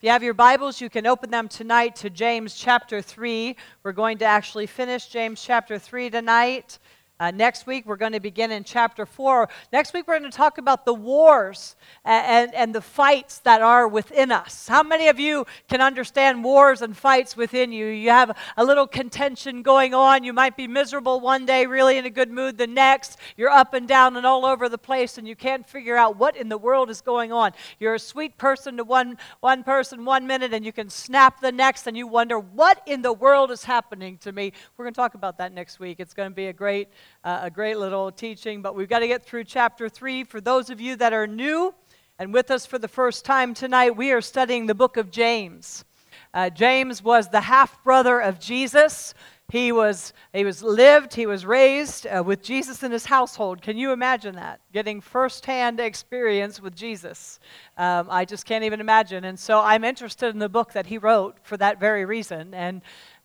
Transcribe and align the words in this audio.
If 0.00 0.04
you 0.04 0.10
have 0.12 0.22
your 0.22 0.32
Bibles, 0.32 0.80
you 0.80 0.88
can 0.88 1.06
open 1.06 1.30
them 1.30 1.46
tonight 1.46 1.94
to 1.96 2.08
James 2.08 2.54
chapter 2.54 3.02
3. 3.02 3.54
We're 3.82 3.92
going 3.92 4.16
to 4.16 4.24
actually 4.24 4.66
finish 4.66 5.08
James 5.08 5.42
chapter 5.42 5.78
3 5.78 6.08
tonight. 6.08 6.78
Uh, 7.20 7.30
next 7.30 7.66
week, 7.66 7.84
we're 7.84 7.96
going 7.96 8.12
to 8.12 8.20
begin 8.20 8.50
in 8.50 8.64
chapter 8.64 9.04
4. 9.04 9.46
Next 9.74 9.92
week, 9.92 10.08
we're 10.08 10.18
going 10.18 10.30
to 10.30 10.34
talk 10.34 10.56
about 10.56 10.86
the 10.86 10.94
wars 10.94 11.76
and, 12.02 12.24
and, 12.26 12.54
and, 12.54 12.74
the 12.74 12.80
fights 12.80 13.40
that 13.40 13.60
are 13.60 13.86
within 13.86 14.32
us. 14.32 14.66
How 14.66 14.82
many 14.82 15.08
of 15.08 15.20
you 15.20 15.44
can 15.68 15.82
understand 15.82 16.42
wars 16.42 16.80
and 16.80 16.96
fights 16.96 17.36
within 17.36 17.72
you? 17.72 17.88
You 17.88 18.08
have 18.08 18.34
a 18.56 18.64
little 18.64 18.86
contention 18.86 19.62
going 19.62 19.92
on. 19.92 20.24
You 20.24 20.32
might 20.32 20.56
be 20.56 20.66
miserable 20.66 21.20
one 21.20 21.44
day, 21.44 21.66
really 21.66 21.98
in 21.98 22.06
a 22.06 22.10
good 22.10 22.30
mood 22.30 22.56
the 22.56 22.66
next. 22.66 23.18
You're 23.36 23.50
up 23.50 23.74
and 23.74 23.86
down 23.86 24.16
and 24.16 24.24
all 24.24 24.46
over 24.46 24.70
the 24.70 24.78
place, 24.78 25.18
and 25.18 25.28
you 25.28 25.36
can't 25.36 25.68
figure 25.68 25.98
out 25.98 26.16
what 26.16 26.36
in 26.36 26.48
the 26.48 26.56
world 26.56 26.88
is 26.88 27.02
going 27.02 27.32
on. 27.32 27.52
You're 27.78 27.96
a 27.96 27.98
sweet 27.98 28.38
person 28.38 28.78
to 28.78 28.84
one, 28.84 29.18
one 29.40 29.62
person 29.62 30.06
one 30.06 30.26
minute, 30.26 30.54
and 30.54 30.64
you 30.64 30.72
can 30.72 30.88
snap 30.88 31.42
the 31.42 31.52
next, 31.52 31.86
and 31.86 31.98
you 31.98 32.06
wonder, 32.06 32.38
what 32.38 32.80
in 32.86 33.02
the 33.02 33.12
world 33.12 33.50
is 33.50 33.62
happening 33.62 34.16
to 34.18 34.32
me? 34.32 34.54
We're 34.78 34.86
going 34.86 34.94
to 34.94 34.98
talk 34.98 35.12
about 35.12 35.36
that 35.36 35.52
next 35.52 35.80
week. 35.80 36.00
It's 36.00 36.14
going 36.14 36.30
to 36.30 36.34
be 36.34 36.46
a 36.46 36.52
great 36.54 36.88
uh, 37.24 37.40
a 37.42 37.50
great 37.50 37.78
little 37.78 38.10
teaching, 38.10 38.62
but 38.62 38.74
we've 38.74 38.88
got 38.88 39.00
to 39.00 39.08
get 39.08 39.24
through 39.24 39.44
chapter 39.44 39.88
3. 39.88 40.24
For 40.24 40.40
those 40.40 40.70
of 40.70 40.80
you 40.80 40.96
that 40.96 41.12
are 41.12 41.26
new 41.26 41.74
and 42.18 42.32
with 42.32 42.50
us 42.50 42.66
for 42.66 42.78
the 42.78 42.88
first 42.88 43.24
time 43.24 43.54
tonight, 43.54 43.96
we 43.96 44.12
are 44.12 44.20
studying 44.20 44.66
the 44.66 44.74
book 44.74 44.96
of 44.96 45.10
James. 45.10 45.84
Uh, 46.32 46.50
James 46.50 47.02
was 47.02 47.28
the 47.28 47.40
half 47.40 47.82
brother 47.82 48.20
of 48.20 48.38
Jesus. 48.38 49.14
He 49.50 49.72
was, 49.72 50.12
he 50.32 50.44
was 50.44 50.62
lived, 50.62 51.12
he 51.12 51.26
was 51.26 51.44
raised 51.44 52.06
uh, 52.06 52.22
with 52.24 52.40
Jesus 52.40 52.84
in 52.84 52.92
his 52.92 53.04
household. 53.04 53.62
Can 53.62 53.76
you 53.76 53.90
imagine 53.90 54.36
that? 54.36 54.60
Getting 54.72 55.00
firsthand 55.00 55.80
experience 55.80 56.62
with 56.62 56.76
Jesus. 56.76 57.40
Um, 57.76 58.06
I 58.08 58.24
just 58.24 58.46
can't 58.46 58.62
even 58.62 58.80
imagine. 58.80 59.24
And 59.24 59.38
so 59.38 59.60
I'm 59.60 59.82
interested 59.82 60.28
in 60.28 60.38
the 60.38 60.48
book 60.48 60.72
that 60.74 60.86
he 60.86 60.98
wrote 60.98 61.36
for 61.42 61.56
that 61.56 61.80
very 61.80 62.04
reason. 62.04 62.54
And 62.54 62.80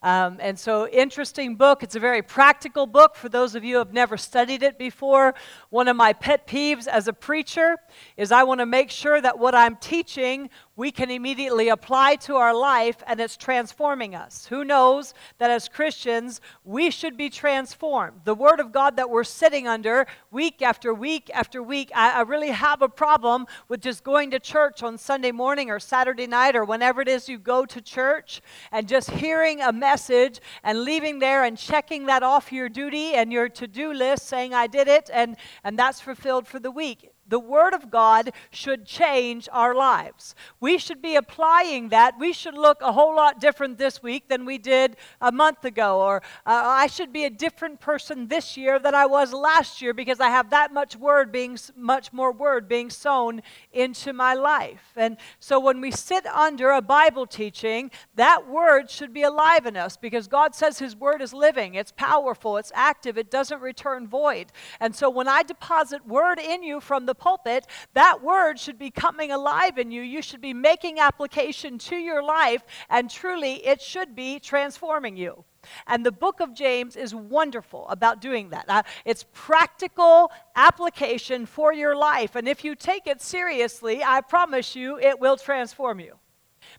um, 0.05 0.38
and 0.40 0.58
so, 0.58 0.88
interesting 0.88 1.56
book. 1.56 1.81
It's 1.81 1.95
a 1.95 2.00
very 2.00 2.22
practical 2.22 2.86
book 2.86 3.16
for 3.16 3.28
those 3.28 3.56
of 3.56 3.64
you 3.64 3.73
who 3.73 3.80
have 3.80 3.92
never 3.92 4.17
studied 4.17 4.61
it 4.61 4.78
before. 4.78 5.34
One 5.72 5.88
of 5.88 5.95
my 5.95 6.14
pet 6.14 6.45
peeves 6.45 6.86
as 6.86 7.08
a 7.08 7.14
preacher 7.14 7.78
is 8.16 8.31
I 8.31 8.44
want 8.44 8.59
to 8.59 8.67
make 8.67 8.92
sure 8.92 9.20
that 9.20 9.39
what 9.39 9.56
I'm 9.56 9.78
teaching 9.78 10.52
we 10.76 10.92
can 10.92 11.09
immediately 11.09 11.70
apply 11.70 12.16
to 12.16 12.36
our 12.36 12.54
life 12.54 13.02
and 13.08 13.20
it's 13.20 13.38
transforming 13.38 14.14
us. 14.14 14.45
Who 14.48 14.66
knows 14.66 15.14
that 15.38 15.50
as 15.50 15.70
Christians, 15.70 16.42
we 16.64 16.92
should 16.92 17.16
be 17.16 17.30
transformed? 17.30 18.22
The 18.26 18.36
Word 18.36 18.59
of 18.59 18.72
God 18.72 18.98
that 18.98 19.09
we're 19.09 19.23
sitting 19.23 19.67
under 19.67 20.06
week 20.32 20.62
after 20.62 20.94
week 20.94 21.32
after 21.34 21.64
week, 21.64 21.92
I, 21.95 22.20
I, 22.20 22.22
really 22.22 22.52
have 22.52 22.82
a 22.82 22.90
problem 22.90 23.45
with 23.70 23.82
just 23.82 24.04
going 24.04 24.32
to 24.32 24.40
church 24.40 24.84
on 24.84 24.98
Sunday 24.98 25.32
morning 25.32 25.70
or 25.70 25.80
Saturday 25.80 26.28
night 26.28 26.56
or 26.56 26.66
whenever 26.66 27.02
it 27.02 27.08
is 27.08 27.30
you 27.30 27.38
go 27.38 27.66
to 27.66 27.82
church 27.82 28.42
and 28.72 28.88
just 28.88 29.10
hearing 29.12 29.62
a 29.62 29.72
message 29.72 30.42
and 30.64 30.84
leaving 30.84 31.20
there 31.20 31.45
and 31.45 31.58
checking 31.58 32.08
that 32.08 32.23
off 32.23 32.52
your 32.52 32.67
duty 32.67 33.14
and 33.14 33.32
your 33.32 33.48
to 33.48 33.67
do 33.67 33.94
list 33.94 34.28
saying, 34.28 34.54
I 34.54 34.67
did 34.67 34.88
it, 34.88 35.10
and, 35.14 35.38
and 35.64 35.80
that's 35.80 36.02
fulfilled 36.02 36.48
for 36.48 36.60
the 36.60 36.72
week 36.72 37.14
the 37.28 37.40
Word 37.40 37.73
of 37.73 37.90
God 37.90 38.31
should 38.52 38.86
change 38.86 39.50
our 39.52 39.73
lives. 39.73 40.36
We 40.59 40.78
should 40.78 41.02
be 41.02 41.16
applying 41.16 41.90
that. 41.90 42.20
We 42.20 42.34
should 42.34 42.56
look 42.56 42.82
a 42.82 42.92
whole 42.92 43.16
lot 43.16 43.40
different 43.40 43.78
this 43.78 44.04
week 44.04 44.28
than 44.28 44.45
we 44.45 44.58
did 44.58 44.98
a 45.22 45.32
month 45.32 45.66
ago. 45.66 46.02
Or 46.02 46.17
uh, 46.45 46.64
I 46.66 46.88
should 46.88 47.12
be 47.12 47.26
a 47.26 47.30
different 47.30 47.80
person 47.80 48.28
this 48.28 48.56
year 48.56 48.78
than 48.78 48.94
I 48.94 49.06
was 49.06 49.34
last 49.34 49.82
year 49.82 49.94
because 49.94 50.20
I 50.20 50.30
have 50.30 50.52
that 50.52 50.73
much 50.73 50.95
word 50.95 51.32
being, 51.32 51.58
much 51.76 52.14
more 52.14 52.32
word 52.32 52.67
being 52.67 52.90
sown 52.90 53.42
into 53.73 54.14
my 54.14 54.34
life. 54.34 54.92
And 54.95 55.17
so 55.39 55.60
when 55.60 55.82
we 55.82 55.92
sit 55.92 56.26
under 56.28 56.72
a 56.72 56.82
Bible 56.82 57.26
teaching, 57.26 57.89
that 58.16 58.48
word 58.48 58.89
should 58.89 59.14
be 59.14 59.23
alive 59.23 59.66
in 59.66 59.76
us 59.76 59.98
because 59.98 60.28
God 60.28 60.54
says 60.54 60.78
His 60.78 60.95
word 60.95 61.22
is 61.22 61.34
living, 61.34 61.76
it's 61.76 61.92
powerful, 61.92 62.58
it's 62.58 62.72
active, 62.76 63.17
it 63.17 63.32
doesn't 63.32 63.62
return 63.62 64.08
void. 64.08 64.52
And 64.80 64.95
so 64.95 65.10
when 65.10 65.28
I 65.28 65.44
deposit 65.44 66.05
word 66.05 66.39
in 66.39 66.61
you 66.61 66.80
from 66.80 67.05
the 67.05 67.14
pulpit, 67.15 67.65
that 67.93 68.21
word 68.21 68.59
should 68.59 68.77
be 68.77 68.92
coming 68.92 69.31
alive 69.31 69.77
in 69.77 69.92
you. 69.92 70.02
You 70.02 70.21
should 70.21 70.42
be 70.42 70.53
making 70.53 70.99
application 70.99 71.77
to 71.80 71.95
your 71.95 72.21
life, 72.23 72.64
and 72.89 73.09
truly, 73.09 73.65
it 73.65 73.81
should 73.81 74.15
be 74.15 74.39
transforming 74.39 75.17
you. 75.17 75.43
And 75.87 76.05
the 76.05 76.11
book 76.11 76.39
of 76.42 76.54
James 76.54 76.95
is 76.95 77.15
wonderful 77.15 77.87
about 77.89 78.21
doing 78.21 78.49
that. 78.49 78.65
Uh, 78.67 78.83
it's 79.04 79.25
practical 79.33 80.31
application 80.55 81.45
for 81.45 81.73
your 81.73 81.95
life. 81.95 82.36
And 82.36 82.48
if 82.48 82.64
you 82.64 82.75
take 82.75 83.08
it 83.08 83.21
seriously, 83.21 84.04
I 84.04 84.21
promise 84.21 84.75
you 84.75 84.99
it 84.99 85.20
will 85.20 85.37
transform 85.37 85.99
you. 85.99 86.20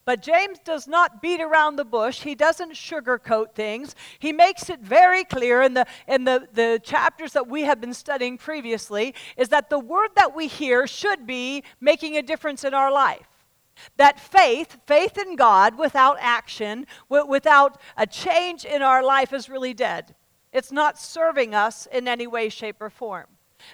But 0.07 0.23
James 0.23 0.61
does 0.61 0.87
not 0.87 1.21
beat 1.21 1.41
around 1.41 1.75
the 1.75 1.85
bush. 1.85 2.23
He 2.23 2.37
doesn't 2.37 2.75
sugarcoat 2.75 3.57
things. 3.57 3.97
He 4.21 4.33
makes 4.33 4.71
it 4.71 4.79
very 4.79 5.25
clear 5.25 5.63
in 5.63 5.75
the, 5.75 5.85
in 6.07 6.23
the, 6.23 6.49
the 6.53 6.81
chapters 6.83 7.33
that 7.33 7.49
we 7.49 7.63
have 7.63 7.81
been 7.81 7.93
studying 7.93 8.39
previously 8.39 9.17
is 9.37 9.49
that 9.49 9.69
the 9.69 9.81
word 9.81 10.11
that 10.15 10.35
we 10.35 10.47
hear 10.47 10.87
should 10.87 11.27
be 11.27 11.65
making 11.81 12.17
a 12.17 12.23
difference 12.23 12.63
in 12.63 12.73
our 12.73 12.93
life. 12.93 13.27
That 13.97 14.21
faith, 14.21 14.79
faith 14.87 15.19
in 15.19 15.35
God 15.35 15.77
without 15.77 16.19
action, 16.21 16.87
without 17.09 17.81
a 17.97 18.07
change 18.07 18.65
in 18.65 18.83
our 18.83 19.03
life 19.03 19.33
is 19.33 19.49
really 19.49 19.75
dead. 19.75 20.15
It's 20.53 20.71
not 20.71 21.01
serving 21.01 21.53
us 21.53 21.87
in 21.87 22.07
any 22.07 22.29
way, 22.29 22.49
shape, 22.49 22.81
or 22.81 22.91
form. 22.91 23.27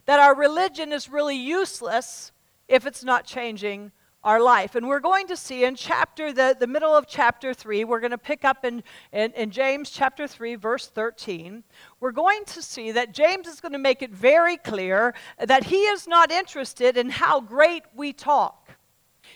That 0.06 0.19
our 0.19 0.34
religion 0.34 0.93
is 0.93 1.10
really 1.10 1.37
useless 1.37 2.32
if 2.69 2.87
it's 2.87 3.04
not 3.04 3.26
changing 3.26 3.93
our 4.24 4.40
life. 4.40 4.74
And 4.74 4.86
we're 4.86 5.00
going 5.00 5.26
to 5.28 5.36
see 5.36 5.64
in 5.64 5.74
chapter, 5.74 6.32
the, 6.32 6.56
the 6.58 6.66
middle 6.66 6.94
of 6.94 7.06
chapter 7.06 7.52
3, 7.52 7.84
we're 7.84 8.00
going 8.00 8.12
to 8.12 8.18
pick 8.18 8.44
up 8.44 8.64
in, 8.64 8.82
in, 9.12 9.32
in, 9.32 9.50
James 9.50 9.90
chapter 9.90 10.26
3, 10.26 10.54
verse 10.54 10.88
13. 10.88 11.64
We're 12.00 12.12
going 12.12 12.44
to 12.46 12.62
see 12.62 12.92
that 12.92 13.12
James 13.12 13.46
is 13.46 13.60
going 13.60 13.72
to 13.72 13.78
make 13.78 14.02
it 14.02 14.10
very 14.10 14.56
clear 14.56 15.14
that 15.38 15.64
he 15.64 15.82
is 15.82 16.06
not 16.06 16.30
interested 16.30 16.96
in 16.96 17.10
how 17.10 17.40
great 17.40 17.82
we 17.94 18.12
talk. 18.12 18.70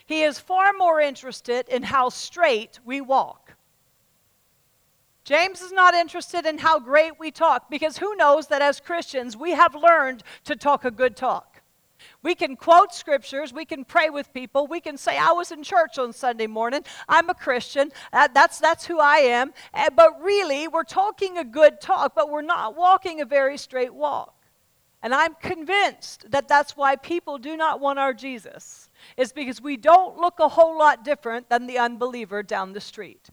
He 0.07 0.23
is 0.23 0.39
far 0.39 0.73
more 0.73 1.01
interested 1.01 1.69
in 1.69 1.83
how 1.83 2.09
straight 2.09 2.79
we 2.85 3.01
walk. 3.01 3.55
James 5.25 5.61
is 5.61 5.73
not 5.73 5.93
interested 5.95 6.47
in 6.47 6.59
how 6.59 6.79
great 6.79 7.19
we 7.19 7.33
talk 7.33 7.69
because 7.69 7.99
who 7.99 8.15
knows 8.15 8.47
that 8.47 8.63
as 8.63 8.79
Christians 8.79 9.37
we 9.37 9.51
have 9.51 9.75
learned 9.75 10.23
to 10.45 10.55
talk 10.55 10.85
a 10.85 10.91
good 10.93 11.17
talk. 11.17 11.56
We 12.23 12.35
can 12.35 12.57
quote 12.57 12.95
scriptures. 12.95 13.53
We 13.53 13.65
can 13.65 13.85
pray 13.85 14.11
with 14.11 14.33
people. 14.33 14.67
We 14.67 14.81
can 14.81 14.97
say, 14.97 15.19
I 15.19 15.33
was 15.33 15.53
in 15.53 15.63
church 15.63 15.99
on 15.99 16.13
Sunday 16.13 16.47
morning. 16.47 16.83
I'm 17.09 17.29
a 17.31 17.35
Christian. 17.35 17.93
Uh, 18.13 18.29
that's, 18.33 18.59
that's 18.59 18.87
who 18.87 18.99
I 18.99 19.19
am. 19.19 19.53
Uh, 19.73 19.91
but 19.95 20.23
really, 20.23 20.69
we're 20.69 20.85
talking 20.85 21.39
a 21.39 21.45
good 21.45 21.81
talk, 21.81 22.15
but 22.15 22.31
we're 22.31 22.43
not 22.43 22.77
walking 22.77 23.21
a 23.21 23.25
very 23.25 23.59
straight 23.59 23.95
walk. 23.95 24.33
And 25.03 25.15
I'm 25.15 25.35
convinced 25.35 26.31
that 26.31 26.49
that's 26.49 26.77
why 26.77 26.97
people 26.97 27.39
do 27.39 27.57
not 27.57 27.81
want 27.81 27.99
our 27.99 28.13
Jesus, 28.13 28.89
is 29.17 29.33
because 29.33 29.61
we 29.61 29.77
don't 29.77 30.19
look 30.19 30.41
a 30.41 30.49
whole 30.49 30.77
lot 30.77 31.05
different 31.05 31.49
than 31.49 31.67
the 31.67 31.79
unbeliever 31.79 32.43
down 32.43 32.73
the 32.73 32.81
street. 32.81 33.31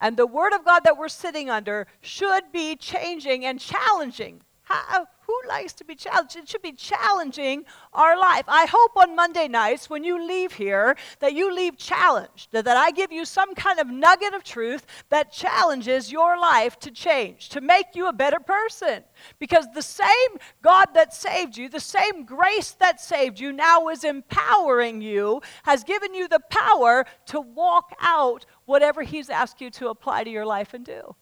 And 0.00 0.16
the 0.16 0.26
Word 0.26 0.52
of 0.52 0.64
God 0.64 0.80
that 0.84 0.98
we're 0.98 1.08
sitting 1.08 1.48
under 1.50 1.86
should 2.00 2.52
be 2.52 2.76
changing 2.76 3.44
and 3.46 3.58
challenging. 3.58 4.42
How, 4.62 5.08
who 5.26 5.48
likes 5.48 5.72
to 5.74 5.84
be 5.84 5.94
challenged? 5.94 6.36
It 6.36 6.48
should 6.48 6.62
be 6.62 6.72
challenging 6.72 7.64
our 7.92 8.18
life. 8.18 8.44
I 8.46 8.66
hope 8.66 8.96
on 8.96 9.16
Monday 9.16 9.48
nights 9.48 9.90
when 9.90 10.04
you 10.04 10.24
leave 10.24 10.52
here 10.52 10.96
that 11.18 11.34
you 11.34 11.52
leave 11.52 11.76
challenged, 11.76 12.52
that, 12.52 12.66
I 12.68 12.90
give 12.92 13.10
you 13.10 13.24
some 13.24 13.54
kind 13.54 13.80
of 13.80 13.88
nugget 13.88 14.34
of 14.34 14.44
truth 14.44 14.86
that 15.08 15.32
challenges 15.32 16.12
your 16.12 16.38
life 16.38 16.78
to 16.80 16.90
change, 16.90 17.48
to 17.50 17.60
make 17.60 17.86
you 17.94 18.06
a 18.06 18.12
better 18.12 18.38
person. 18.38 19.02
Because 19.38 19.66
the 19.74 19.82
same 19.82 20.38
God 20.62 20.86
that 20.94 21.12
saved 21.12 21.56
you, 21.56 21.68
the 21.68 21.80
same 21.80 22.24
grace 22.24 22.72
that 22.72 23.00
saved 23.00 23.40
you, 23.40 23.52
now 23.52 23.88
is 23.88 24.04
empowering 24.04 25.00
you, 25.00 25.40
has 25.64 25.82
given 25.82 26.14
you 26.14 26.28
the 26.28 26.40
power 26.50 27.04
to 27.26 27.40
walk 27.40 27.96
out 28.00 28.46
whatever 28.66 29.02
He's 29.02 29.30
asked 29.30 29.60
you 29.60 29.70
to 29.70 29.88
apply 29.88 30.24
to 30.24 30.30
your 30.30 30.46
life 30.46 30.74
and 30.74 30.84
do. 30.84 31.16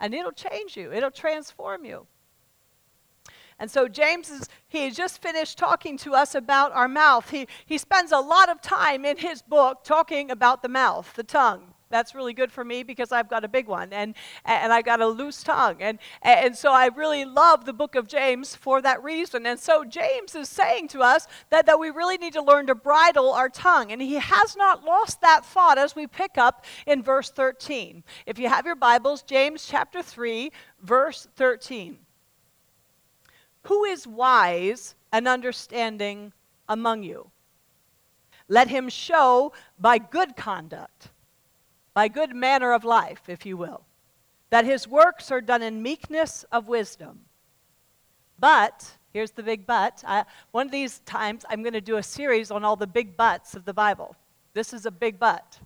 And 0.00 0.14
it'll 0.14 0.32
change 0.32 0.76
you, 0.76 0.92
it'll 0.92 1.10
transform 1.10 1.84
you. 1.84 2.06
And 3.58 3.70
so 3.70 3.88
James 3.88 4.30
is 4.30 4.48
he 4.68 4.90
just 4.90 5.20
finished 5.20 5.58
talking 5.58 5.96
to 5.98 6.14
us 6.14 6.34
about 6.34 6.72
our 6.72 6.88
mouth. 6.88 7.30
He 7.30 7.48
he 7.66 7.78
spends 7.78 8.12
a 8.12 8.18
lot 8.18 8.48
of 8.48 8.60
time 8.60 9.04
in 9.04 9.16
his 9.16 9.42
book 9.42 9.84
talking 9.84 10.30
about 10.30 10.62
the 10.62 10.68
mouth, 10.68 11.12
the 11.14 11.24
tongue. 11.24 11.74
That's 11.90 12.14
really 12.14 12.34
good 12.34 12.52
for 12.52 12.64
me 12.64 12.82
because 12.82 13.12
I've 13.12 13.30
got 13.30 13.44
a 13.44 13.48
big 13.48 13.66
one 13.66 13.92
and 13.92 14.14
and 14.44 14.72
I've 14.72 14.84
got 14.84 15.00
a 15.00 15.06
loose 15.06 15.42
tongue. 15.42 15.76
And 15.80 15.98
and 16.22 16.56
so 16.56 16.72
I 16.72 16.86
really 16.88 17.24
love 17.24 17.64
the 17.64 17.72
book 17.72 17.94
of 17.94 18.06
James 18.06 18.54
for 18.54 18.82
that 18.82 19.02
reason. 19.02 19.46
And 19.46 19.58
so 19.58 19.84
James 19.84 20.34
is 20.34 20.48
saying 20.48 20.88
to 20.88 21.00
us 21.00 21.26
that, 21.50 21.66
that 21.66 21.80
we 21.80 21.90
really 21.90 22.18
need 22.18 22.34
to 22.34 22.42
learn 22.42 22.66
to 22.66 22.74
bridle 22.74 23.32
our 23.32 23.48
tongue. 23.48 23.90
And 23.90 24.02
he 24.02 24.14
has 24.14 24.56
not 24.56 24.84
lost 24.84 25.20
that 25.22 25.44
thought 25.44 25.78
as 25.78 25.96
we 25.96 26.06
pick 26.06 26.36
up 26.36 26.64
in 26.86 27.02
verse 27.02 27.30
13. 27.30 28.04
If 28.26 28.38
you 28.38 28.48
have 28.48 28.66
your 28.66 28.76
Bibles, 28.76 29.22
James 29.22 29.66
chapter 29.66 30.02
3, 30.02 30.52
verse 30.82 31.26
13. 31.36 31.98
Who 33.62 33.84
is 33.84 34.06
wise 34.06 34.94
and 35.12 35.28
understanding 35.28 36.32
among 36.68 37.02
you? 37.02 37.30
Let 38.48 38.68
him 38.68 38.88
show 38.88 39.52
by 39.78 39.98
good 39.98 40.36
conduct, 40.36 41.10
by 41.92 42.08
good 42.08 42.34
manner 42.34 42.72
of 42.72 42.84
life, 42.84 43.28
if 43.28 43.44
you 43.44 43.56
will, 43.56 43.84
that 44.50 44.64
his 44.64 44.88
works 44.88 45.30
are 45.30 45.40
done 45.40 45.62
in 45.62 45.82
meekness 45.82 46.44
of 46.50 46.68
wisdom. 46.68 47.20
But, 48.38 48.90
here's 49.12 49.32
the 49.32 49.42
big 49.42 49.66
but. 49.66 50.02
I, 50.06 50.24
one 50.52 50.66
of 50.66 50.72
these 50.72 51.00
times, 51.00 51.44
I'm 51.50 51.62
going 51.62 51.72
to 51.74 51.80
do 51.80 51.96
a 51.96 52.02
series 52.02 52.50
on 52.50 52.64
all 52.64 52.76
the 52.76 52.86
big 52.86 53.16
buts 53.16 53.54
of 53.54 53.64
the 53.64 53.74
Bible. 53.74 54.16
This 54.54 54.72
is 54.72 54.86
a 54.86 54.90
big 54.90 55.18
but. 55.18 55.58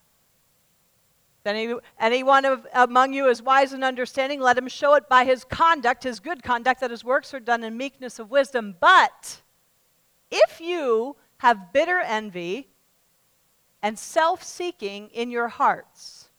Any, 1.45 1.75
anyone 1.99 2.45
of, 2.45 2.67
among 2.73 3.13
you 3.13 3.29
is 3.29 3.43
wise 3.43 3.73
and 3.73 3.83
understanding, 3.83 4.41
let 4.41 4.57
him 4.57 4.69
show 4.69 4.95
it 4.95 5.09
by 5.09 5.25
his 5.25 5.45
conduct, 5.45 6.05
his 6.05 6.21
good 6.21 6.43
conduct, 6.43 6.81
that 6.81 6.91
his 6.91 7.05
works 7.05 7.35
are 7.35 7.41
done 7.41 7.65
in 7.65 7.77
meekness 7.77 8.19
of 8.19 8.31
wisdom. 8.31 8.77
But 8.79 9.43
if 10.31 10.61
you 10.61 11.17
have 11.39 11.73
bitter 11.73 11.99
envy 11.99 12.69
and 13.83 13.99
self 13.99 14.45
seeking 14.45 15.09
in 15.09 15.31
your 15.31 15.49
hearts, 15.49 16.31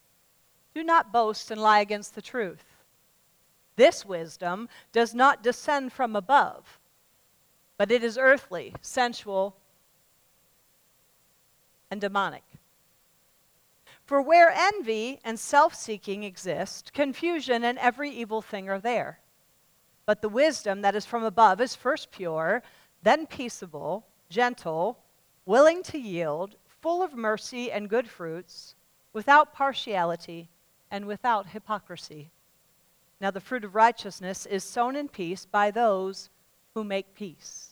do 0.73 0.83
not 0.83 1.11
boast 1.11 1.51
and 1.51 1.61
lie 1.61 1.81
against 1.81 2.15
the 2.15 2.21
truth. 2.21 2.63
This 3.75 4.05
wisdom 4.05 4.69
does 4.91 5.13
not 5.13 5.43
descend 5.43 5.91
from 5.91 6.15
above, 6.15 6.79
but 7.77 7.91
it 7.91 8.03
is 8.03 8.17
earthly, 8.17 8.73
sensual, 8.81 9.57
and 11.91 11.99
demonic. 11.99 12.43
For 14.13 14.21
where 14.21 14.51
envy 14.51 15.19
and 15.23 15.39
self 15.39 15.73
seeking 15.73 16.21
exist, 16.21 16.93
confusion 16.93 17.63
and 17.63 17.79
every 17.79 18.11
evil 18.11 18.43
thing 18.43 18.69
are 18.69 18.77
there. 18.77 19.17
But 20.05 20.21
the 20.21 20.29
wisdom 20.29 20.83
that 20.83 20.93
is 20.93 21.03
from 21.03 21.23
above 21.23 21.59
is 21.59 21.75
first 21.75 22.11
pure, 22.11 22.61
then 23.01 23.25
peaceable, 23.25 24.05
gentle, 24.29 24.99
willing 25.47 25.81
to 25.85 25.97
yield, 25.97 26.57
full 26.67 27.01
of 27.01 27.15
mercy 27.15 27.71
and 27.71 27.89
good 27.89 28.07
fruits, 28.07 28.75
without 29.13 29.51
partiality 29.51 30.47
and 30.91 31.07
without 31.07 31.47
hypocrisy. 31.47 32.29
Now, 33.19 33.31
the 33.31 33.41
fruit 33.41 33.63
of 33.63 33.73
righteousness 33.73 34.45
is 34.45 34.63
sown 34.63 34.95
in 34.95 35.07
peace 35.07 35.47
by 35.47 35.71
those 35.71 36.29
who 36.75 36.83
make 36.83 37.15
peace. 37.15 37.62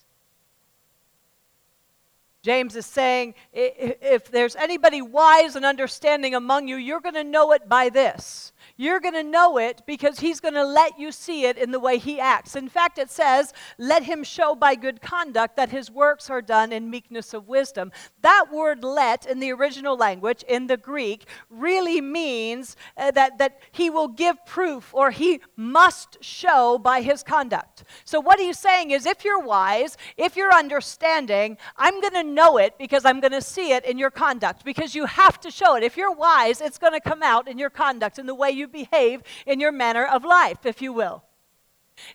James 2.43 2.75
is 2.75 2.87
saying, 2.87 3.35
if 3.53 4.31
there's 4.31 4.55
anybody 4.55 5.01
wise 5.01 5.55
and 5.55 5.63
understanding 5.63 6.33
among 6.33 6.67
you, 6.67 6.75
you're 6.75 6.99
going 6.99 7.13
to 7.13 7.23
know 7.23 7.51
it 7.51 7.69
by 7.69 7.89
this. 7.89 8.51
You're 8.77 8.99
going 8.99 9.13
to 9.13 9.23
know 9.23 9.59
it 9.59 9.83
because 9.85 10.19
he's 10.19 10.39
going 10.39 10.55
to 10.55 10.65
let 10.65 10.97
you 10.97 11.11
see 11.11 11.45
it 11.45 11.57
in 11.57 11.69
the 11.69 11.79
way 11.79 11.99
he 11.99 12.19
acts. 12.19 12.55
In 12.55 12.67
fact, 12.67 12.97
it 12.97 13.11
says, 13.11 13.53
let 13.77 14.03
him 14.03 14.23
show 14.23 14.55
by 14.55 14.73
good 14.73 15.01
conduct 15.01 15.55
that 15.57 15.69
his 15.69 15.91
works 15.91 16.31
are 16.31 16.41
done 16.41 16.71
in 16.71 16.89
meekness 16.89 17.35
of 17.35 17.47
wisdom. 17.47 17.91
That 18.21 18.45
word 18.51 18.83
let 18.83 19.27
in 19.27 19.39
the 19.39 19.51
original 19.51 19.95
language, 19.95 20.43
in 20.47 20.65
the 20.65 20.77
Greek, 20.77 21.27
really 21.49 22.01
means 22.01 22.75
uh, 22.97 23.11
that, 23.11 23.37
that 23.37 23.59
he 23.71 23.91
will 23.91 24.07
give 24.07 24.43
proof 24.47 24.93
or 24.95 25.11
he 25.11 25.41
must 25.55 26.17
show 26.23 26.79
by 26.79 27.01
his 27.01 27.21
conduct. 27.21 27.83
So, 28.03 28.19
what 28.19 28.39
he's 28.39 28.57
saying 28.57 28.91
is, 28.91 29.05
if 29.05 29.23
you're 29.23 29.43
wise, 29.43 29.97
if 30.17 30.35
you're 30.35 30.53
understanding, 30.53 31.57
I'm 31.77 32.01
going 32.01 32.13
to 32.13 32.23
know 32.33 32.57
it 32.57 32.77
because 32.77 33.05
I'm 33.05 33.19
going 33.19 33.31
to 33.31 33.41
see 33.41 33.73
it 33.73 33.85
in 33.85 33.97
your 33.97 34.11
conduct 34.11 34.63
because 34.65 34.95
you 34.95 35.05
have 35.05 35.39
to 35.41 35.51
show 35.51 35.75
it. 35.75 35.83
If 35.83 35.97
you're 35.97 36.11
wise, 36.11 36.61
it's 36.61 36.77
going 36.77 36.93
to 36.93 36.99
come 36.99 37.21
out 37.23 37.47
in 37.47 37.57
your 37.57 37.69
conduct, 37.69 38.19
in 38.19 38.25
the 38.25 38.35
way 38.35 38.51
you 38.51 38.67
behave, 38.67 39.21
in 39.45 39.59
your 39.59 39.71
manner 39.71 40.05
of 40.05 40.23
life, 40.23 40.65
if 40.65 40.81
you 40.81 40.93
will. 40.93 41.23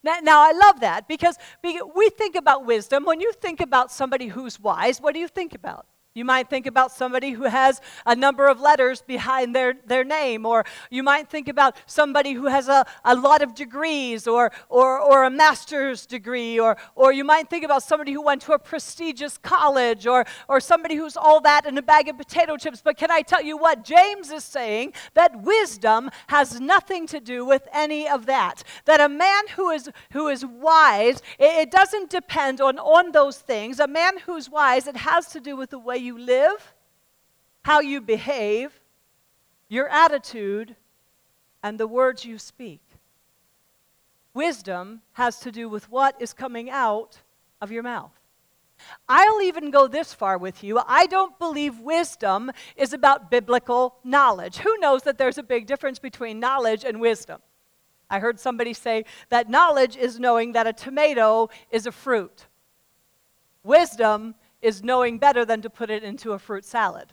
Now, 0.03 0.19
now, 0.23 0.41
I 0.41 0.53
love 0.53 0.81
that 0.81 1.07
because 1.07 1.37
we 1.63 2.11
think 2.11 2.35
about 2.35 2.67
wisdom. 2.67 3.05
When 3.05 3.21
you 3.21 3.33
think 3.33 3.61
about 3.61 3.93
somebody 3.93 4.29
who's 4.29 4.59
wise, 4.59 5.01
what 5.01 5.15
do 5.15 5.21
you 5.21 5.29
think 5.29 5.55
about? 5.55 5.87
You 6.17 6.25
might 6.25 6.49
think 6.49 6.67
about 6.67 6.93
somebody 6.93 7.33
who 7.33 7.43
has 7.43 7.83
a 8.07 8.17
number 8.17 8.49
of 8.49 8.59
letters 8.59 9.03
behind 9.03 9.55
their, 9.55 9.75
their 9.85 10.03
name, 10.03 10.47
or 10.47 10.65
you 10.89 11.03
might 11.03 11.29
think 11.29 11.47
about 11.47 11.77
somebody 11.85 12.33
who 12.33 12.47
has 12.47 12.69
a, 12.69 12.87
a 13.05 13.15
lot 13.15 13.43
of 13.43 13.55
degrees 13.55 14.27
or, 14.27 14.51
or, 14.71 14.99
or 14.99 15.25
a 15.25 15.31
master's 15.31 16.07
degree, 16.07 16.59
or, 16.59 16.79
or 16.95 17.13
you 17.13 17.23
might 17.23 17.51
think 17.51 17.67
about 17.67 17.83
somebody 17.83 18.13
who 18.13 18.23
went 18.23 18.41
to 18.41 18.53
a 18.55 18.59
prestigious 18.59 19.37
college, 19.37 20.07
or, 20.07 20.25
or 20.49 20.59
somebody 20.59 20.95
who's 20.95 21.19
all 21.19 21.39
that 21.43 21.67
in 21.67 21.77
a 21.77 21.83
bag 21.83 22.09
of 22.09 22.17
potato 22.17 22.57
chips. 22.57 22.81
But 22.83 22.97
can 22.97 23.11
I 23.11 23.21
tell 23.21 23.43
you 23.43 23.59
what? 23.59 23.85
James 23.85 24.31
is 24.31 24.43
saying 24.43 24.95
that 25.13 25.43
wisdom 25.43 26.09
has 26.29 26.59
nothing 26.59 27.07
to 27.09 27.21
do 27.21 27.45
with 27.45 27.69
any 27.75 28.09
of 28.09 28.25
that. 28.25 28.63
That 28.87 29.03
a 29.03 29.09
man 29.11 29.49
who 29.55 29.69
is, 29.69 29.91
who 30.13 30.29
is 30.29 30.47
wise, 30.47 31.21
it, 31.39 31.69
it 31.69 31.71
doesn't 31.71 32.09
depend 32.09 32.63
on, 32.63 32.79
on 32.79 33.13
those 33.13 33.37
things. 33.37 33.81
A 33.81 33.87
man 33.87 34.17
who's 34.25 34.49
wise, 34.49 34.87
it 34.87 34.97
has 34.97 35.27
to 35.27 35.41
do 35.41 35.57
with 35.57 35.69
the 35.69 35.79
way 35.79 36.06
you 36.07 36.19
live, 36.19 36.75
how 37.63 37.81
you 37.81 38.01
behave, 38.01 38.81
your 39.69 39.89
attitude, 39.89 40.77
and 41.63 41.79
the 41.79 41.87
words 41.87 42.25
you 42.25 42.39
speak. 42.39 42.81
Wisdom 44.33 45.03
has 45.15 45.39
to 45.41 45.51
do 45.51 45.69
with 45.69 45.91
what 45.91 46.15
is 46.21 46.33
coming 46.33 46.71
out 46.71 47.19
of 47.61 47.73
your 47.73 47.83
mouth. 47.83 48.13
I'll 49.09 49.41
even 49.41 49.71
go 49.71 49.89
this 49.89 50.13
far 50.13 50.37
with 50.39 50.63
you. 50.63 50.81
I 50.87 51.07
don't 51.07 51.39
believe 51.39 51.81
wisdom 51.81 52.53
is 52.77 52.93
about 52.93 53.31
biblical 53.31 53.97
knowledge. 54.05 54.59
Who 54.59 54.77
knows 54.79 55.03
that 55.03 55.19
there's 55.19 55.39
a 55.39 55.43
big 55.43 55.67
difference 55.67 55.99
between 55.99 56.39
knowledge 56.39 56.85
and 56.85 57.01
wisdom? 57.01 57.41
I 58.09 58.21
heard 58.21 58.39
somebody 58.39 58.75
say 58.75 59.05
that 59.31 59.51
knowledge 59.51 59.97
is 59.97 60.21
knowing 60.21 60.53
that 60.53 60.67
a 60.67 60.73
tomato 60.73 61.49
is 61.71 61.87
a 61.87 61.93
fruit. 61.93 62.47
Wisdom 63.65 64.35
is 64.67 64.83
knowing 64.83 65.19
better 65.19 65.45
than 65.45 65.63
to 65.63 65.71
put 65.71 65.91
it 65.91 66.03
into 66.03 66.33
a 66.33 66.39
fruit 66.41 66.65
salad. 66.65 67.13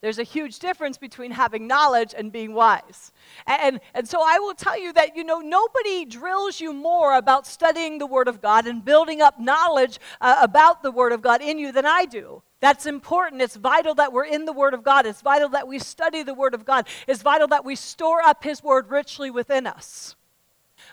There's 0.00 0.18
a 0.18 0.24
huge 0.24 0.58
difference 0.58 0.98
between 0.98 1.30
having 1.30 1.66
knowledge 1.66 2.12
and 2.16 2.32
being 2.32 2.54
wise. 2.54 3.12
And, 3.46 3.80
and 3.94 4.06
so 4.08 4.20
I 4.24 4.38
will 4.38 4.54
tell 4.54 4.78
you 4.78 4.92
that, 4.94 5.16
you 5.16 5.22
know, 5.22 5.38
nobody 5.38 6.04
drills 6.04 6.60
you 6.60 6.72
more 6.72 7.16
about 7.16 7.46
studying 7.46 7.98
the 7.98 8.06
Word 8.06 8.26
of 8.26 8.40
God 8.40 8.66
and 8.66 8.84
building 8.84 9.20
up 9.22 9.40
knowledge 9.40 9.98
uh, 10.20 10.38
about 10.40 10.82
the 10.82 10.92
Word 10.92 11.12
of 11.12 11.22
God 11.22 11.40
in 11.40 11.58
you 11.58 11.70
than 11.70 11.86
I 11.86 12.04
do. 12.04 12.42
That's 12.60 12.86
important. 12.86 13.42
It's 13.42 13.56
vital 13.56 13.94
that 13.94 14.12
we're 14.12 14.24
in 14.24 14.44
the 14.44 14.52
Word 14.52 14.74
of 14.74 14.82
God. 14.82 15.06
It's 15.06 15.22
vital 15.22 15.50
that 15.50 15.68
we 15.68 15.78
study 15.78 16.24
the 16.24 16.34
Word 16.34 16.54
of 16.54 16.64
God. 16.64 16.88
It's 17.06 17.22
vital 17.22 17.46
that 17.48 17.64
we 17.64 17.76
store 17.76 18.22
up 18.22 18.42
His 18.42 18.62
Word 18.62 18.90
richly 18.90 19.30
within 19.30 19.66
us. 19.66 20.16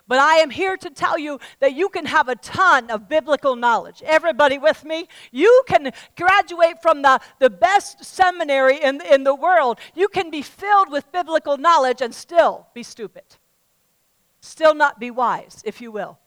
But 0.07 0.19
I 0.19 0.36
am 0.36 0.52
here 0.52 0.78
to 0.78 0.90
tell 0.90 1.18
you 1.18 1.40
that 1.60 1.74
you 1.74 1.90
can 1.90 2.06
have 2.06 2.30
a 2.30 2.36
ton 2.36 2.92
of 2.92 3.10
biblical 3.10 3.56
knowledge. 3.56 4.04
Everybody 4.06 4.60
with 4.60 4.86
me? 4.86 5.07
You 5.31 5.63
can 5.68 5.92
graduate 6.16 6.81
from 6.81 7.02
the, 7.02 7.19
the 7.40 7.50
best 7.50 8.06
seminary 8.06 8.81
in, 8.81 9.02
in 9.02 9.24
the 9.24 9.34
world. 9.34 9.79
You 9.96 10.08
can 10.08 10.29
be 10.29 10.44
filled 10.44 10.91
with 10.91 11.12
biblical 11.12 11.58
knowledge 11.58 12.01
and 12.01 12.13
still 12.13 12.68
be 12.75 12.84
stupid. 12.84 13.24
Still 14.41 14.75
not 14.75 15.00
be 15.00 15.10
wise, 15.10 15.63
if 15.65 15.82
you 15.82 15.91
will. 15.91 16.20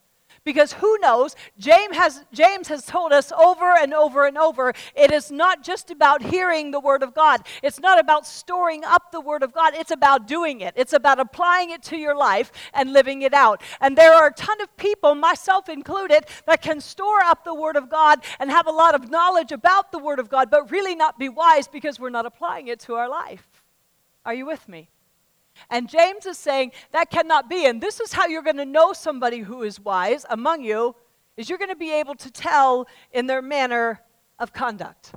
Because 0.48 0.72
who 0.72 0.96
knows? 1.00 1.36
James 1.58 1.94
has, 1.94 2.24
James 2.32 2.68
has 2.68 2.86
told 2.86 3.12
us 3.12 3.32
over 3.32 3.76
and 3.76 3.92
over 3.92 4.26
and 4.26 4.38
over 4.38 4.72
it 4.96 5.12
is 5.12 5.30
not 5.30 5.62
just 5.62 5.90
about 5.90 6.22
hearing 6.22 6.70
the 6.70 6.80
Word 6.80 7.02
of 7.02 7.12
God. 7.12 7.42
It's 7.62 7.78
not 7.78 8.00
about 8.00 8.26
storing 8.26 8.82
up 8.82 9.12
the 9.12 9.20
Word 9.20 9.42
of 9.42 9.52
God. 9.52 9.74
It's 9.74 9.90
about 9.90 10.26
doing 10.26 10.62
it. 10.62 10.72
It's 10.74 10.94
about 10.94 11.20
applying 11.20 11.68
it 11.68 11.82
to 11.82 11.98
your 11.98 12.16
life 12.16 12.50
and 12.72 12.94
living 12.94 13.20
it 13.20 13.34
out. 13.34 13.60
And 13.82 13.94
there 13.94 14.14
are 14.14 14.28
a 14.28 14.32
ton 14.32 14.58
of 14.62 14.74
people, 14.78 15.14
myself 15.14 15.68
included, 15.68 16.24
that 16.46 16.62
can 16.62 16.80
store 16.80 17.20
up 17.20 17.44
the 17.44 17.52
Word 17.52 17.76
of 17.76 17.90
God 17.90 18.20
and 18.38 18.50
have 18.50 18.66
a 18.66 18.70
lot 18.70 18.94
of 18.94 19.10
knowledge 19.10 19.52
about 19.52 19.92
the 19.92 19.98
Word 19.98 20.18
of 20.18 20.30
God, 20.30 20.50
but 20.50 20.70
really 20.70 20.94
not 20.94 21.18
be 21.18 21.28
wise 21.28 21.68
because 21.68 22.00
we're 22.00 22.08
not 22.08 22.24
applying 22.24 22.68
it 22.68 22.80
to 22.80 22.94
our 22.94 23.10
life. 23.10 23.46
Are 24.24 24.32
you 24.32 24.46
with 24.46 24.66
me? 24.66 24.88
And 25.70 25.88
James 25.88 26.26
is 26.26 26.38
saying 26.38 26.72
that 26.92 27.10
cannot 27.10 27.48
be. 27.48 27.66
And 27.66 27.80
this 27.80 28.00
is 28.00 28.12
how 28.12 28.26
you're 28.26 28.42
going 28.42 28.56
to 28.56 28.64
know 28.64 28.92
somebody 28.92 29.40
who 29.40 29.62
is 29.62 29.80
wise 29.80 30.24
among 30.30 30.62
you 30.62 30.94
is 31.36 31.48
you're 31.48 31.58
going 31.58 31.70
to 31.70 31.76
be 31.76 31.92
able 31.92 32.14
to 32.16 32.30
tell 32.30 32.86
in 33.12 33.26
their 33.26 33.42
manner 33.42 34.00
of 34.38 34.52
conduct. 34.52 35.12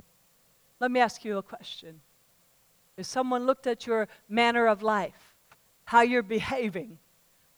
Let 0.80 0.90
me 0.90 1.00
ask 1.00 1.24
you 1.24 1.38
a 1.38 1.42
question. 1.42 2.00
If 2.96 3.06
someone 3.06 3.46
looked 3.46 3.66
at 3.66 3.86
your 3.86 4.08
manner 4.28 4.66
of 4.66 4.82
life, 4.82 5.34
how 5.84 6.02
you're 6.02 6.22
behaving, 6.22 6.98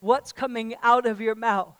what's 0.00 0.32
coming 0.32 0.74
out 0.82 1.06
of 1.06 1.20
your 1.20 1.34
mouth, 1.34 1.76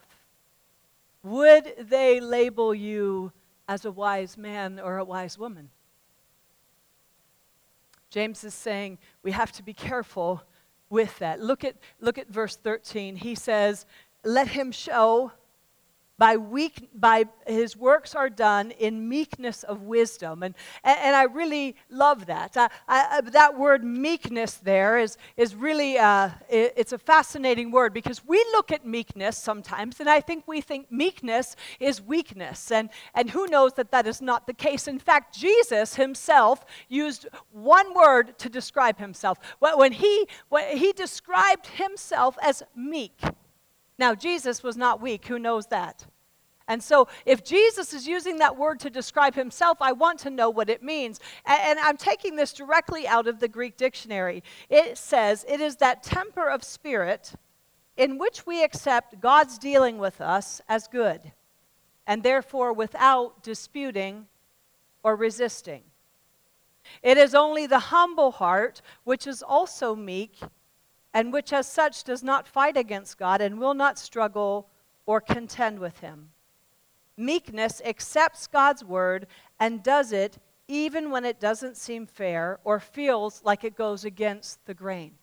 would 1.23 1.73
they 1.89 2.19
label 2.19 2.73
you 2.73 3.31
as 3.67 3.85
a 3.85 3.91
wise 3.91 4.37
man 4.37 4.79
or 4.79 4.97
a 4.97 5.03
wise 5.03 5.37
woman? 5.37 5.69
James 8.09 8.43
is 8.43 8.53
saying 8.53 8.97
we 9.23 9.31
have 9.31 9.51
to 9.53 9.63
be 9.63 9.73
careful 9.73 10.43
with 10.89 11.17
that. 11.19 11.39
Look 11.39 11.63
at, 11.63 11.75
look 11.99 12.17
at 12.17 12.27
verse 12.29 12.55
13. 12.55 13.15
He 13.15 13.35
says, 13.35 13.85
Let 14.23 14.49
him 14.49 14.71
show 14.71 15.31
by 16.17 16.37
weak 16.37 16.89
by 16.93 17.25
his 17.45 17.75
works 17.75 18.15
are 18.15 18.29
done 18.29 18.71
in 18.71 19.09
meekness 19.09 19.63
of 19.63 19.81
wisdom. 19.81 20.43
And 20.43 20.55
and, 20.83 21.15
i 21.15 21.23
really 21.23 21.75
love 21.89 22.25
that. 22.27 22.55
I, 22.57 22.69
I, 22.87 23.21
that 23.21 23.57
word 23.57 23.83
meekness 23.83 24.55
there 24.55 24.97
is 24.97 25.17
is 25.37 25.55
really 25.55 25.97
uh, 25.97 26.29
it, 26.49 26.73
it's 26.77 26.93
a 26.93 26.97
fascinating 26.97 27.71
word 27.71 27.93
because 27.93 28.25
we 28.25 28.37
look 28.53 28.71
at 28.71 28.85
meekness 28.85 29.37
sometimes 29.37 29.99
and 29.99 30.09
i 30.09 30.21
think 30.21 30.43
we 30.47 30.61
think 30.61 30.91
meekness 30.91 31.55
is 31.79 32.01
weakness. 32.01 32.71
And 32.71 32.89
and 33.13 33.29
who 33.29 33.47
knows 33.47 33.73
that 33.73 33.91
that 33.91 34.07
is 34.07 34.21
not 34.21 34.47
the 34.47 34.53
case. 34.53 34.87
In 34.87 34.99
fact 34.99 35.35
jesus 35.35 35.95
himself 35.95 36.65
used 36.87 37.27
one 37.51 37.93
word 37.93 38.37
to 38.39 38.49
describe 38.49 38.97
himself. 38.99 39.37
When 39.59 39.91
he 39.91 40.27
when 40.49 40.77
he 40.77 40.93
described 40.93 41.67
himself 41.67 42.37
as 42.41 42.63
meek 42.75 43.19
now, 43.97 44.13
Jesus 44.13 44.61
was 44.61 44.75
not 44.75 45.01
weak. 45.01 45.25
Who 45.27 45.39
knows 45.39 45.67
that? 45.67 46.05
And 46.67 46.81
so, 46.81 47.07
if 47.25 47.43
Jesus 47.43 47.93
is 47.93 48.07
using 48.07 48.39
that 48.39 48.57
word 48.57 48.79
to 48.81 48.89
describe 48.89 49.35
himself, 49.35 49.77
I 49.81 49.91
want 49.91 50.19
to 50.21 50.29
know 50.29 50.49
what 50.49 50.69
it 50.69 50.81
means. 50.81 51.19
And, 51.45 51.77
I'm 51.79 51.95
taking 51.95 52.35
this 52.35 52.53
directly 52.53 53.07
out 53.07 53.27
of 53.27 53.39
the 53.39 53.47
Greek 53.47 53.77
dictionary. 53.77 54.43
It 54.69 54.97
says, 54.97 55.45
It 55.47 55.61
is 55.61 55.77
that 55.77 56.03
temper 56.03 56.49
of 56.49 56.63
spirit 56.63 57.33
in 57.95 58.17
which 58.17 58.45
we 58.45 58.63
accept 58.63 59.21
God's 59.21 59.57
dealing 59.57 59.99
with 59.99 60.19
us 60.19 60.59
as 60.67 60.87
good, 60.87 61.31
and 62.07 62.23
therefore 62.23 62.73
without 62.73 63.43
disputing 63.43 64.27
or 65.03 65.15
resisting. 65.15 65.83
It 67.01 67.17
is 67.17 67.33
only 67.33 67.67
the 67.67 67.79
humble 67.79 68.31
heart, 68.31 68.81
which 69.03 69.27
is 69.27 69.41
also 69.41 69.95
meek, 69.95 70.39
and 71.15 71.31
which 71.31 71.53
as 71.53 71.65
such 71.65 72.03
does 72.03 72.21
not 72.21 72.45
fight 72.45 72.75
against 72.75 73.17
God 73.17 73.39
and 73.39 73.57
will 73.57 73.73
not 73.73 73.97
struggle 73.97 74.67
or 75.05 75.21
contend 75.21 75.79
with 75.79 75.99
him. 75.99 76.31
Meekness 77.15 77.81
accepts 77.85 78.47
God's 78.47 78.83
word 78.83 79.25
and 79.57 79.81
does 79.81 80.11
it 80.11 80.37
even 80.67 81.09
when 81.09 81.23
it 81.23 81.39
doesn't 81.39 81.77
seem 81.77 82.05
fair 82.05 82.59
or 82.65 82.81
feels 82.81 83.41
like 83.45 83.63
it 83.63 83.77
goes 83.77 84.03
against 84.03 84.65
the 84.65 84.73
grain. 84.73 85.13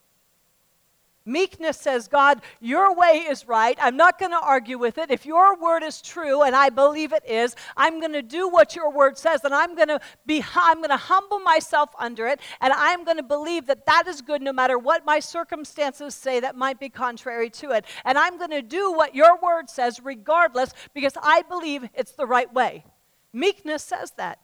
Meekness 1.25 1.79
says, 1.79 2.09
God, 2.09 2.41
your 2.61 2.95
way 2.95 3.25
is 3.29 3.47
right. 3.47 3.79
I'm 3.81 3.97
not 3.97 4.19
going 4.19 4.33
to 4.33 4.41
argue 4.41 4.79
with 4.79 4.99
it. 4.99 5.11
If 5.11 5.25
your 5.25 5.57
word 5.57 5.83
is 5.83 6.03
true, 6.03 6.43
and 6.43 6.55
I 6.57 6.69
believe 6.69 7.13
it 7.13 7.23
is, 7.29 7.55
I'm 7.77 8.01
going 8.01 8.13
to 8.13 8.23
do 8.23 8.49
what 8.49 8.75
your 8.75 8.91
word 8.91 9.17
says, 9.17 9.45
and 9.45 9.55
I'm 9.55 9.75
going 9.75 9.89
to 9.89 10.01
be 10.27 10.45
I'm 10.55 10.79
going 10.79 10.91
to 10.91 10.97
humble 10.97 11.39
myself 11.39 11.91
under 11.99 12.27
it, 12.27 12.41
and 12.61 12.73
I'm 12.73 13.05
going 13.05 13.19
to 13.19 13.23
believe 13.23 13.67
that 13.67 13.87
that 13.87 14.07
is 14.07 14.21
good 14.21 14.43
no 14.43 14.53
matter 14.53 14.79
what 14.79 15.07
my 15.07 15.21
circumstances 15.21 16.15
say 16.15 16.41
that 16.41 16.57
might 16.57 16.81
be 16.81 16.89
contrary 16.89 17.51
to 17.51 17.71
it. 17.71 17.85
And 18.05 18.19
I'm 18.19 18.39
going 18.39 18.51
to 18.51 18.63
do 18.63 18.93
what 18.93 19.15
your 19.15 19.39
word 19.41 19.71
says 19.71 20.01
regardless 20.03 20.73
because 20.95 21.15
I 21.23 21.43
believe 21.43 21.89
it's 21.95 22.13
the 22.13 22.27
right 22.27 22.53
way. 22.53 22.85
Meekness 23.33 23.83
says 23.83 24.13
that. 24.17 24.39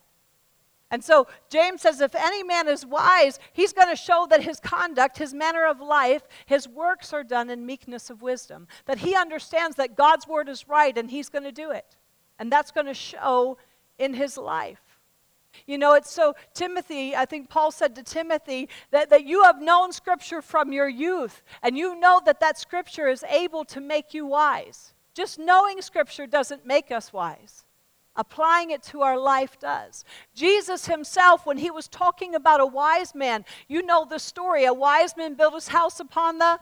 And 0.90 1.04
so 1.04 1.26
James 1.50 1.82
says 1.82 2.00
if 2.00 2.14
any 2.14 2.42
man 2.42 2.66
is 2.66 2.86
wise, 2.86 3.38
he's 3.52 3.72
going 3.72 3.88
to 3.88 3.96
show 3.96 4.26
that 4.30 4.42
his 4.42 4.58
conduct, 4.58 5.18
his 5.18 5.34
manner 5.34 5.66
of 5.66 5.80
life, 5.80 6.22
his 6.46 6.66
works 6.66 7.12
are 7.12 7.24
done 7.24 7.50
in 7.50 7.66
meekness 7.66 8.08
of 8.08 8.22
wisdom. 8.22 8.66
That 8.86 8.98
he 8.98 9.14
understands 9.14 9.76
that 9.76 9.96
God's 9.96 10.26
word 10.26 10.48
is 10.48 10.68
right 10.68 10.96
and 10.96 11.10
he's 11.10 11.28
going 11.28 11.44
to 11.44 11.52
do 11.52 11.70
it. 11.70 11.96
And 12.38 12.50
that's 12.50 12.70
going 12.70 12.86
to 12.86 12.94
show 12.94 13.58
in 13.98 14.14
his 14.14 14.38
life. 14.38 14.80
You 15.66 15.76
know, 15.76 15.94
it's 15.94 16.10
so, 16.10 16.34
Timothy, 16.54 17.16
I 17.16 17.24
think 17.24 17.48
Paul 17.48 17.70
said 17.70 17.94
to 17.96 18.02
Timothy 18.02 18.68
that, 18.90 19.10
that 19.10 19.24
you 19.24 19.42
have 19.42 19.60
known 19.60 19.92
Scripture 19.92 20.40
from 20.40 20.72
your 20.72 20.88
youth, 20.88 21.42
and 21.62 21.76
you 21.76 21.98
know 21.98 22.20
that 22.24 22.40
that 22.40 22.58
Scripture 22.58 23.08
is 23.08 23.24
able 23.24 23.64
to 23.66 23.80
make 23.80 24.14
you 24.14 24.26
wise. 24.26 24.94
Just 25.14 25.38
knowing 25.38 25.82
Scripture 25.82 26.26
doesn't 26.26 26.64
make 26.64 26.92
us 26.92 27.12
wise. 27.12 27.64
Applying 28.18 28.72
it 28.72 28.82
to 28.82 29.02
our 29.02 29.16
life 29.16 29.58
does. 29.60 30.04
Jesus 30.34 30.86
himself, 30.86 31.46
when 31.46 31.56
he 31.56 31.70
was 31.70 31.86
talking 31.86 32.34
about 32.34 32.60
a 32.60 32.66
wise 32.66 33.14
man, 33.14 33.44
you 33.68 33.80
know 33.80 34.04
the 34.04 34.18
story. 34.18 34.64
A 34.64 34.74
wise 34.74 35.16
man 35.16 35.34
built 35.34 35.54
his 35.54 35.68
house 35.68 36.00
upon 36.00 36.38
the 36.38 36.58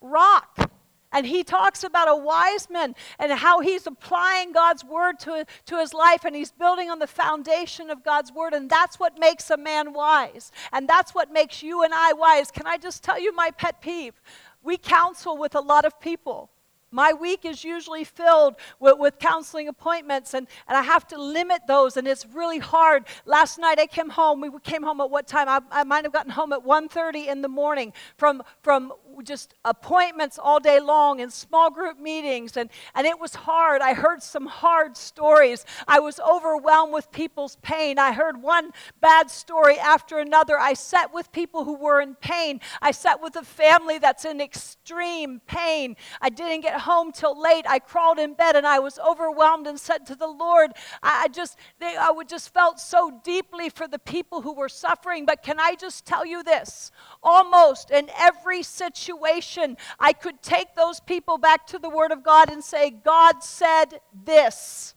rock. 0.00 0.70
And 1.12 1.26
he 1.26 1.44
talks 1.44 1.84
about 1.84 2.08
a 2.08 2.16
wise 2.16 2.68
man 2.70 2.94
and 3.18 3.30
how 3.32 3.60
he's 3.60 3.86
applying 3.86 4.52
God's 4.52 4.84
word 4.84 5.18
to, 5.20 5.46
to 5.66 5.78
his 5.78 5.94
life 5.94 6.24
and 6.24 6.34
he's 6.34 6.50
building 6.50 6.90
on 6.90 6.98
the 6.98 7.06
foundation 7.06 7.90
of 7.90 8.02
God's 8.02 8.32
word. 8.32 8.54
And 8.54 8.68
that's 8.68 8.98
what 8.98 9.18
makes 9.18 9.50
a 9.50 9.56
man 9.56 9.92
wise. 9.92 10.50
And 10.72 10.88
that's 10.88 11.14
what 11.14 11.30
makes 11.30 11.62
you 11.62 11.84
and 11.84 11.92
I 11.94 12.14
wise. 12.14 12.50
Can 12.50 12.66
I 12.66 12.78
just 12.78 13.04
tell 13.04 13.20
you 13.20 13.34
my 13.34 13.50
pet 13.50 13.80
peeve? 13.82 14.20
We 14.62 14.78
counsel 14.78 15.36
with 15.36 15.54
a 15.54 15.60
lot 15.60 15.84
of 15.84 16.00
people. 16.00 16.50
My 16.96 17.12
week 17.12 17.44
is 17.44 17.62
usually 17.62 18.04
filled 18.04 18.56
with, 18.80 18.98
with, 18.98 19.18
counseling 19.18 19.68
appointments, 19.68 20.32
and, 20.32 20.46
and 20.66 20.78
I 20.78 20.82
have 20.82 21.06
to 21.08 21.20
limit 21.20 21.66
those, 21.68 21.98
and 21.98 22.08
it's 22.08 22.24
really 22.24 22.58
hard. 22.58 23.04
Last 23.26 23.58
night 23.58 23.78
I 23.78 23.86
came 23.86 24.08
home. 24.08 24.40
We 24.40 24.48
came 24.62 24.82
home 24.82 25.02
at 25.02 25.10
what 25.10 25.26
time? 25.26 25.46
I, 25.46 25.60
I 25.70 25.84
might 25.84 26.04
have 26.04 26.12
gotten 26.14 26.30
home 26.30 26.54
at 26.54 26.64
1.30 26.64 27.26
in 27.26 27.42
the 27.42 27.48
morning 27.48 27.92
from, 28.16 28.42
from 28.62 28.94
just 29.24 29.52
appointments 29.66 30.38
all 30.42 30.58
day 30.58 30.80
long 30.80 31.20
and 31.20 31.30
small 31.30 31.70
group 31.70 31.98
meetings, 31.98 32.56
and, 32.56 32.70
and 32.94 33.06
it 33.06 33.20
was 33.20 33.34
hard. 33.34 33.82
I 33.82 33.92
heard 33.92 34.22
some 34.22 34.46
hard 34.46 34.96
stories. 34.96 35.66
I 35.86 36.00
was 36.00 36.18
overwhelmed 36.18 36.94
with 36.94 37.12
people's 37.12 37.56
pain. 37.56 37.98
I 37.98 38.12
heard 38.12 38.40
one 38.40 38.70
bad 39.02 39.30
story 39.30 39.78
after 39.78 40.18
another. 40.18 40.58
I 40.58 40.72
sat 40.72 41.12
with 41.12 41.30
people 41.30 41.64
who 41.64 41.76
were 41.76 42.00
in 42.00 42.14
pain. 42.14 42.60
I 42.80 42.92
sat 42.92 43.20
with 43.20 43.36
a 43.36 43.44
family 43.44 43.98
that's 43.98 44.24
in 44.24 44.40
extreme 44.40 45.40
pain. 45.46 45.96
I 46.22 46.30
didn't 46.30 46.62
get 46.62 46.85
home 46.86 47.12
till 47.12 47.40
late. 47.40 47.66
I 47.68 47.78
crawled 47.78 48.18
in 48.18 48.34
bed 48.34 48.56
and 48.56 48.66
I 48.66 48.78
was 48.78 48.98
overwhelmed 48.98 49.66
and 49.66 49.78
said 49.78 50.06
to 50.06 50.14
the 50.14 50.26
Lord, 50.26 50.70
I, 51.02 51.28
just, 51.28 51.58
they, 51.78 51.96
I 51.96 52.10
would 52.10 52.28
just 52.28 52.52
felt 52.54 52.80
so 52.80 53.20
deeply 53.22 53.68
for 53.68 53.86
the 53.86 53.98
people 53.98 54.42
who 54.42 54.54
were 54.54 54.70
suffering. 54.70 55.26
But 55.26 55.42
can 55.42 55.60
I 55.60 55.74
just 55.74 56.06
tell 56.06 56.24
you 56.24 56.42
this? 56.42 56.90
Almost 57.22 57.90
in 57.90 58.08
every 58.18 58.62
situation, 58.62 58.86
situation, 59.26 59.76
I 59.98 60.12
could 60.12 60.42
take 60.42 60.74
those 60.74 61.00
people 61.00 61.38
back 61.38 61.66
to 61.68 61.78
the 61.78 61.90
Word 61.90 62.12
of 62.12 62.22
God 62.22 62.50
and 62.50 62.62
say, 62.62 62.90
God 62.90 63.42
said 63.42 64.00
this. 64.24 64.94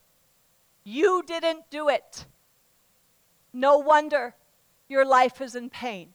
You 0.83 1.23
didn't 1.25 1.69
do 1.69 1.89
it. 1.89 2.25
No 3.53 3.77
wonder 3.77 4.35
your 4.87 5.05
life 5.05 5.41
is 5.41 5.55
in 5.55 5.69
pain. 5.69 6.09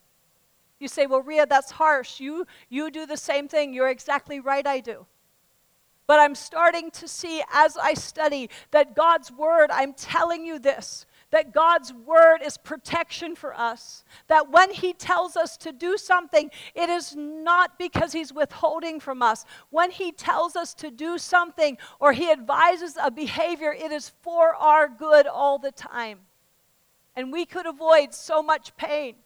You 0.78 0.88
say, 0.88 1.06
Well, 1.06 1.22
Ria, 1.22 1.46
that's 1.46 1.70
harsh. 1.70 2.20
You, 2.20 2.46
you 2.68 2.90
do 2.90 3.06
the 3.06 3.16
same 3.16 3.48
thing. 3.48 3.72
You're 3.72 3.90
exactly 3.90 4.40
right, 4.40 4.66
I 4.66 4.80
do. 4.80 5.06
But 6.06 6.20
I'm 6.20 6.34
starting 6.34 6.90
to 6.92 7.08
see 7.08 7.42
as 7.52 7.76
I 7.76 7.94
study 7.94 8.50
that 8.72 8.94
God's 8.94 9.32
Word, 9.32 9.70
I'm 9.70 9.94
telling 9.94 10.44
you 10.44 10.58
this, 10.58 11.06
that 11.34 11.52
God's 11.52 11.92
word 11.92 12.42
is 12.44 12.56
protection 12.56 13.34
for 13.34 13.52
us. 13.58 14.04
That 14.28 14.52
when 14.52 14.70
He 14.70 14.92
tells 14.92 15.36
us 15.36 15.56
to 15.56 15.72
do 15.72 15.96
something, 15.96 16.48
it 16.76 16.88
is 16.88 17.16
not 17.16 17.76
because 17.76 18.12
He's 18.12 18.32
withholding 18.32 19.00
from 19.00 19.20
us. 19.20 19.44
When 19.70 19.90
He 19.90 20.12
tells 20.12 20.54
us 20.54 20.74
to 20.74 20.92
do 20.92 21.18
something 21.18 21.76
or 21.98 22.12
He 22.12 22.30
advises 22.30 22.96
a 23.02 23.10
behavior, 23.10 23.72
it 23.72 23.90
is 23.90 24.12
for 24.22 24.54
our 24.54 24.88
good 24.88 25.26
all 25.26 25.58
the 25.58 25.72
time. 25.72 26.20
And 27.16 27.32
we 27.32 27.46
could 27.46 27.66
avoid 27.66 28.14
so 28.14 28.40
much 28.40 28.76
pain. 28.76 29.16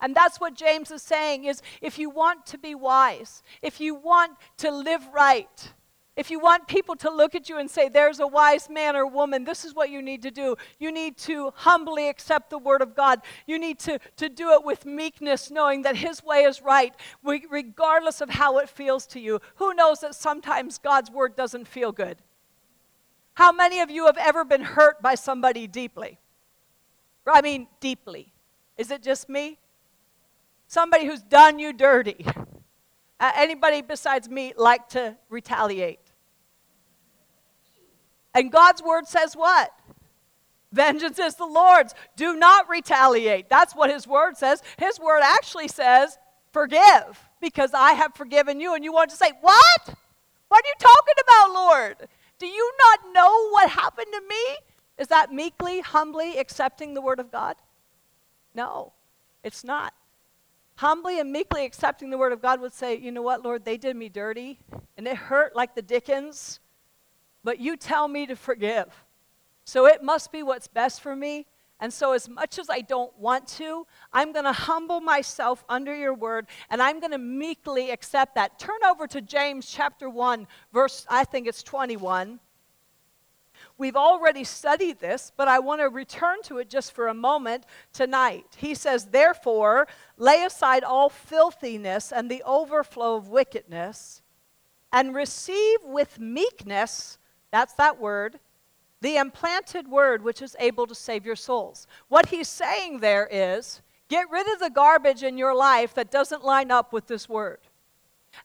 And 0.00 0.14
that's 0.14 0.38
what 0.38 0.54
James 0.54 0.92
is 0.92 1.02
saying 1.02 1.44
is 1.44 1.60
if 1.80 1.98
you 1.98 2.08
want 2.08 2.46
to 2.46 2.58
be 2.58 2.76
wise, 2.76 3.42
if 3.62 3.80
you 3.80 3.96
want 3.96 4.36
to 4.58 4.70
live 4.70 5.02
right, 5.12 5.72
if 6.18 6.32
you 6.32 6.40
want 6.40 6.66
people 6.66 6.96
to 6.96 7.10
look 7.10 7.36
at 7.36 7.48
you 7.48 7.58
and 7.58 7.70
say, 7.70 7.88
There's 7.88 8.18
a 8.18 8.26
wise 8.26 8.68
man 8.68 8.96
or 8.96 9.06
woman, 9.06 9.44
this 9.44 9.64
is 9.64 9.72
what 9.72 9.88
you 9.88 10.02
need 10.02 10.20
to 10.22 10.32
do. 10.32 10.56
You 10.80 10.90
need 10.90 11.16
to 11.18 11.52
humbly 11.54 12.08
accept 12.08 12.50
the 12.50 12.58
word 12.58 12.82
of 12.82 12.96
God. 12.96 13.20
You 13.46 13.56
need 13.56 13.78
to, 13.80 14.00
to 14.16 14.28
do 14.28 14.50
it 14.50 14.64
with 14.64 14.84
meekness, 14.84 15.48
knowing 15.48 15.82
that 15.82 15.94
his 15.94 16.24
way 16.24 16.42
is 16.42 16.60
right, 16.60 16.92
regardless 17.22 18.20
of 18.20 18.30
how 18.30 18.58
it 18.58 18.68
feels 18.68 19.06
to 19.06 19.20
you. 19.20 19.40
Who 19.56 19.74
knows 19.74 20.00
that 20.00 20.16
sometimes 20.16 20.78
God's 20.78 21.08
word 21.08 21.36
doesn't 21.36 21.68
feel 21.68 21.92
good? 21.92 22.18
How 23.34 23.52
many 23.52 23.78
of 23.78 23.88
you 23.88 24.06
have 24.06 24.18
ever 24.18 24.44
been 24.44 24.62
hurt 24.62 25.00
by 25.00 25.14
somebody 25.14 25.68
deeply? 25.68 26.18
I 27.32 27.42
mean, 27.42 27.68
deeply. 27.78 28.32
Is 28.76 28.90
it 28.90 29.04
just 29.04 29.28
me? 29.28 29.58
Somebody 30.66 31.06
who's 31.06 31.22
done 31.22 31.60
you 31.60 31.72
dirty. 31.72 32.26
Uh, 33.20 33.32
anybody 33.34 33.82
besides 33.82 34.28
me 34.28 34.52
like 34.56 34.88
to 34.88 35.16
retaliate? 35.28 36.07
And 38.38 38.52
God's 38.52 38.84
word 38.84 39.08
says 39.08 39.34
what? 39.34 39.72
Vengeance 40.70 41.18
is 41.18 41.34
the 41.34 41.44
Lord's. 41.44 41.92
Do 42.14 42.36
not 42.36 42.68
retaliate. 42.68 43.48
That's 43.48 43.74
what 43.74 43.90
his 43.90 44.06
word 44.06 44.36
says. 44.36 44.62
His 44.78 45.00
word 45.00 45.22
actually 45.24 45.66
says, 45.66 46.16
forgive, 46.52 47.28
because 47.40 47.74
I 47.74 47.94
have 47.94 48.14
forgiven 48.14 48.60
you. 48.60 48.76
And 48.76 48.84
you 48.84 48.92
want 48.92 49.10
to 49.10 49.16
say, 49.16 49.32
What? 49.40 49.94
What 50.46 50.64
are 50.64 50.68
you 50.68 50.74
talking 50.78 51.14
about, 51.20 51.52
Lord? 51.52 52.08
Do 52.38 52.46
you 52.46 52.72
not 52.78 53.12
know 53.12 53.50
what 53.50 53.70
happened 53.70 54.06
to 54.12 54.20
me? 54.28 54.56
Is 54.98 55.08
that 55.08 55.32
meekly, 55.32 55.80
humbly 55.80 56.38
accepting 56.38 56.94
the 56.94 57.02
word 57.02 57.18
of 57.18 57.32
God? 57.32 57.56
No, 58.54 58.92
it's 59.42 59.64
not. 59.64 59.94
Humbly 60.76 61.18
and 61.18 61.32
meekly 61.32 61.64
accepting 61.64 62.10
the 62.10 62.18
word 62.18 62.32
of 62.32 62.40
God 62.40 62.60
would 62.60 62.72
say, 62.72 62.96
You 62.96 63.10
know 63.10 63.22
what, 63.22 63.42
Lord, 63.42 63.64
they 63.64 63.76
did 63.76 63.96
me 63.96 64.08
dirty, 64.08 64.60
and 64.96 65.08
it 65.08 65.16
hurt 65.16 65.56
like 65.56 65.74
the 65.74 65.82
Dickens 65.82 66.60
but 67.48 67.60
you 67.60 67.78
tell 67.78 68.08
me 68.08 68.26
to 68.26 68.36
forgive. 68.36 68.88
So 69.64 69.86
it 69.86 70.02
must 70.02 70.30
be 70.30 70.42
what's 70.42 70.68
best 70.68 71.00
for 71.00 71.16
me. 71.16 71.46
And 71.80 71.90
so, 71.90 72.12
as 72.12 72.28
much 72.28 72.58
as 72.58 72.68
I 72.68 72.82
don't 72.82 73.18
want 73.18 73.46
to, 73.56 73.86
I'm 74.12 74.32
going 74.32 74.44
to 74.44 74.52
humble 74.52 75.00
myself 75.00 75.64
under 75.66 75.96
your 75.96 76.12
word 76.12 76.46
and 76.68 76.82
I'm 76.82 77.00
going 77.00 77.12
to 77.12 77.18
meekly 77.18 77.90
accept 77.90 78.34
that. 78.34 78.58
Turn 78.58 78.84
over 78.86 79.06
to 79.06 79.22
James 79.22 79.66
chapter 79.66 80.10
1, 80.10 80.46
verse, 80.74 81.06
I 81.08 81.24
think 81.24 81.46
it's 81.46 81.62
21. 81.62 82.38
We've 83.78 83.96
already 83.96 84.44
studied 84.44 85.00
this, 85.00 85.32
but 85.34 85.48
I 85.48 85.58
want 85.58 85.80
to 85.80 85.88
return 85.88 86.42
to 86.42 86.58
it 86.58 86.68
just 86.68 86.92
for 86.92 87.08
a 87.08 87.14
moment 87.14 87.64
tonight. 87.94 88.44
He 88.58 88.74
says, 88.74 89.06
Therefore, 89.06 89.88
lay 90.18 90.42
aside 90.42 90.84
all 90.84 91.08
filthiness 91.08 92.12
and 92.12 92.30
the 92.30 92.42
overflow 92.44 93.16
of 93.16 93.28
wickedness, 93.30 94.20
and 94.92 95.14
receive 95.14 95.78
with 95.84 96.18
meekness, 96.18 97.17
that's 97.50 97.74
that 97.74 98.00
word, 98.00 98.38
the 99.00 99.16
implanted 99.16 99.88
word 99.88 100.22
which 100.22 100.42
is 100.42 100.56
able 100.58 100.86
to 100.86 100.94
save 100.94 101.24
your 101.24 101.36
souls. 101.36 101.86
What 102.08 102.26
he's 102.26 102.48
saying 102.48 103.00
there 103.00 103.28
is, 103.30 103.80
get 104.08 104.30
rid 104.30 104.52
of 104.52 104.60
the 104.60 104.70
garbage 104.70 105.22
in 105.22 105.38
your 105.38 105.54
life 105.54 105.94
that 105.94 106.10
doesn't 106.10 106.44
line 106.44 106.70
up 106.70 106.92
with 106.92 107.06
this 107.06 107.28
word 107.28 107.58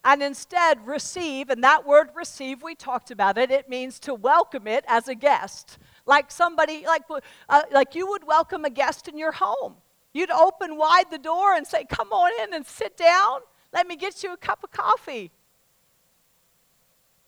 and 0.04 0.22
instead 0.22 0.86
receive, 0.86 1.50
and 1.50 1.62
that 1.62 1.86
word 1.86 2.08
receive, 2.14 2.62
we 2.62 2.74
talked 2.74 3.10
about 3.10 3.38
it, 3.38 3.50
it 3.50 3.68
means 3.68 3.98
to 4.00 4.14
welcome 4.14 4.66
it 4.66 4.84
as 4.88 5.08
a 5.08 5.14
guest. 5.14 5.78
Like 6.06 6.30
somebody, 6.30 6.84
like, 6.86 7.02
uh, 7.48 7.62
like 7.72 7.94
you 7.94 8.06
would 8.08 8.26
welcome 8.26 8.64
a 8.64 8.70
guest 8.70 9.08
in 9.08 9.18
your 9.18 9.32
home. 9.32 9.74
You'd 10.12 10.30
open 10.30 10.76
wide 10.76 11.10
the 11.10 11.18
door 11.18 11.54
and 11.54 11.66
say, 11.66 11.84
Come 11.84 12.12
on 12.12 12.30
in 12.42 12.54
and 12.54 12.66
sit 12.66 12.96
down. 12.96 13.40
Let 13.72 13.86
me 13.86 13.96
get 13.96 14.22
you 14.22 14.32
a 14.32 14.36
cup 14.36 14.62
of 14.62 14.70
coffee. 14.70 15.30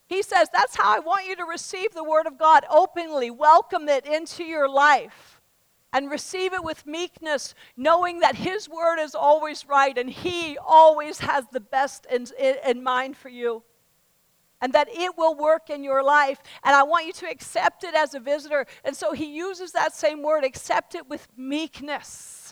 He 0.07 0.23
says, 0.23 0.49
That's 0.53 0.77
how 0.77 0.95
I 0.95 1.01
want 1.01 1.27
you 1.27 1.37
to 1.37 1.45
receive 1.45 1.93
the 1.93 2.05
Word 2.05 2.27
of 2.27 2.39
God 2.39 2.65
openly. 2.71 3.31
Welcome 3.31 3.89
it 3.89 4.07
into 4.07 4.45
your 4.45 4.69
life 4.69 5.41
and 5.93 6.11
receive 6.11 6.53
it 6.53 6.63
with 6.63 6.87
meekness, 6.87 7.55
knowing 7.77 8.21
that 8.21 8.37
His 8.37 8.69
word 8.69 8.99
is 8.99 9.15
always 9.15 9.67
right 9.67 9.97
and 9.97 10.11
He 10.11 10.59
always 10.59 11.19
has 11.21 11.45
the 11.53 11.61
best 11.61 12.07
in, 12.11 12.27
in, 12.39 12.57
in, 12.67 12.83
mind 12.83 13.17
for 13.17 13.29
you. 13.29 13.63
And 14.61 14.73
that 14.73 14.89
it 14.91 15.17
will 15.17 15.35
work 15.35 15.71
in 15.71 15.85
your 15.85 16.03
life. 16.03 16.39
And 16.65 16.75
I 16.75 16.83
want 16.83 17.07
you 17.07 17.13
to 17.15 17.31
accept 17.31 17.85
it 17.85 17.95
as 17.95 18.15
a 18.15 18.21
visitor. 18.21 18.67
And 18.85 18.97
so 18.97 19.13
He 19.13 19.37
uses 19.37 19.73
that 19.73 19.95
same 19.95 20.23
word, 20.23 20.45
accept 20.45 20.95
it 20.95 21.09
with 21.09 21.27
meekness. 21.37 22.46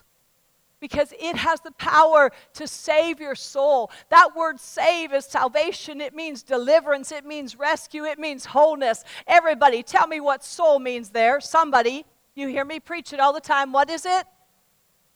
Because 0.84 1.14
it 1.18 1.34
has 1.36 1.62
the 1.62 1.70
power 1.70 2.30
to 2.52 2.68
save 2.68 3.18
your 3.18 3.34
soul. 3.34 3.90
That 4.10 4.36
word 4.36 4.60
save 4.60 5.14
is 5.14 5.24
salvation. 5.24 6.02
It 6.02 6.14
means 6.14 6.42
deliverance. 6.42 7.10
It 7.10 7.24
means 7.24 7.58
rescue. 7.58 8.04
It 8.04 8.18
means 8.18 8.44
wholeness. 8.44 9.02
Everybody, 9.26 9.82
tell 9.82 10.06
me 10.06 10.20
what 10.20 10.44
soul 10.44 10.78
means 10.78 11.08
there. 11.08 11.40
Somebody. 11.40 12.04
You 12.34 12.48
hear 12.48 12.66
me 12.66 12.80
preach 12.80 13.14
it 13.14 13.18
all 13.18 13.32
the 13.32 13.40
time. 13.40 13.72
What 13.72 13.88
is 13.88 14.04
it? 14.04 14.26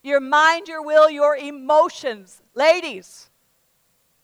Your 0.03 0.21
mind, 0.21 0.69
your 0.69 0.83
will, 0.83 1.11
your 1.11 1.37
emotions. 1.37 2.41
Ladies, 2.55 3.29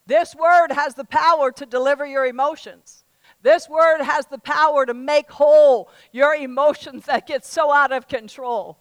this 0.06 0.34
word 0.34 0.72
has 0.72 0.94
the 0.94 1.04
power 1.04 1.52
to 1.52 1.66
deliver 1.66 2.06
your 2.06 2.24
emotions. 2.24 3.04
This 3.42 3.68
word 3.68 4.00
has 4.00 4.24
the 4.24 4.38
power 4.38 4.86
to 4.86 4.94
make 4.94 5.30
whole 5.30 5.90
your 6.10 6.34
emotions 6.34 7.04
that 7.04 7.26
get 7.26 7.44
so 7.44 7.70
out 7.70 7.92
of 7.92 8.08
control. 8.08 8.78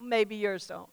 Maybe 0.00 0.36
yours 0.36 0.68
don't. 0.68 0.88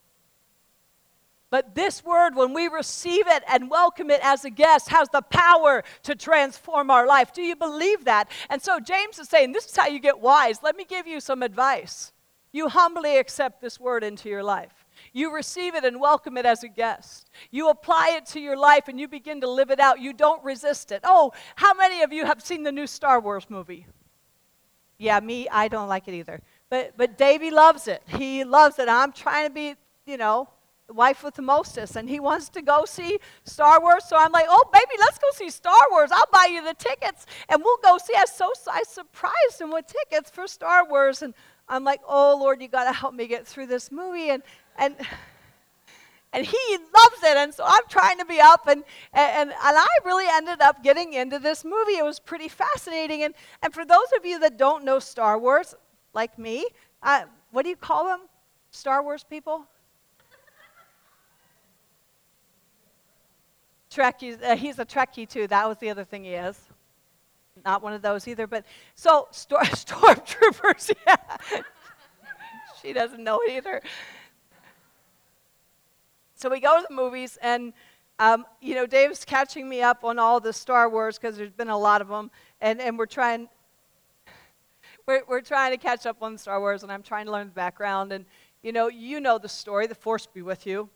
But 1.55 1.73
this 1.73 2.03
word, 2.03 2.35
when 2.35 2.51
we 2.51 2.67
receive 2.67 3.27
it 3.27 3.41
and 3.47 3.69
welcome 3.69 4.11
it 4.11 4.19
as 4.21 4.43
a 4.43 4.49
guest, 4.49 4.89
has 4.89 5.07
the 5.07 5.21
power 5.21 5.85
to 6.03 6.13
transform 6.13 6.91
our 6.91 7.07
life. 7.07 7.31
Do 7.31 7.41
you 7.41 7.55
believe 7.55 8.03
that? 8.03 8.29
And 8.49 8.61
so 8.61 8.81
James 8.81 9.19
is 9.19 9.29
saying, 9.29 9.53
This 9.53 9.63
is 9.67 9.77
how 9.77 9.87
you 9.87 9.99
get 9.99 10.19
wise. 10.19 10.61
Let 10.61 10.75
me 10.75 10.83
give 10.83 11.07
you 11.07 11.21
some 11.21 11.41
advice. 11.41 12.11
You 12.51 12.67
humbly 12.67 13.19
accept 13.19 13.61
this 13.61 13.79
word 13.79 14.03
into 14.03 14.27
your 14.27 14.43
life. 14.43 14.85
You 15.13 15.33
receive 15.33 15.75
it 15.75 15.85
and 15.85 16.01
welcome 16.01 16.35
it 16.35 16.45
as 16.45 16.61
a 16.63 16.67
guest. 16.67 17.29
You 17.51 17.69
apply 17.69 18.15
it 18.17 18.25
to 18.33 18.41
your 18.41 18.57
life 18.57 18.89
and 18.89 18.99
you 18.99 19.07
begin 19.07 19.39
to 19.39 19.49
live 19.49 19.71
it 19.71 19.79
out. 19.79 20.01
You 20.01 20.11
don't 20.11 20.43
resist 20.43 20.91
it. 20.91 20.99
Oh, 21.05 21.31
how 21.55 21.73
many 21.73 22.01
of 22.01 22.11
you 22.11 22.25
have 22.25 22.43
seen 22.43 22.63
the 22.63 22.71
new 22.73 22.85
Star 22.85 23.21
Wars 23.21 23.45
movie? 23.49 23.87
Yeah, 24.97 25.21
me, 25.21 25.47
I 25.47 25.69
don't 25.69 25.87
like 25.87 26.09
it 26.09 26.15
either. 26.15 26.41
But 26.69 26.97
but 26.97 27.17
Davey 27.17 27.49
loves 27.49 27.87
it. 27.87 28.03
He 28.07 28.43
loves 28.43 28.77
it. 28.77 28.89
I'm 28.89 29.13
trying 29.13 29.47
to 29.47 29.53
be, 29.53 29.75
you 30.05 30.17
know, 30.17 30.49
wife 30.93 31.23
with 31.23 31.35
the 31.35 31.41
mostest, 31.41 31.95
and 31.95 32.09
he 32.09 32.19
wants 32.19 32.49
to 32.49 32.61
go 32.61 32.85
see 32.85 33.19
Star 33.43 33.81
Wars. 33.81 34.05
So 34.07 34.17
I'm 34.17 34.31
like, 34.31 34.45
oh, 34.47 34.69
baby, 34.71 34.95
let's 34.99 35.17
go 35.17 35.27
see 35.33 35.49
Star 35.49 35.81
Wars. 35.91 36.11
I'll 36.11 36.29
buy 36.31 36.47
you 36.51 36.63
the 36.63 36.75
tickets, 36.75 37.25
and 37.49 37.61
we'll 37.63 37.77
go 37.83 37.97
see. 37.97 38.13
I 38.15 38.25
so 38.25 38.51
I 38.71 38.83
surprised 38.83 39.59
him 39.59 39.71
with 39.71 39.85
tickets 39.87 40.29
for 40.29 40.47
Star 40.47 40.87
Wars, 40.87 41.21
and 41.21 41.33
I'm 41.67 41.83
like, 41.83 42.01
oh 42.07 42.37
Lord, 42.39 42.61
you 42.61 42.67
got 42.67 42.85
to 42.85 42.93
help 42.93 43.13
me 43.13 43.27
get 43.27 43.47
through 43.47 43.67
this 43.67 43.91
movie. 43.91 44.29
And, 44.29 44.43
and, 44.77 44.95
and 46.33 46.45
he 46.45 46.77
loves 46.77 47.23
it. 47.23 47.37
And 47.37 47.53
so 47.53 47.63
I'm 47.65 47.83
trying 47.89 48.19
to 48.19 48.25
be 48.25 48.39
up. 48.39 48.67
And, 48.67 48.83
and, 49.13 49.49
and 49.49 49.55
I 49.59 49.87
really 50.03 50.25
ended 50.29 50.61
up 50.61 50.83
getting 50.83 51.13
into 51.13 51.39
this 51.39 51.63
movie. 51.65 51.97
It 51.97 52.05
was 52.05 52.19
pretty 52.19 52.49
fascinating. 52.49 53.23
And, 53.23 53.33
and 53.61 53.73
for 53.73 53.85
those 53.85 54.07
of 54.17 54.25
you 54.25 54.39
that 54.39 54.57
don't 54.57 54.83
know 54.83 54.99
Star 54.99 55.39
Wars, 55.39 55.75
like 56.13 56.37
me, 56.37 56.65
uh, 57.01 57.23
what 57.51 57.63
do 57.63 57.69
you 57.69 57.75
call 57.75 58.05
them? 58.05 58.21
Star 58.71 59.01
Wars 59.01 59.23
people? 59.27 59.65
Trekkie, 63.95 64.43
uh, 64.43 64.55
he's 64.55 64.79
a 64.79 64.85
Trekkie 64.85 65.27
too. 65.27 65.47
That 65.47 65.67
was 65.67 65.77
the 65.77 65.89
other 65.89 66.03
thing 66.03 66.25
he 66.25 66.33
is 66.33 66.59
not 67.63 67.81
one 67.81 67.93
of 67.93 68.01
those 68.01 68.27
either. 68.27 68.47
But 68.47 68.65
so 68.95 69.27
storm, 69.31 69.65
stormtroopers, 69.65 70.93
yeah. 71.07 71.15
she 72.81 72.91
doesn't 72.91 73.23
know 73.23 73.39
it 73.43 73.51
either. 73.51 73.81
So 76.35 76.49
we 76.49 76.59
go 76.59 76.81
to 76.81 76.85
the 76.87 76.93
movies, 76.93 77.37
and 77.41 77.71
um, 78.19 78.45
you 78.61 78.75
know, 78.75 78.85
Dave's 78.85 79.23
catching 79.23 79.69
me 79.69 79.81
up 79.81 80.03
on 80.03 80.19
all 80.19 80.39
the 80.39 80.51
Star 80.51 80.89
Wars 80.89 81.17
because 81.17 81.37
there's 81.37 81.51
been 81.51 81.69
a 81.69 81.77
lot 81.77 82.01
of 82.01 82.07
them, 82.07 82.29
and, 82.59 82.81
and 82.81 82.97
we're 82.97 83.05
trying. 83.05 83.47
We're, 85.07 85.21
we're 85.27 85.41
trying 85.41 85.69
to 85.69 85.77
catch 85.77 86.07
up 86.07 86.23
on 86.23 86.35
Star 86.35 86.59
Wars, 86.59 86.81
and 86.81 86.91
I'm 86.91 87.03
trying 87.03 87.27
to 87.27 87.31
learn 87.31 87.45
the 87.45 87.53
background. 87.53 88.11
And 88.11 88.25
you 88.63 88.71
know, 88.71 88.87
you 88.87 89.19
know 89.19 89.37
the 89.37 89.47
story. 89.47 89.85
The 89.85 89.93
Force 89.93 90.25
be 90.25 90.41
with 90.41 90.65
you 90.65 90.89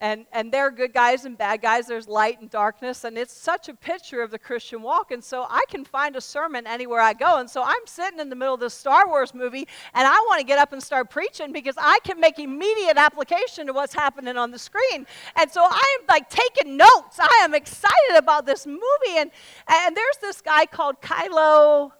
and, 0.00 0.26
and 0.32 0.52
there 0.52 0.66
are 0.66 0.70
good 0.70 0.92
guys 0.92 1.24
and 1.24 1.36
bad 1.36 1.60
guys. 1.60 1.86
There's 1.86 2.06
light 2.06 2.40
and 2.40 2.48
darkness, 2.48 3.02
and 3.02 3.18
it's 3.18 3.32
such 3.32 3.68
a 3.68 3.74
picture 3.74 4.22
of 4.22 4.30
the 4.30 4.38
Christian 4.38 4.80
walk. 4.80 5.10
And 5.10 5.22
so 5.22 5.46
I 5.50 5.64
can 5.68 5.84
find 5.84 6.14
a 6.14 6.20
sermon 6.20 6.66
anywhere 6.68 7.00
I 7.00 7.14
go. 7.14 7.38
And 7.38 7.50
so 7.50 7.62
I'm 7.64 7.86
sitting 7.86 8.20
in 8.20 8.28
the 8.28 8.36
middle 8.36 8.54
of 8.54 8.60
this 8.60 8.74
Star 8.74 9.08
Wars 9.08 9.34
movie, 9.34 9.66
and 9.94 10.06
I 10.06 10.14
want 10.28 10.38
to 10.38 10.46
get 10.46 10.58
up 10.58 10.72
and 10.72 10.80
start 10.80 11.10
preaching 11.10 11.52
because 11.52 11.74
I 11.76 11.98
can 12.04 12.20
make 12.20 12.38
immediate 12.38 12.96
application 12.96 13.66
to 13.66 13.72
what's 13.72 13.94
happening 13.94 14.36
on 14.36 14.52
the 14.52 14.58
screen. 14.58 15.04
And 15.34 15.50
so 15.50 15.62
I 15.62 15.98
am 16.00 16.06
like 16.08 16.30
taking 16.30 16.76
notes. 16.76 17.18
I 17.18 17.40
am 17.42 17.54
excited 17.54 18.16
about 18.16 18.46
this 18.46 18.66
movie. 18.66 19.16
And, 19.16 19.32
and 19.66 19.96
there's 19.96 20.18
this 20.20 20.40
guy 20.40 20.66
called 20.66 21.00
Kylo 21.02 21.90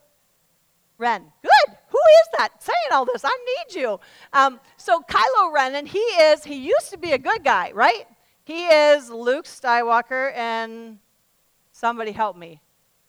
Ren. 0.98 1.24
Good. 1.42 1.76
Is 2.08 2.28
that 2.38 2.62
saying 2.62 2.76
all 2.92 3.04
this? 3.04 3.24
I 3.24 3.30
need 3.30 3.80
you. 3.80 4.00
Um, 4.32 4.60
so 4.76 5.00
Kylo 5.00 5.52
Ren, 5.52 5.74
and 5.74 5.88
he 5.88 5.98
is, 5.98 6.44
he 6.44 6.56
used 6.56 6.90
to 6.90 6.98
be 6.98 7.12
a 7.12 7.18
good 7.18 7.44
guy, 7.44 7.72
right? 7.72 8.06
He 8.44 8.66
is 8.66 9.10
Luke 9.10 9.44
Skywalker, 9.44 10.32
and 10.34 10.98
somebody 11.72 12.12
help 12.12 12.36
me. 12.36 12.60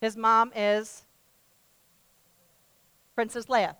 His 0.01 0.17
mom 0.17 0.51
is 0.55 1.03
Princess 3.15 3.45
Leia. 3.45 3.75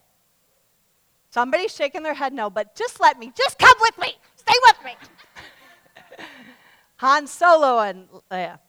Somebody's 1.31 1.75
shaking 1.75 2.03
their 2.03 2.13
head 2.13 2.33
no, 2.33 2.49
but 2.49 2.75
just 2.75 2.99
let 2.99 3.19
me, 3.19 3.31
just 3.35 3.59
come 3.59 3.75
with 3.81 3.97
me. 3.99 4.17
Stay 4.35 4.55
with 4.63 4.77
me. 4.83 4.95
Han 6.97 7.27
Solo 7.27 7.79
and 7.79 8.07
Leia. 8.31 8.59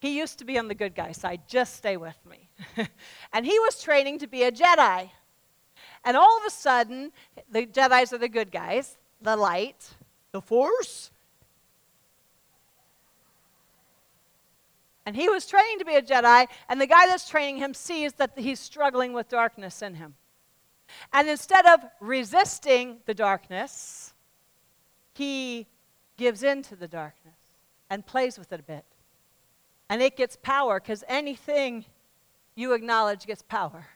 He 0.00 0.16
used 0.16 0.38
to 0.38 0.44
be 0.44 0.58
on 0.58 0.68
the 0.68 0.74
good 0.74 0.94
guy 0.94 1.12
side. 1.12 1.42
Just 1.48 1.76
stay 1.76 1.96
with 1.96 2.18
me. 2.24 2.48
and 3.32 3.44
he 3.44 3.58
was 3.58 3.82
training 3.82 4.20
to 4.20 4.26
be 4.26 4.44
a 4.44 4.52
Jedi. 4.52 5.10
And 6.04 6.16
all 6.16 6.38
of 6.38 6.44
a 6.46 6.50
sudden, 6.50 7.12
the 7.50 7.66
Jedi's 7.66 8.12
are 8.12 8.18
the 8.18 8.28
good 8.28 8.52
guys, 8.52 8.96
the 9.20 9.36
light, 9.36 9.90
the 10.32 10.40
force. 10.40 11.10
And 15.04 15.16
he 15.16 15.28
was 15.28 15.46
training 15.46 15.78
to 15.78 15.84
be 15.84 15.94
a 15.94 16.02
Jedi, 16.02 16.46
and 16.68 16.80
the 16.80 16.86
guy 16.86 17.06
that's 17.06 17.28
training 17.28 17.56
him 17.56 17.72
sees 17.72 18.12
that 18.14 18.32
he's 18.36 18.60
struggling 18.60 19.14
with 19.14 19.28
darkness 19.28 19.80
in 19.80 19.94
him. 19.94 20.14
And 21.12 21.28
instead 21.28 21.66
of 21.66 21.80
resisting 22.00 22.98
the 23.06 23.14
darkness, 23.14 24.12
he 25.14 25.66
gives 26.16 26.42
in 26.42 26.62
to 26.64 26.76
the 26.76 26.88
darkness 26.88 27.34
and 27.90 28.04
plays 28.04 28.38
with 28.38 28.52
it 28.52 28.60
a 28.60 28.62
bit. 28.62 28.84
And 29.90 30.02
it 30.02 30.16
gets 30.16 30.36
power 30.36 30.80
because 30.80 31.04
anything 31.08 31.84
you 32.54 32.72
acknowledge 32.72 33.26
gets 33.26 33.42
power. 33.42 33.86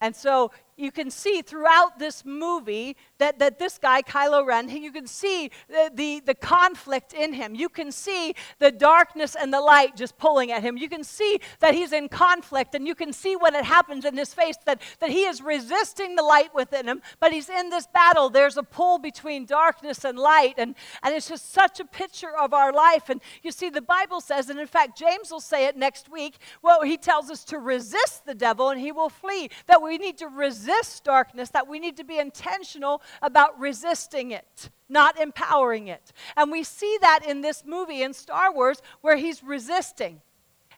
And 0.00 0.16
so 0.16 0.50
you 0.80 0.90
can 0.90 1.10
see 1.10 1.42
throughout 1.42 1.98
this 1.98 2.24
movie 2.24 2.96
that, 3.18 3.38
that 3.38 3.58
this 3.58 3.78
guy, 3.78 4.02
Kylo 4.02 4.46
Ren, 4.46 4.68
you 4.68 4.92
can 4.92 5.06
see 5.06 5.50
the, 5.68 5.90
the, 5.94 6.22
the 6.24 6.34
conflict 6.34 7.12
in 7.12 7.32
him. 7.32 7.54
You 7.54 7.68
can 7.68 7.92
see 7.92 8.34
the 8.58 8.70
darkness 8.70 9.36
and 9.38 9.52
the 9.52 9.60
light 9.60 9.96
just 9.96 10.16
pulling 10.16 10.50
at 10.52 10.62
him. 10.62 10.76
You 10.76 10.88
can 10.88 11.04
see 11.04 11.40
that 11.60 11.74
he's 11.74 11.92
in 11.92 12.08
conflict, 12.08 12.74
and 12.74 12.86
you 12.86 12.94
can 12.94 13.12
see 13.12 13.36
when 13.36 13.54
it 13.54 13.64
happens 13.64 14.04
in 14.04 14.16
his 14.16 14.32
face 14.32 14.56
that, 14.64 14.80
that 15.00 15.10
he 15.10 15.24
is 15.24 15.42
resisting 15.42 16.16
the 16.16 16.22
light 16.22 16.54
within 16.54 16.88
him, 16.88 17.02
but 17.20 17.32
he's 17.32 17.50
in 17.50 17.68
this 17.68 17.86
battle. 17.86 18.30
There's 18.30 18.56
a 18.56 18.62
pull 18.62 18.98
between 18.98 19.44
darkness 19.44 20.04
and 20.04 20.18
light, 20.18 20.54
and, 20.56 20.74
and 21.02 21.14
it's 21.14 21.28
just 21.28 21.52
such 21.52 21.80
a 21.80 21.84
picture 21.84 22.36
of 22.36 22.54
our 22.54 22.72
life. 22.72 23.08
And 23.08 23.20
you 23.42 23.52
see, 23.52 23.68
the 23.68 23.82
Bible 23.82 24.20
says, 24.20 24.48
and 24.48 24.58
in 24.58 24.66
fact, 24.66 24.96
James 24.96 25.30
will 25.30 25.40
say 25.40 25.66
it 25.66 25.76
next 25.76 26.10
week, 26.10 26.38
well, 26.62 26.82
he 26.82 26.96
tells 26.96 27.30
us 27.30 27.44
to 27.44 27.58
resist 27.58 28.24
the 28.24 28.34
devil 28.34 28.70
and 28.70 28.80
he 28.80 28.92
will 28.92 29.10
flee, 29.10 29.50
that 29.66 29.82
we 29.82 29.98
need 29.98 30.16
to 30.18 30.28
resist 30.28 30.69
darkness, 31.04 31.50
that 31.50 31.68
we 31.68 31.78
need 31.78 31.96
to 31.96 32.04
be 32.04 32.18
intentional 32.18 33.02
about 33.22 33.58
resisting 33.58 34.30
it 34.30 34.70
not 34.90 35.18
empowering 35.18 35.88
it. 35.88 36.12
And 36.36 36.50
we 36.50 36.64
see 36.64 36.98
that 37.00 37.20
in 37.26 37.40
this 37.40 37.64
movie 37.64 38.02
in 38.02 38.12
Star 38.12 38.52
Wars 38.52 38.82
where 39.00 39.16
he's 39.16 39.42
resisting. 39.42 40.20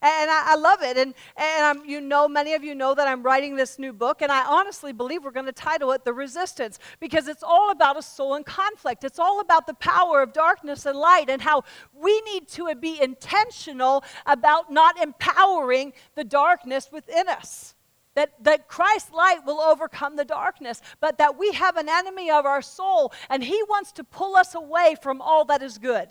And 0.02 0.31
I, 0.31 0.52
I 0.52 0.57
love 0.57 0.83
it. 0.83 0.96
And, 0.96 1.14
and 1.37 1.64
I'm, 1.64 1.88
you 1.88 2.00
know, 2.00 2.28
many 2.28 2.55
of 2.55 2.64
you 2.64 2.74
know 2.74 2.92
that 2.92 3.07
I'm 3.07 3.22
writing 3.22 3.55
this 3.55 3.78
new 3.78 3.92
book, 3.92 4.20
and 4.20 4.33
I 4.33 4.44
honestly 4.44 4.92
believe 4.92 5.22
we're 5.22 5.31
going 5.31 5.46
to 5.46 5.52
title 5.52 5.92
it 5.92 6.05
The 6.05 6.12
Resistance 6.12 6.81
because 6.98 7.28
it's 7.28 7.44
all 7.44 7.70
about 7.70 7.96
a 7.96 8.02
soul 8.02 8.35
in 8.35 8.42
conflict. 8.42 9.05
It's 9.05 9.20
all 9.20 9.40
about 9.40 9.68
the 9.68 9.74
power 9.74 10.20
of 10.20 10.33
darkness 10.33 10.87
and 10.87 10.98
light 10.98 11.31
and 11.31 11.40
how 11.40 11.62
we 11.94 12.20
need 12.22 12.48
to 12.48 12.74
be 12.74 13.00
intentional 13.00 14.02
about 14.26 14.72
not 14.72 15.00
empowering 15.00 15.92
the 16.16 16.24
darkness 16.24 16.90
within 16.90 17.28
us. 17.28 17.76
That, 18.14 18.33
that 18.44 18.68
Christ's 18.68 19.11
light 19.12 19.46
will 19.46 19.61
overcome 19.61 20.16
the 20.16 20.25
darkness, 20.25 20.83
but 21.01 21.16
that 21.16 21.38
we 21.38 21.53
have 21.53 21.77
an 21.77 21.88
enemy 21.88 22.31
of 22.31 22.44
our 22.44 22.61
soul, 22.61 23.12
and 23.31 23.42
he 23.42 23.62
wants 23.68 23.92
to 23.92 24.05
pull 24.05 24.37
us 24.37 24.55
away 24.55 24.96
from 25.01 25.22
all 25.22 25.46
that 25.46 25.62
is 25.62 25.79
good. 25.79 26.09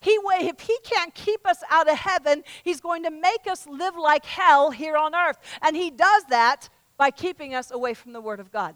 He, 0.00 0.12
if 0.12 0.60
he 0.60 0.78
can't 0.82 1.14
keep 1.14 1.46
us 1.46 1.58
out 1.70 1.90
of 1.90 1.98
heaven, 1.98 2.42
he's 2.62 2.80
going 2.80 3.02
to 3.02 3.10
make 3.10 3.46
us 3.48 3.66
live 3.66 3.96
like 3.96 4.24
hell 4.24 4.70
here 4.70 4.96
on 4.96 5.14
earth. 5.14 5.38
And 5.62 5.76
he 5.76 5.90
does 5.90 6.24
that 6.30 6.68
by 6.96 7.10
keeping 7.10 7.54
us 7.54 7.70
away 7.70 7.94
from 7.94 8.12
the 8.12 8.20
Word 8.20 8.40
of 8.40 8.52
God. 8.52 8.74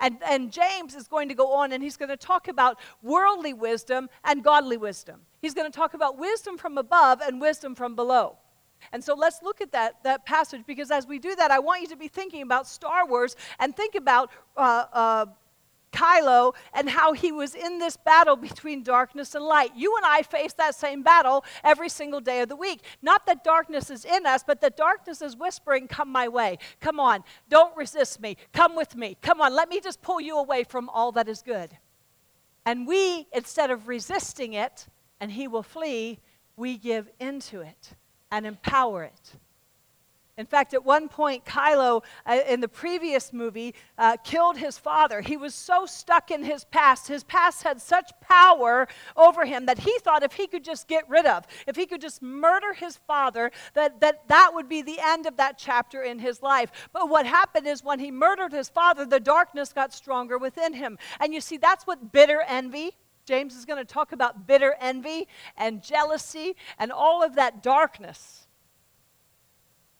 And, 0.00 0.18
and 0.28 0.52
James 0.52 0.94
is 0.94 1.06
going 1.06 1.28
to 1.28 1.34
go 1.34 1.52
on 1.52 1.72
and 1.72 1.82
he's 1.82 1.96
going 1.96 2.08
to 2.08 2.16
talk 2.16 2.48
about 2.48 2.78
worldly 3.02 3.52
wisdom 3.52 4.08
and 4.24 4.42
godly 4.42 4.76
wisdom. 4.76 5.20
He's 5.40 5.54
going 5.54 5.70
to 5.70 5.76
talk 5.76 5.94
about 5.94 6.18
wisdom 6.18 6.58
from 6.58 6.78
above 6.78 7.20
and 7.20 7.40
wisdom 7.40 7.74
from 7.74 7.94
below. 7.94 8.38
And 8.92 9.02
so 9.02 9.14
let's 9.14 9.42
look 9.42 9.60
at 9.60 9.72
that, 9.72 10.02
that 10.04 10.24
passage 10.24 10.62
because 10.66 10.90
as 10.90 11.06
we 11.06 11.18
do 11.18 11.34
that, 11.36 11.50
I 11.50 11.58
want 11.58 11.82
you 11.82 11.88
to 11.88 11.96
be 11.96 12.08
thinking 12.08 12.42
about 12.42 12.66
Star 12.66 13.06
Wars 13.06 13.36
and 13.58 13.76
think 13.76 13.94
about 13.94 14.30
uh, 14.56 14.84
uh, 14.92 15.26
Kylo 15.92 16.54
and 16.72 16.88
how 16.88 17.12
he 17.12 17.32
was 17.32 17.54
in 17.54 17.78
this 17.78 17.96
battle 17.96 18.36
between 18.36 18.82
darkness 18.82 19.34
and 19.34 19.44
light. 19.44 19.70
You 19.74 19.96
and 19.96 20.06
I 20.06 20.22
face 20.22 20.52
that 20.54 20.74
same 20.74 21.02
battle 21.02 21.44
every 21.64 21.88
single 21.88 22.20
day 22.20 22.40
of 22.40 22.48
the 22.48 22.56
week. 22.56 22.82
Not 23.02 23.26
that 23.26 23.44
darkness 23.44 23.90
is 23.90 24.04
in 24.04 24.26
us, 24.26 24.44
but 24.46 24.60
that 24.60 24.76
darkness 24.76 25.22
is 25.22 25.36
whispering, 25.36 25.88
Come 25.88 26.10
my 26.10 26.28
way. 26.28 26.58
Come 26.80 27.00
on. 27.00 27.24
Don't 27.48 27.76
resist 27.76 28.20
me. 28.20 28.36
Come 28.52 28.76
with 28.76 28.96
me. 28.96 29.16
Come 29.22 29.40
on. 29.40 29.54
Let 29.54 29.68
me 29.68 29.80
just 29.80 30.02
pull 30.02 30.20
you 30.20 30.38
away 30.38 30.64
from 30.64 30.88
all 30.88 31.12
that 31.12 31.28
is 31.28 31.42
good. 31.42 31.76
And 32.64 32.86
we, 32.86 33.26
instead 33.32 33.70
of 33.70 33.88
resisting 33.88 34.52
it 34.52 34.86
and 35.20 35.32
he 35.32 35.48
will 35.48 35.62
flee, 35.62 36.20
we 36.56 36.76
give 36.76 37.08
into 37.18 37.60
it 37.60 37.94
and 38.30 38.46
empower 38.46 39.04
it. 39.04 39.36
In 40.38 40.46
fact, 40.46 40.72
at 40.72 40.84
one 40.84 41.08
point, 41.08 41.44
Kylo, 41.44 42.04
uh, 42.24 42.38
in 42.48 42.60
the 42.60 42.68
previous 42.68 43.32
movie, 43.32 43.74
uh, 43.98 44.16
killed 44.22 44.56
his 44.56 44.78
father. 44.78 45.20
He 45.20 45.36
was 45.36 45.52
so 45.52 45.84
stuck 45.84 46.30
in 46.30 46.44
his 46.44 46.64
past. 46.66 47.08
His 47.08 47.24
past 47.24 47.64
had 47.64 47.80
such 47.80 48.12
power 48.20 48.86
over 49.16 49.44
him 49.44 49.66
that 49.66 49.80
he 49.80 49.98
thought 49.98 50.22
if 50.22 50.34
he 50.34 50.46
could 50.46 50.62
just 50.62 50.86
get 50.86 51.08
rid 51.08 51.26
of, 51.26 51.44
if 51.66 51.74
he 51.74 51.86
could 51.86 52.00
just 52.00 52.22
murder 52.22 52.72
his 52.72 52.98
father, 52.98 53.50
that 53.74 54.00
that, 54.00 54.28
that 54.28 54.52
would 54.54 54.68
be 54.68 54.80
the 54.80 55.00
end 55.02 55.26
of 55.26 55.36
that 55.38 55.58
chapter 55.58 56.02
in 56.02 56.20
his 56.20 56.40
life. 56.40 56.70
But 56.92 57.08
what 57.08 57.26
happened 57.26 57.66
is 57.66 57.82
when 57.82 57.98
he 57.98 58.12
murdered 58.12 58.52
his 58.52 58.68
father, 58.68 59.04
the 59.04 59.18
darkness 59.18 59.72
got 59.72 59.92
stronger 59.92 60.38
within 60.38 60.72
him. 60.72 60.98
And 61.18 61.34
you 61.34 61.40
see, 61.40 61.56
that's 61.56 61.84
what 61.84 62.12
bitter 62.12 62.44
envy. 62.46 62.96
James 63.28 63.54
is 63.54 63.66
going 63.66 63.78
to 63.78 63.84
talk 63.84 64.12
about 64.12 64.46
bitter 64.46 64.74
envy 64.80 65.28
and 65.54 65.82
jealousy 65.82 66.56
and 66.78 66.90
all 66.90 67.22
of 67.22 67.34
that 67.34 67.62
darkness 67.62 68.48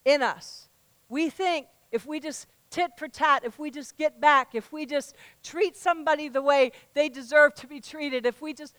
in 0.07 0.23
us. 0.23 0.71
We 1.11 1.29
think 1.29 1.67
if 1.93 2.07
we 2.07 2.21
just 2.21 2.47
tit 2.71 2.93
for 2.97 3.07
tat, 3.07 3.43
if 3.45 3.59
we 3.59 3.71
just 3.71 3.99
get 3.99 4.19
back, 4.19 4.55
if 4.55 4.73
we 4.73 4.87
just 4.87 5.14
treat 5.43 5.77
somebody 5.77 6.31
the 6.31 6.41
way 6.41 6.73
they 6.95 7.11
deserve 7.11 7.55
to 7.57 7.67
be 7.67 7.81
treated, 7.81 8.25
if 8.25 8.41
we 8.41 8.55
just 8.55 8.75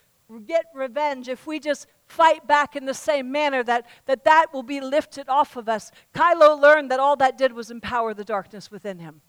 get 0.48 0.66
revenge, 0.74 1.28
if 1.28 1.46
we 1.46 1.60
just 1.60 1.86
fight 2.08 2.48
back 2.48 2.76
in 2.76 2.86
the 2.86 2.94
same 2.96 3.32
manner, 3.32 3.62
that 3.62 3.86
that, 4.08 4.24
that 4.24 4.48
will 4.52 4.64
be 4.64 4.82
lifted 4.82 5.30
off 5.30 5.58
of 5.58 5.70
us. 5.70 5.92
Kylo 6.16 6.60
learned 6.60 6.90
that 6.90 7.00
all 7.00 7.16
that 7.18 7.38
did 7.38 7.54
was 7.54 7.70
empower 7.70 8.16
the 8.16 8.26
darkness 8.26 8.72
within 8.72 8.98
him. 8.98 9.22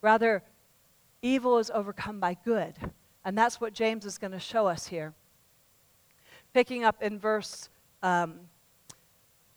Rather, 0.00 0.42
evil 1.20 1.58
is 1.58 1.70
overcome 1.70 2.20
by 2.20 2.34
good. 2.42 2.74
And 3.28 3.36
that's 3.36 3.60
what 3.60 3.74
James 3.74 4.06
is 4.06 4.16
going 4.16 4.30
to 4.30 4.40
show 4.40 4.66
us 4.66 4.86
here. 4.86 5.12
Picking 6.54 6.82
up 6.82 7.02
in 7.02 7.18
verse 7.18 7.68
um, 8.02 8.36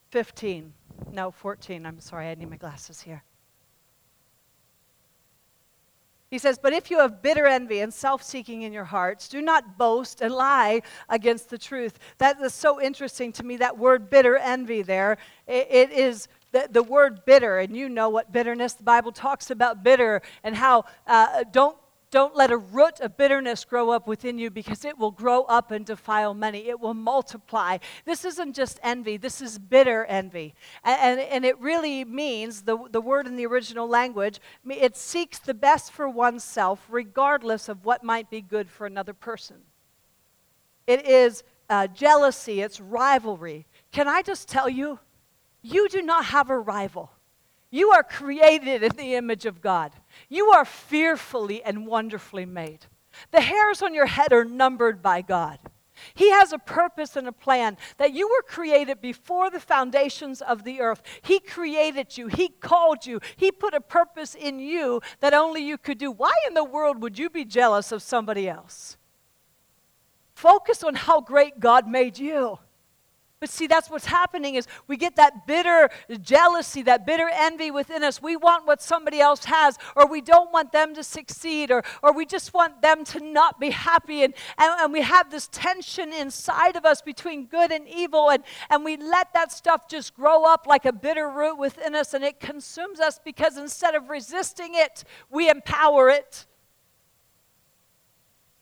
15. 0.09 0.73
No, 1.13 1.31
14. 1.31 1.85
I'm 1.85 2.01
sorry, 2.01 2.27
I 2.27 2.35
need 2.35 2.49
my 2.49 2.57
glasses 2.57 2.99
here. 2.99 3.23
He 6.29 6.37
says, 6.37 6.59
But 6.61 6.73
if 6.73 6.91
you 6.91 6.99
have 6.99 7.21
bitter 7.21 7.47
envy 7.47 7.79
and 7.79 7.93
self 7.93 8.21
seeking 8.23 8.63
in 8.63 8.73
your 8.73 8.83
hearts, 8.83 9.29
do 9.29 9.41
not 9.41 9.77
boast 9.77 10.19
and 10.19 10.33
lie 10.33 10.81
against 11.07 11.49
the 11.49 11.57
truth. 11.57 11.97
That 12.17 12.41
is 12.41 12.53
so 12.53 12.81
interesting 12.81 13.31
to 13.31 13.43
me, 13.43 13.55
that 13.55 13.77
word 13.77 14.09
bitter 14.09 14.35
envy 14.35 14.81
there. 14.81 15.17
it, 15.47 15.91
is 15.93 16.27
the, 16.51 16.67
the 16.69 16.83
word 16.83 17.23
bitter, 17.23 17.59
and 17.59 17.77
you 17.77 17.87
know 17.87 18.09
what 18.09 18.33
bitterness, 18.33 18.73
the 18.73 18.83
Bible 18.83 19.13
talks 19.13 19.49
about 19.49 19.81
bitter 19.81 20.21
and 20.43 20.57
how 20.57 20.83
uh, 21.07 21.45
don't 21.53 21.77
don't 22.11 22.35
let 22.35 22.51
a 22.51 22.57
root 22.57 22.99
of 22.99 23.15
bitterness 23.15 23.63
grow 23.63 23.89
up 23.89 24.05
within 24.05 24.37
you 24.37 24.51
because 24.51 24.83
it 24.83 24.99
will 24.99 25.11
grow 25.11 25.43
up 25.43 25.71
and 25.71 25.85
defile 25.85 26.33
many. 26.33 26.67
It 26.67 26.79
will 26.79 26.93
multiply. 26.93 27.77
This 28.05 28.25
isn't 28.25 28.53
just 28.53 28.79
envy, 28.83 29.15
this 29.15 29.41
is 29.41 29.57
bitter 29.57 30.03
envy. 30.05 30.53
And, 30.83 31.19
and, 31.19 31.19
and, 31.21 31.45
it 31.45 31.57
really 31.59 32.03
means, 32.03 32.63
the, 32.63 32.77
the 32.91 33.01
word 33.01 33.27
in 33.27 33.37
the 33.37 33.45
original 33.45 33.87
language, 33.87 34.39
it 34.69 34.97
seeks 34.97 35.39
the 35.39 35.53
best 35.53 35.91
for 35.93 36.09
oneself 36.09 36.85
regardless 36.89 37.69
of 37.69 37.85
what 37.85 38.03
might 38.03 38.29
be 38.29 38.41
good 38.41 38.69
for 38.69 38.85
another 38.85 39.13
person. 39.13 39.57
It 40.85 41.07
is 41.07 41.43
uh, 41.69 41.87
jealousy, 41.87 42.61
it's 42.61 42.81
rivalry. 42.81 43.65
Can 43.93 44.09
I 44.09 44.21
just 44.21 44.49
tell 44.49 44.67
you, 44.67 44.99
you 45.61 45.87
do 45.87 46.01
not 46.01 46.25
have 46.25 46.49
a 46.49 46.59
rival. 46.59 47.11
You 47.71 47.91
are 47.91 48.03
created 48.03 48.83
in 48.83 48.95
the 48.97 49.15
image 49.15 49.45
of 49.45 49.61
God. 49.61 49.93
You 50.29 50.51
are 50.51 50.65
fearfully 50.65 51.63
and 51.63 51.87
wonderfully 51.87 52.45
made. 52.45 52.85
The 53.31 53.41
hairs 53.41 53.81
on 53.81 53.93
your 53.93 54.05
head 54.05 54.33
are 54.33 54.45
numbered 54.45 55.01
by 55.01 55.21
God. 55.21 55.57
He 56.13 56.31
has 56.31 56.51
a 56.51 56.57
purpose 56.57 57.15
and 57.15 57.27
a 57.27 57.31
plan 57.31 57.77
that 57.97 58.13
you 58.13 58.27
were 58.27 58.41
created 58.41 59.01
before 59.01 59.49
the 59.49 59.59
foundations 59.59 60.41
of 60.41 60.63
the 60.63 60.81
earth. 60.81 61.01
He 61.21 61.39
created 61.39 62.17
you, 62.17 62.27
He 62.27 62.49
called 62.49 63.05
you, 63.05 63.19
He 63.35 63.51
put 63.51 63.73
a 63.73 63.81
purpose 63.81 64.35
in 64.35 64.59
you 64.59 65.01
that 65.19 65.33
only 65.33 65.63
you 65.63 65.77
could 65.77 65.97
do. 65.97 66.11
Why 66.11 66.33
in 66.47 66.53
the 66.53 66.63
world 66.63 67.01
would 67.01 67.19
you 67.19 67.29
be 67.29 67.45
jealous 67.45 67.91
of 67.91 68.01
somebody 68.01 68.49
else? 68.49 68.97
Focus 70.33 70.83
on 70.83 70.95
how 70.95 71.21
great 71.21 71.59
God 71.59 71.87
made 71.87 72.17
you. 72.17 72.57
But 73.41 73.49
see, 73.49 73.65
that's 73.65 73.89
what's 73.89 74.05
happening 74.05 74.53
is 74.53 74.67
we 74.87 74.97
get 74.97 75.15
that 75.15 75.47
bitter 75.47 75.89
jealousy, 76.21 76.83
that 76.83 77.07
bitter 77.07 77.27
envy 77.33 77.71
within 77.71 78.03
us. 78.03 78.21
We 78.21 78.35
want 78.35 78.67
what 78.67 78.83
somebody 78.83 79.19
else 79.19 79.45
has, 79.45 79.79
or 79.95 80.05
we 80.05 80.21
don't 80.21 80.53
want 80.53 80.71
them 80.71 80.93
to 80.93 81.03
succeed, 81.03 81.71
or, 81.71 81.83
or 82.03 82.13
we 82.13 82.27
just 82.27 82.53
want 82.53 82.83
them 82.83 83.03
to 83.05 83.19
not 83.19 83.59
be 83.59 83.71
happy. 83.71 84.23
And, 84.23 84.35
and, 84.59 84.81
and 84.81 84.93
we 84.93 85.01
have 85.01 85.31
this 85.31 85.49
tension 85.51 86.13
inside 86.13 86.75
of 86.75 86.85
us 86.85 87.01
between 87.01 87.47
good 87.47 87.71
and 87.71 87.87
evil, 87.89 88.29
and, 88.29 88.43
and 88.69 88.85
we 88.85 88.95
let 88.95 89.33
that 89.33 89.51
stuff 89.51 89.87
just 89.87 90.13
grow 90.13 90.45
up 90.45 90.67
like 90.67 90.85
a 90.85 90.93
bitter 90.93 91.27
root 91.27 91.57
within 91.57 91.95
us, 91.95 92.13
and 92.13 92.23
it 92.23 92.39
consumes 92.39 92.99
us 92.99 93.19
because 93.25 93.57
instead 93.57 93.95
of 93.95 94.09
resisting 94.09 94.75
it, 94.75 95.03
we 95.31 95.49
empower 95.49 96.11
it. 96.11 96.45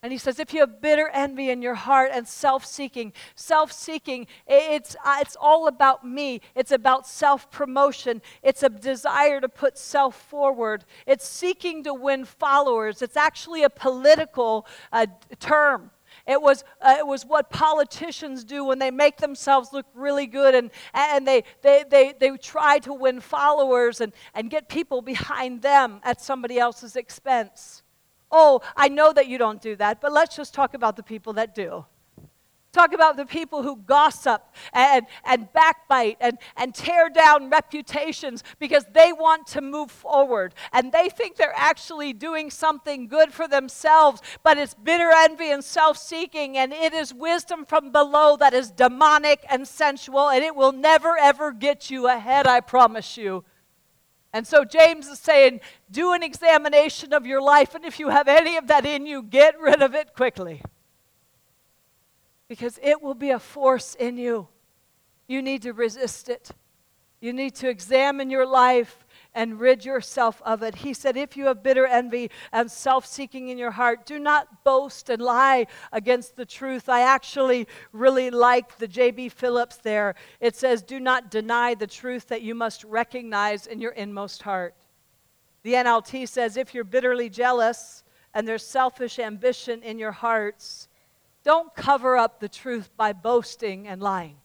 And 0.02 0.14
he 0.14 0.18
says, 0.18 0.40
if 0.40 0.54
you 0.54 0.62
have 0.62 0.80
bitter 0.80 1.10
envy 1.10 1.50
in 1.50 1.62
your 1.62 1.76
heart 1.76 2.12
and 2.14 2.26
self 2.26 2.66
seeking, 2.66 3.12
self 3.36 3.74
seeking, 3.74 4.28
it's, 4.48 4.96
uh, 5.04 5.18
it's 5.20 5.36
all 5.40 5.68
about 5.68 6.08
me. 6.08 6.40
It's 6.56 6.72
about 6.72 7.06
self 7.06 7.52
promotion. 7.52 8.22
It's 8.42 8.64
a 8.64 8.70
desire 8.70 9.42
to 9.42 9.50
put 9.50 9.78
self 9.78 10.16
forward. 10.16 10.86
It's 11.06 11.28
seeking 11.28 11.84
to 11.84 11.94
win 11.94 12.24
followers. 12.24 13.02
It's 13.02 13.18
actually 13.18 13.64
a 13.64 13.70
political 13.70 14.66
uh, 14.94 15.08
term. 15.42 15.92
It 16.26 16.42
was, 16.42 16.64
uh, 16.82 16.96
it 17.00 17.06
was 17.06 17.26
what 17.26 17.50
politicians 17.50 18.46
do 18.46 18.64
when 18.64 18.80
they 18.80 18.92
make 18.92 19.18
themselves 19.18 19.74
look 19.74 19.86
really 19.94 20.28
good 20.28 20.56
and, 20.56 20.72
and 20.94 21.28
they, 21.28 21.44
they, 21.62 21.84
they, 21.90 22.14
they 22.18 22.36
try 22.38 22.80
to 22.80 22.94
win 22.94 23.20
followers 23.20 24.02
and, 24.02 24.14
and 24.34 24.50
get 24.50 24.70
people 24.70 25.02
behind 25.02 25.62
them 25.62 26.00
at 26.04 26.22
somebody 26.22 26.58
else's 26.58 26.96
expense. 26.96 27.84
Oh, 28.32 28.62
I 28.76 28.90
know 28.90 29.12
that 29.14 29.28
you 29.28 29.38
don't 29.38 29.62
do 29.62 29.76
that, 29.78 30.02
but 30.02 30.12
let's 30.12 30.36
just 30.36 30.54
talk 30.54 30.74
about 30.74 30.96
the 30.96 31.04
people 31.04 31.34
that 31.34 31.56
do. 31.56 31.86
Talk 32.72 32.94
about 32.94 33.18
the 33.18 33.26
people 33.26 33.64
who 33.64 33.78
gossip 33.78 34.44
and, 34.74 35.08
and 35.26 35.52
backbite 35.54 36.18
and, 36.22 36.38
and 36.56 36.76
tear 36.76 37.10
down 37.10 37.50
reputations 37.50 38.44
because 38.60 38.86
they 38.94 39.12
want 39.12 39.48
to 39.48 39.62
move 39.62 39.90
forward 39.90 40.54
and 40.72 40.92
they 40.92 41.10
think 41.10 41.36
they're 41.36 41.52
actually 41.56 42.14
doing 42.14 42.52
something 42.52 43.08
good 43.08 43.34
for 43.34 43.48
themselves, 43.48 44.22
but 44.44 44.60
it's 44.60 44.76
bitter 44.76 45.12
envy 45.12 45.50
and 45.50 45.64
self 45.64 45.98
seeking, 45.98 46.58
and 46.58 46.72
it 46.72 46.94
is 46.94 47.12
wisdom 47.12 47.66
from 47.66 47.92
below 47.92 48.38
that 48.38 48.54
is 48.54 48.70
demonic 48.70 49.44
and 49.50 49.68
sensual, 49.68 50.30
and 50.30 50.44
it 50.44 50.56
will 50.56 50.72
never 50.72 51.18
ever 51.18 51.52
get 51.52 51.90
you 51.90 52.08
ahead, 52.08 52.46
I 52.46 52.60
promise 52.60 53.18
you. 53.18 53.44
And 54.32 54.46
so 54.46 54.64
James 54.64 55.08
is 55.08 55.20
saying, 55.20 55.62
do 55.90 56.14
an 56.14 56.22
examination 56.22 57.14
of 57.14 57.26
your 57.26 57.42
life, 57.42 57.74
and 57.74 57.84
if 57.84 58.00
you 58.00 58.10
have 58.10 58.28
any 58.28 58.58
of 58.58 58.68
that 58.68 58.86
in 58.86 59.06
you, 59.06 59.24
get 59.24 59.60
rid 59.60 59.82
of 59.82 59.96
it 59.96 60.14
quickly 60.14 60.62
because 62.48 62.80
it 62.82 63.02
will 63.02 63.14
be 63.14 63.30
a 63.30 63.40
force 63.40 63.96
in 63.96 64.18
you. 64.18 64.48
You 65.28 65.42
need 65.42 65.62
to 65.62 65.72
resist 65.72 66.28
it. 66.28 66.50
You 67.22 67.32
need 67.32 67.56
to 67.56 67.70
examine 67.70 68.30
your 68.30 68.46
life 68.46 69.06
and 69.34 69.60
rid 69.60 69.86
yourself 69.86 70.42
of 70.44 70.64
it. 70.64 70.76
He 70.76 70.94
said, 70.94 71.16
If 71.16 71.38
you 71.38 71.46
have 71.46 71.64
bitter 71.64 71.86
envy 71.86 72.32
and 72.52 72.70
self 72.70 73.06
seeking 73.06 73.50
in 73.50 73.58
your 73.58 73.72
heart, 73.72 74.06
do 74.06 74.20
not 74.20 74.64
boast 74.64 75.10
and 75.10 75.22
lie 75.22 75.68
against 75.92 76.36
the 76.36 76.46
truth. 76.46 76.90
I 76.90 77.02
actually 77.02 77.68
really 77.92 78.30
like 78.32 78.78
the 78.78 78.88
J.B. 78.88 79.30
Phillips 79.30 79.78
there. 79.78 80.16
It 80.40 80.56
says, 80.56 80.82
Do 80.82 81.00
not 81.00 81.32
deny 81.32 81.76
the 81.76 81.88
truth 81.88 82.28
that 82.30 82.42
you 82.42 82.56
must 82.56 82.84
recognize 82.84 83.68
in 83.68 83.80
your 83.80 83.92
inmost 83.92 84.42
heart. 84.42 84.76
The 85.64 85.74
NLT 85.74 86.28
says, 86.28 86.58
If 86.58 86.74
you're 86.74 86.84
bitterly 86.84 87.30
jealous 87.30 88.04
and 88.34 88.48
there's 88.48 88.66
selfish 88.66 89.20
ambition 89.20 89.84
in 89.84 90.00
your 90.00 90.12
hearts, 90.12 90.88
don't 91.44 91.74
cover 91.76 92.18
up 92.18 92.40
the 92.40 92.50
truth 92.50 92.90
by 92.98 93.14
boasting 93.14 93.88
and 93.88 94.02
lying. 94.02 94.39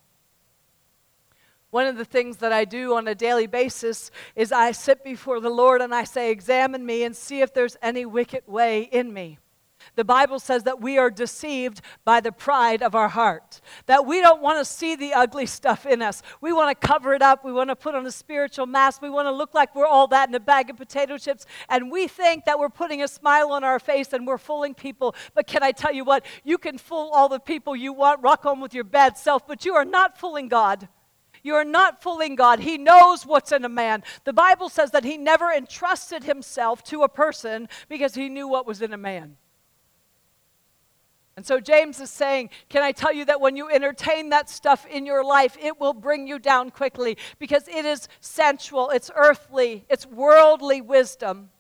One 1.74 1.88
of 1.88 1.96
the 1.96 2.04
things 2.04 2.37
that 2.37 2.52
I 2.52 2.64
do 2.64 2.94
on 2.94 3.08
a 3.08 3.16
daily 3.16 3.48
basis 3.48 4.12
is 4.37 4.52
I 4.52 4.70
sit 4.70 5.02
before 5.02 5.40
the 5.40 5.50
Lord 5.50 5.80
and 5.80 5.92
I 5.92 6.04
say, 6.04 6.30
Examine 6.30 6.87
me 6.87 7.02
and 7.02 7.16
see 7.16 7.40
if 7.40 7.52
there's 7.52 7.76
any 7.82 8.06
wicked 8.06 8.44
way 8.46 8.82
in 8.82 9.12
me. 9.12 9.40
The 9.96 10.04
Bible 10.04 10.38
says 10.38 10.62
that 10.62 10.80
we 10.80 10.98
are 10.98 11.10
deceived 11.10 11.80
by 12.04 12.20
the 12.20 12.30
pride 12.30 12.80
of 12.80 12.94
our 12.94 13.08
heart, 13.08 13.60
that 13.87 14.06
we 14.06 14.20
don't 14.20 14.40
want 14.40 14.60
to 14.60 14.64
see 14.64 14.94
the 14.94 15.14
ugly 15.14 15.46
stuff 15.46 15.84
in 15.84 16.00
us. 16.00 16.22
We 16.40 16.52
want 16.52 16.80
to 16.80 16.87
cover 16.87 17.12
it 17.12 17.22
up. 17.22 17.44
We 17.44 17.52
want 17.52 17.70
to 17.70 17.76
put 17.76 17.96
on 17.96 18.06
a 18.06 18.12
spiritual 18.12 18.66
mask. 18.66 19.02
We 19.02 19.10
want 19.10 19.26
to 19.26 19.32
look 19.32 19.52
like 19.52 19.74
we're 19.74 19.84
all 19.84 20.06
that 20.06 20.28
in 20.28 20.34
a 20.37 20.40
bag 20.40 20.70
of 20.70 20.76
potato 20.76 21.18
chips. 21.18 21.44
And 21.68 21.90
we 21.90 22.06
think 22.06 22.44
that 22.44 22.56
we're 22.56 22.68
putting 22.68 23.02
a 23.02 23.08
smile 23.08 23.50
on 23.50 23.64
our 23.64 23.80
face 23.80 24.12
and 24.12 24.28
we're 24.28 24.38
fooling 24.38 24.74
people. 24.74 25.16
But 25.34 25.48
can 25.48 25.64
I 25.64 25.72
tell 25.72 25.92
you 25.92 26.04
what? 26.04 26.24
You 26.44 26.56
can 26.56 26.78
fool 26.78 27.10
all 27.12 27.28
the 27.28 27.40
people 27.40 27.74
you 27.74 27.92
want, 27.92 28.22
rock 28.22 28.46
on 28.46 28.60
with 28.60 28.74
your 28.74 28.84
bad 28.84 29.18
self, 29.18 29.44
but 29.48 29.64
you 29.64 29.74
are 29.74 29.84
not 29.84 30.16
fooling 30.16 30.46
God. 30.46 30.88
You 31.44 31.54
are 31.57 31.64
not 31.64 32.02
fooling 32.02 32.35
God. 32.35 32.59
He 32.59 32.78
knows 32.78 33.24
what's 33.24 33.52
in 33.52 33.64
a 33.66 33.68
man. 33.68 34.02
The 34.24 34.33
Bible 34.33 34.70
says 34.70 34.90
that 34.92 35.04
he 35.04 35.18
never 35.18 35.52
entrusted 35.52 36.24
himself 36.24 36.83
to 36.85 37.02
a 37.02 37.09
person 37.09 37.68
because 37.88 38.14
he 38.14 38.30
knew 38.30 38.48
what 38.48 38.66
was 38.66 38.80
in 38.80 38.94
a 38.94 38.98
man. 38.98 39.37
And 41.37 41.44
so 41.44 41.61
James 41.61 42.00
is 42.00 42.09
saying, 42.11 42.48
Can 42.70 42.83
I 42.83 42.92
tell 42.92 43.12
you 43.12 43.26
that 43.26 43.42
when 43.42 43.57
you 43.57 43.68
entertain 43.68 44.30
that 44.30 44.48
stuff 44.48 44.87
in 44.87 45.04
your 45.04 45.22
life, 45.22 45.57
it 45.61 45.78
will 45.78 45.92
bring 45.92 46.26
you 46.26 46.38
down 46.38 46.70
quickly 46.70 47.18
because 47.38 47.68
it 47.68 47.85
is 47.85 48.09
sensual, 48.20 48.88
it's 48.90 49.11
earthly, 49.14 49.85
it's 49.90 50.07
worldly 50.07 50.80
wisdom. 50.80 51.50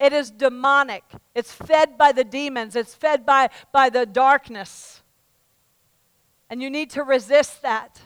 It 0.00 0.12
is 0.12 0.30
demonic. 0.30 1.04
It's 1.34 1.52
fed 1.52 1.98
by 1.98 2.12
the 2.12 2.24
demons, 2.24 2.74
it's 2.74 2.94
fed 2.94 3.26
by, 3.26 3.50
by 3.70 3.90
the 3.90 4.06
darkness. 4.06 5.02
And 6.48 6.62
you 6.62 6.70
need 6.70 6.90
to 6.90 7.02
resist 7.02 7.62
that. 7.62 8.00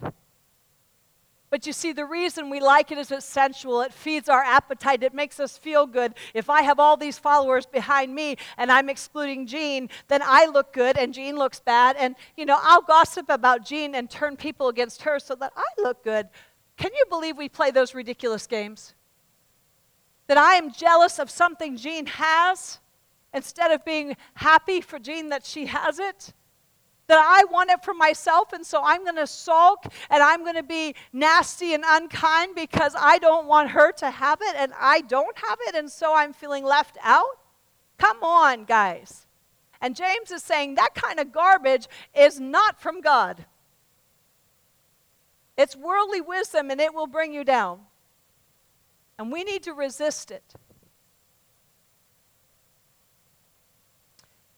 But 1.50 1.66
you 1.66 1.72
see, 1.72 1.92
the 1.92 2.04
reason 2.04 2.50
we 2.50 2.60
like 2.60 2.92
it 2.92 2.98
is 2.98 3.10
it's 3.10 3.24
sensual. 3.24 3.80
It 3.80 3.92
feeds 3.92 4.28
our 4.28 4.42
appetite. 4.42 5.02
It 5.02 5.14
makes 5.14 5.40
us 5.40 5.56
feel 5.56 5.86
good. 5.86 6.14
If 6.34 6.50
I 6.50 6.62
have 6.62 6.78
all 6.78 6.96
these 6.96 7.18
followers 7.18 7.64
behind 7.64 8.14
me 8.14 8.36
and 8.58 8.70
I'm 8.70 8.90
excluding 8.90 9.46
Jean, 9.46 9.88
then 10.08 10.20
I 10.22 10.46
look 10.46 10.74
good 10.74 10.98
and 10.98 11.14
Jean 11.14 11.36
looks 11.36 11.60
bad. 11.60 11.96
And, 11.98 12.16
you 12.36 12.44
know, 12.44 12.58
I'll 12.60 12.82
gossip 12.82 13.30
about 13.30 13.64
Jean 13.64 13.94
and 13.94 14.10
turn 14.10 14.36
people 14.36 14.68
against 14.68 15.02
her 15.02 15.18
so 15.18 15.34
that 15.36 15.52
I 15.56 15.64
look 15.78 16.04
good. 16.04 16.28
Can 16.76 16.90
you 16.94 17.04
believe 17.08 17.38
we 17.38 17.48
play 17.48 17.70
those 17.70 17.94
ridiculous 17.94 18.46
games? 18.46 18.94
That 20.26 20.36
I 20.36 20.54
am 20.54 20.70
jealous 20.70 21.18
of 21.18 21.30
something 21.30 21.78
Jean 21.78 22.04
has 22.06 22.78
instead 23.32 23.72
of 23.72 23.84
being 23.86 24.16
happy 24.34 24.82
for 24.82 24.98
Jean 24.98 25.30
that 25.30 25.46
she 25.46 25.66
has 25.66 25.98
it? 25.98 26.34
That 27.08 27.18
I 27.18 27.44
want 27.50 27.70
it 27.70 27.82
for 27.82 27.94
myself, 27.94 28.52
and 28.52 28.64
so 28.64 28.82
I'm 28.84 29.02
going 29.02 29.16
to 29.16 29.26
sulk 29.26 29.84
and 30.10 30.22
I'm 30.22 30.44
going 30.44 30.56
to 30.56 30.62
be 30.62 30.94
nasty 31.12 31.74
and 31.74 31.82
unkind 31.86 32.54
because 32.54 32.94
I 32.96 33.18
don't 33.18 33.46
want 33.46 33.70
her 33.70 33.92
to 33.92 34.10
have 34.10 34.38
it 34.40 34.54
and 34.56 34.72
I 34.78 35.00
don't 35.00 35.36
have 35.38 35.58
it, 35.66 35.74
and 35.74 35.90
so 35.90 36.14
I'm 36.14 36.32
feeling 36.32 36.64
left 36.64 36.96
out? 37.02 37.38
Come 37.96 38.22
on, 38.22 38.64
guys. 38.64 39.26
And 39.80 39.96
James 39.96 40.30
is 40.30 40.42
saying 40.42 40.74
that 40.74 40.94
kind 40.94 41.18
of 41.18 41.32
garbage 41.32 41.88
is 42.14 42.38
not 42.38 42.80
from 42.80 43.00
God. 43.00 43.44
It's 45.56 45.76
worldly 45.76 46.20
wisdom 46.20 46.70
and 46.70 46.80
it 46.80 46.94
will 46.94 47.06
bring 47.06 47.32
you 47.32 47.42
down. 47.42 47.80
And 49.18 49.32
we 49.32 49.42
need 49.42 49.64
to 49.64 49.72
resist 49.72 50.30
it. 50.30 50.54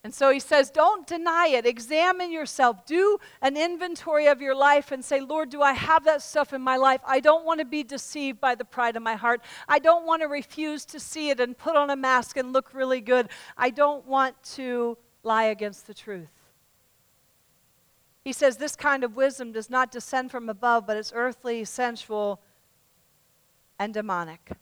And 0.02 0.14
so 0.14 0.30
he 0.30 0.40
says, 0.40 0.70
don't 0.70 1.06
deny 1.06 1.48
it. 1.48 1.66
Examine 1.66 2.32
yourself. 2.32 2.86
Do 2.86 3.18
an 3.42 3.56
inventory 3.56 4.28
of 4.28 4.40
your 4.40 4.54
life 4.54 4.92
and 4.92 5.04
say, 5.04 5.20
Lord, 5.20 5.50
do 5.50 5.60
I 5.60 5.74
have 5.74 6.04
that 6.04 6.22
stuff 6.22 6.54
in 6.54 6.62
my 6.62 6.76
life? 6.76 7.02
I 7.06 7.20
don't 7.20 7.44
want 7.44 7.60
to 7.60 7.66
be 7.66 7.82
deceived 7.82 8.40
by 8.40 8.54
the 8.54 8.64
pride 8.64 8.96
of 8.96 9.02
my 9.02 9.14
heart. 9.14 9.42
I 9.68 9.78
don't 9.78 10.06
want 10.06 10.22
to 10.22 10.28
refuse 10.28 10.86
to 10.86 11.00
see 11.00 11.28
it 11.28 11.38
and 11.38 11.56
put 11.56 11.76
on 11.76 11.90
a 11.90 11.96
mask 11.96 12.38
and 12.38 12.52
look 12.52 12.72
really 12.72 13.02
good. 13.02 13.28
I 13.58 13.68
don't 13.68 14.06
want 14.06 14.42
to 14.54 14.96
lie 15.22 15.44
against 15.44 15.86
the 15.86 15.94
truth. 15.94 16.32
He 18.24 18.32
says, 18.32 18.56
this 18.56 18.76
kind 18.76 19.04
of 19.04 19.16
wisdom 19.16 19.52
does 19.52 19.68
not 19.68 19.92
descend 19.92 20.30
from 20.30 20.48
above, 20.48 20.86
but 20.86 20.96
it's 20.96 21.12
earthly, 21.14 21.64
sensual, 21.66 22.40
and 23.78 23.92
demonic. 23.92 24.52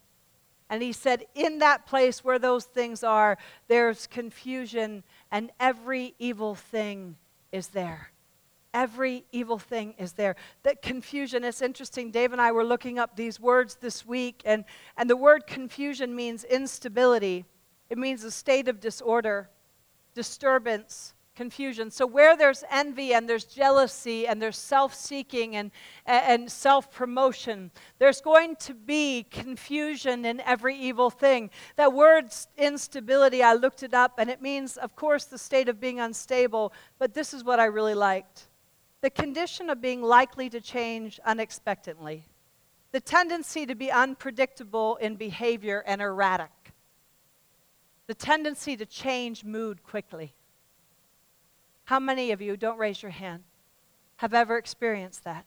And 0.71 0.83
he 0.83 0.93
said, 0.93 1.25
In 1.35 1.59
that 1.59 1.87
place 1.87 2.23
where 2.23 2.39
those 2.39 2.65
things 2.65 3.03
are, 3.03 3.39
there's 3.69 4.07
confusion, 4.07 5.03
and 5.31 5.51
every 5.61 6.15
evil 6.19 6.55
thing 6.55 7.17
is 7.53 7.69
there. 7.69 8.11
Every 8.75 9.25
evil 9.33 9.59
thing 9.59 9.95
is 9.99 10.13
there. 10.13 10.37
That 10.63 10.83
confusion, 10.83 11.43
it's 11.43 11.63
interesting. 11.63 12.11
Dave 12.11 12.33
and 12.33 12.41
I 12.41 12.53
were 12.53 12.65
looking 12.65 12.99
up 12.99 13.17
these 13.17 13.41
words 13.41 13.77
this 13.77 14.07
week, 14.07 14.43
and, 14.45 14.65
and 14.97 15.09
the 15.09 15.17
word 15.17 15.47
confusion 15.47 16.15
means 16.15 16.45
instability, 16.45 17.45
it 17.89 17.97
means 17.97 18.23
a 18.25 18.31
state 18.31 18.69
of 18.69 18.81
disorder, 18.81 19.49
disturbance, 20.15 21.15
confusion. 21.39 21.89
So, 21.89 22.05
where 22.05 22.37
there's 22.37 22.65
envy 22.69 23.15
and 23.15 23.29
there's 23.29 23.45
jealousy 23.45 24.27
and 24.27 24.43
there's 24.43 24.59
self 24.59 24.93
seeking 24.93 25.55
and, 25.55 25.71
and 26.05 26.51
self 26.51 26.91
promotion, 26.91 27.71
there's 28.01 28.21
going 28.21 28.57
to 28.57 28.75
be 28.75 29.23
confusion 29.31 30.25
in 30.25 30.41
every 30.41 30.77
evil 30.77 31.11
thing. 31.11 31.51
That 31.77 31.93
word 31.93 32.35
instability, 32.57 33.41
I 33.41 33.55
looked 33.55 33.85
it 33.85 33.95
up, 33.95 34.15
and 34.19 34.29
it 34.29 34.43
means, 34.43 34.77
of 34.77 34.97
course, 34.97 35.27
the 35.27 35.39
state 35.39 35.69
of 35.69 35.79
being 35.79 36.01
unstable, 36.01 36.73
but 36.99 37.15
this 37.15 37.33
is 37.33 37.45
what 37.45 37.61
I 37.61 37.67
really 37.67 37.95
liked 37.95 38.49
the 39.01 39.11
condition 39.11 39.71
of 39.71 39.81
being 39.81 40.03
likely 40.03 40.51
to 40.51 40.61
change 40.61 41.21
unexpectedly, 41.25 42.25
the 42.91 42.99
tendency 42.99 43.65
to 43.65 43.77
be 43.77 43.93
unpredictable 43.93 44.97
in 44.97 45.15
behavior 45.15 45.85
and 45.87 46.03
erratic, 46.03 46.73
the 48.09 48.15
tendency 48.15 48.77
to 48.77 48.85
change 48.85 49.45
mood 49.45 49.85
quickly. 49.85 50.35
How 51.89 51.99
many 51.99 52.33
of 52.33 52.43
you, 52.43 52.55
don't 52.59 52.77
raise 52.77 53.03
your 53.03 53.13
hand, 53.13 53.45
have 54.17 54.35
ever 54.35 54.59
experienced 54.59 55.25
that? 55.25 55.47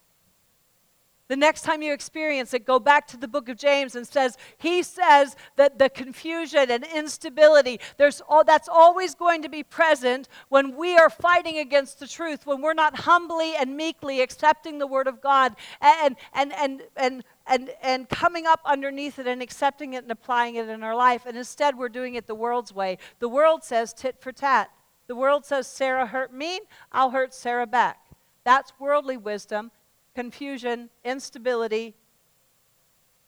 The 1.27 1.36
next 1.36 1.62
time 1.62 1.84
you 1.84 1.93
experience 1.93 2.51
it, 2.56 2.65
go 2.65 2.80
back 2.80 3.06
to 3.10 3.17
the 3.17 3.27
book 3.27 3.47
of 3.47 3.58
James 3.58 3.95
and 3.95 4.08
says, 4.08 4.39
he 4.58 4.82
says 4.82 5.36
that 5.58 5.77
the 5.77 5.88
confusion 5.88 6.71
and 6.71 6.84
instability, 6.84 7.80
there's 7.97 8.21
all, 8.27 8.43
that's 8.43 8.67
always 8.67 9.13
going 9.13 9.43
to 9.43 9.49
be 9.49 9.62
present 9.62 10.27
when 10.49 10.75
we 10.75 10.97
are 10.97 11.12
fighting 11.12 11.60
against 11.60 11.99
the 11.99 12.08
truth, 12.08 12.47
when 12.47 12.60
we're 12.60 12.73
not 12.73 13.01
humbly 13.01 13.54
and 13.56 13.77
meekly 13.77 14.19
accepting 14.19 14.80
the 14.80 14.88
word 14.88 15.06
of 15.06 15.21
God 15.21 15.56
and, 15.80 16.15
and, 16.34 16.54
and, 16.54 16.82
and, 16.97 17.23
and, 17.45 17.69
and 17.84 18.10
coming 18.10 18.47
up 18.47 18.62
underneath 18.65 19.19
it 19.19 19.27
and 19.27 19.43
accepting 19.43 19.93
it 19.93 20.01
and 20.01 20.12
applying 20.12 20.56
it 20.56 20.67
in 20.67 20.82
our 20.82 20.95
life. 20.95 21.27
And 21.27 21.38
instead, 21.38 21.77
we're 21.77 21.88
doing 21.88 22.15
it 22.15 22.25
the 22.25 22.34
world's 22.34 22.73
way. 22.73 22.97
The 23.19 23.30
world 23.30 23.63
says 23.63 23.93
tit 23.93 24.19
for 24.19 24.32
tat. 24.32 24.71
The 25.12 25.17
world 25.17 25.45
says 25.45 25.67
Sarah 25.67 26.06
hurt 26.06 26.34
me, 26.34 26.62
I'll 26.89 27.10
hurt 27.10 27.34
Sarah 27.34 27.67
back. 27.67 28.00
That's 28.45 28.71
worldly 28.80 29.17
wisdom, 29.17 29.71
confusion, 30.15 30.89
instability, 31.04 31.95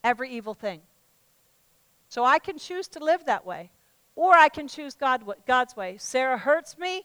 every 0.01 0.29
evil 0.29 0.53
thing. 0.53 0.79
So 2.07 2.23
I 2.23 2.39
can 2.39 2.57
choose 2.57 2.87
to 2.87 3.03
live 3.03 3.25
that 3.25 3.45
way, 3.45 3.69
or 4.15 4.33
I 4.33 4.47
can 4.47 4.69
choose 4.69 4.93
God, 4.93 5.25
God's 5.45 5.75
way. 5.75 5.97
Sarah 5.99 6.37
hurts 6.37 6.77
me, 6.77 7.03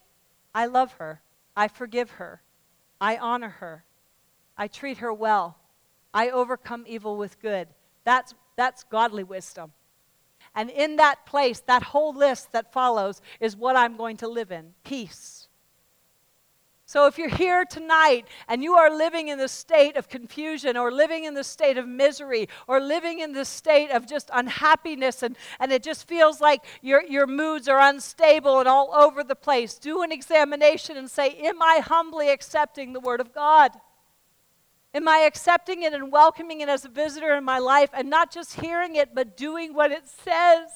I 0.55 0.67
love 0.67 0.93
her, 0.93 1.23
I 1.57 1.67
forgive 1.67 2.13
her, 2.13 2.41
I 3.01 3.17
honor 3.17 3.57
her, 3.59 3.83
I 4.57 4.69
treat 4.69 4.99
her 4.99 5.13
well, 5.13 5.59
I 6.15 6.31
overcome 6.31 6.85
evil 6.87 7.17
with 7.17 7.43
good. 7.43 7.67
That's, 8.05 8.33
that's 8.55 8.85
godly 8.85 9.25
wisdom. 9.25 9.73
And 10.59 10.71
in 10.71 10.97
that 10.97 11.25
place, 11.25 11.61
that 11.69 11.85
whole 11.85 12.13
list 12.13 12.51
that 12.51 12.73
follows 12.73 13.23
is 13.39 13.57
what 13.57 13.77
I'm 13.77 13.97
going 13.97 14.17
to 14.17 14.27
live 14.27 14.51
in 14.51 14.75
peace. 14.83 15.47
So 16.85 17.07
if 17.07 17.17
you're 17.17 17.29
here 17.29 17.65
tonight 17.65 18.27
and 18.49 18.61
you 18.61 18.75
are 18.75 18.93
living 18.93 19.29
in 19.29 19.39
the 19.39 19.47
state 19.47 19.97
of 19.97 20.09
confusion 20.09 20.77
or 20.77 20.91
living 20.91 21.23
in 21.23 21.35
the 21.35 21.45
state 21.45 21.79
of 21.79 21.87
misery 21.87 22.49
or 22.67 22.81
living 22.81 23.21
in 23.21 23.35
the 23.35 23.45
state 23.45 23.93
of 23.93 24.09
just 24.09 24.31
unhappiness 24.33 25.23
and, 25.23 25.37
and 25.61 25.71
it 25.71 25.85
just 25.85 26.09
feels 26.09 26.41
like 26.41 26.65
your, 26.83 27.05
your 27.05 27.29
moods 27.29 27.69
are 27.69 27.79
unstable 27.79 28.59
and 28.59 28.67
all 28.67 28.93
over 28.93 29.23
the 29.23 29.37
place, 29.37 29.79
do 29.79 30.03
an 30.03 30.11
examination 30.11 30.97
and 30.97 31.09
say, 31.09 31.37
Am 31.37 31.63
I 31.63 31.83
humbly 31.85 32.31
accepting 32.31 32.95
the 32.95 33.01
Word 33.01 33.21
of 33.21 33.33
God? 33.33 33.71
Am 34.99 35.07
I 35.07 35.19
accepting 35.19 35.85
it 35.85 35.93
and 35.93 36.11
welcoming 36.11 36.61
it 36.61 36.69
as 36.69 36.85
a 36.85 36.89
visitor 36.89 37.37
in 37.37 37.45
my 37.45 37.61
life 37.61 37.89
and 37.93 38.11
not 38.11 38.33
just 38.33 38.59
hearing 38.59 38.97
it, 38.97 39.15
but 39.15 39.37
doing 39.37 39.73
what 39.73 39.93
it 39.93 40.09
says? 40.09 40.71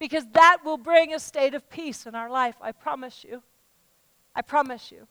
Because 0.00 0.26
that 0.32 0.56
will 0.64 0.76
bring 0.76 1.14
a 1.14 1.20
state 1.20 1.54
of 1.54 1.70
peace 1.70 2.04
in 2.04 2.16
our 2.16 2.28
life, 2.28 2.56
I 2.60 2.72
promise 2.72 3.22
you. 3.22 3.44
I 4.34 4.42
promise 4.42 4.90
you. 4.90 5.06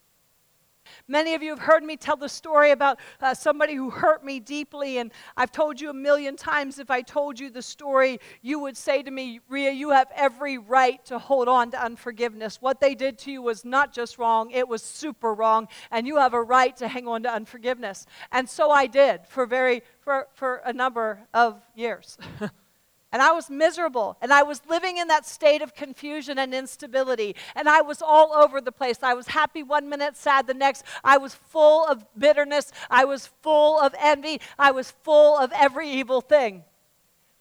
Many 1.08 1.34
of 1.34 1.42
you 1.42 1.52
have 1.52 1.60
heard 1.60 1.84
me 1.84 1.98
tell 1.98 2.16
the 2.16 2.30
story 2.30 2.72
about 2.72 3.00
uh, 3.22 3.34
somebody 3.34 3.76
who 3.76 3.90
hurt 3.90 4.24
me 4.24 4.40
deeply, 4.40 4.98
and 4.98 5.12
I've 5.36 5.52
told 5.52 5.80
you 5.80 5.90
a 5.90 5.94
million 5.94 6.36
times 6.36 6.80
if 6.80 6.92
I 6.92 7.02
told 7.02 7.40
you 7.40 7.50
the 7.50 7.62
story, 7.62 8.20
you 8.42 8.60
would 8.60 8.78
say 8.78 9.04
to 9.04 9.12
me, 9.12 9.40
Ria, 9.50 9.72
you 9.72 9.92
have 9.92 10.10
every 10.16 10.58
right 10.58 11.04
to 11.06 11.20
hold 11.20 11.48
on 11.48 11.72
to 11.72 11.84
unforgiveness. 11.84 12.62
What 12.62 12.80
they 12.80 12.96
did 12.96 13.18
to 13.20 13.32
you 13.32 13.42
was 13.42 13.66
not 13.66 13.94
just 13.94 14.18
wrong, 14.18 14.52
it 14.52 14.68
was 14.68 14.82
super 14.82 15.34
wrong, 15.34 15.68
and 15.92 16.08
you 16.08 16.18
have 16.18 16.34
a 16.34 16.42
right 16.42 16.76
to 16.78 16.88
hang 16.88 17.08
on 17.08 17.24
to 17.24 17.34
unforgiveness. 17.34 18.06
And 18.32 18.50
so 18.50 18.72
I 18.72 18.88
did 18.88 19.28
for, 19.28 19.46
very, 19.46 19.84
for, 20.00 20.28
for 20.34 20.62
a 20.66 20.74
number 20.74 21.20
of 21.34 21.62
years. 21.76 22.18
And 23.12 23.22
I 23.22 23.32
was 23.32 23.50
miserable. 23.50 24.18
And 24.22 24.34
I 24.34 24.44
was 24.44 24.62
living 24.68 24.98
in 24.98 25.08
that 25.08 25.26
state 25.26 25.62
of 25.62 25.74
confusion 25.74 26.38
and 26.38 26.54
instability. 26.54 27.36
And 27.56 27.70
I 27.70 27.82
was 27.82 28.02
all 28.02 28.34
over 28.34 28.60
the 28.60 28.72
place. 28.72 28.98
I 29.02 29.14
was 29.14 29.28
happy 29.28 29.64
one 29.64 29.88
minute, 29.88 30.18
sad 30.18 30.46
the 30.46 30.54
next. 30.54 30.84
I 31.04 31.18
was 31.18 31.34
full 31.34 31.86
of 31.88 32.06
bitterness. 32.18 32.72
I 32.90 33.06
was 33.06 33.28
full 33.42 33.80
of 33.80 33.96
envy. 33.98 34.42
I 34.60 34.72
was 34.72 34.92
full 35.04 35.38
of 35.38 35.52
every 35.56 35.90
evil 35.90 36.22
thing. 36.22 36.64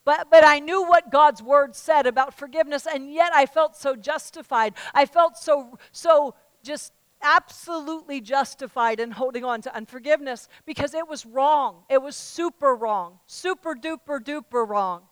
But, 0.05 0.31
but 0.31 0.45
I 0.45 0.61
knew 0.61 0.87
what 0.87 1.11
God's 1.11 1.43
word 1.43 1.75
said 1.75 2.07
about 2.07 2.33
forgiveness, 2.33 2.87
and 2.87 3.13
yet 3.13 3.33
I 3.35 3.45
felt 3.45 3.77
so 3.77 3.97
justified. 3.97 4.75
I 4.95 5.05
felt 5.05 5.37
so, 5.37 5.81
so 5.91 6.37
just 6.63 6.93
absolutely 7.21 8.21
justified 8.21 9.01
in 9.01 9.11
holding 9.11 9.45
on 9.45 9.63
to 9.63 9.75
unforgiveness 9.75 10.49
because 10.65 10.95
it 10.95 11.09
was 11.09 11.27
wrong. 11.27 11.83
It 11.91 12.01
was 12.01 12.15
super 12.15 12.77
wrong, 12.77 13.19
super 13.27 13.75
duper 13.75 14.21
duper 14.21 14.69
wrong. 14.69 15.03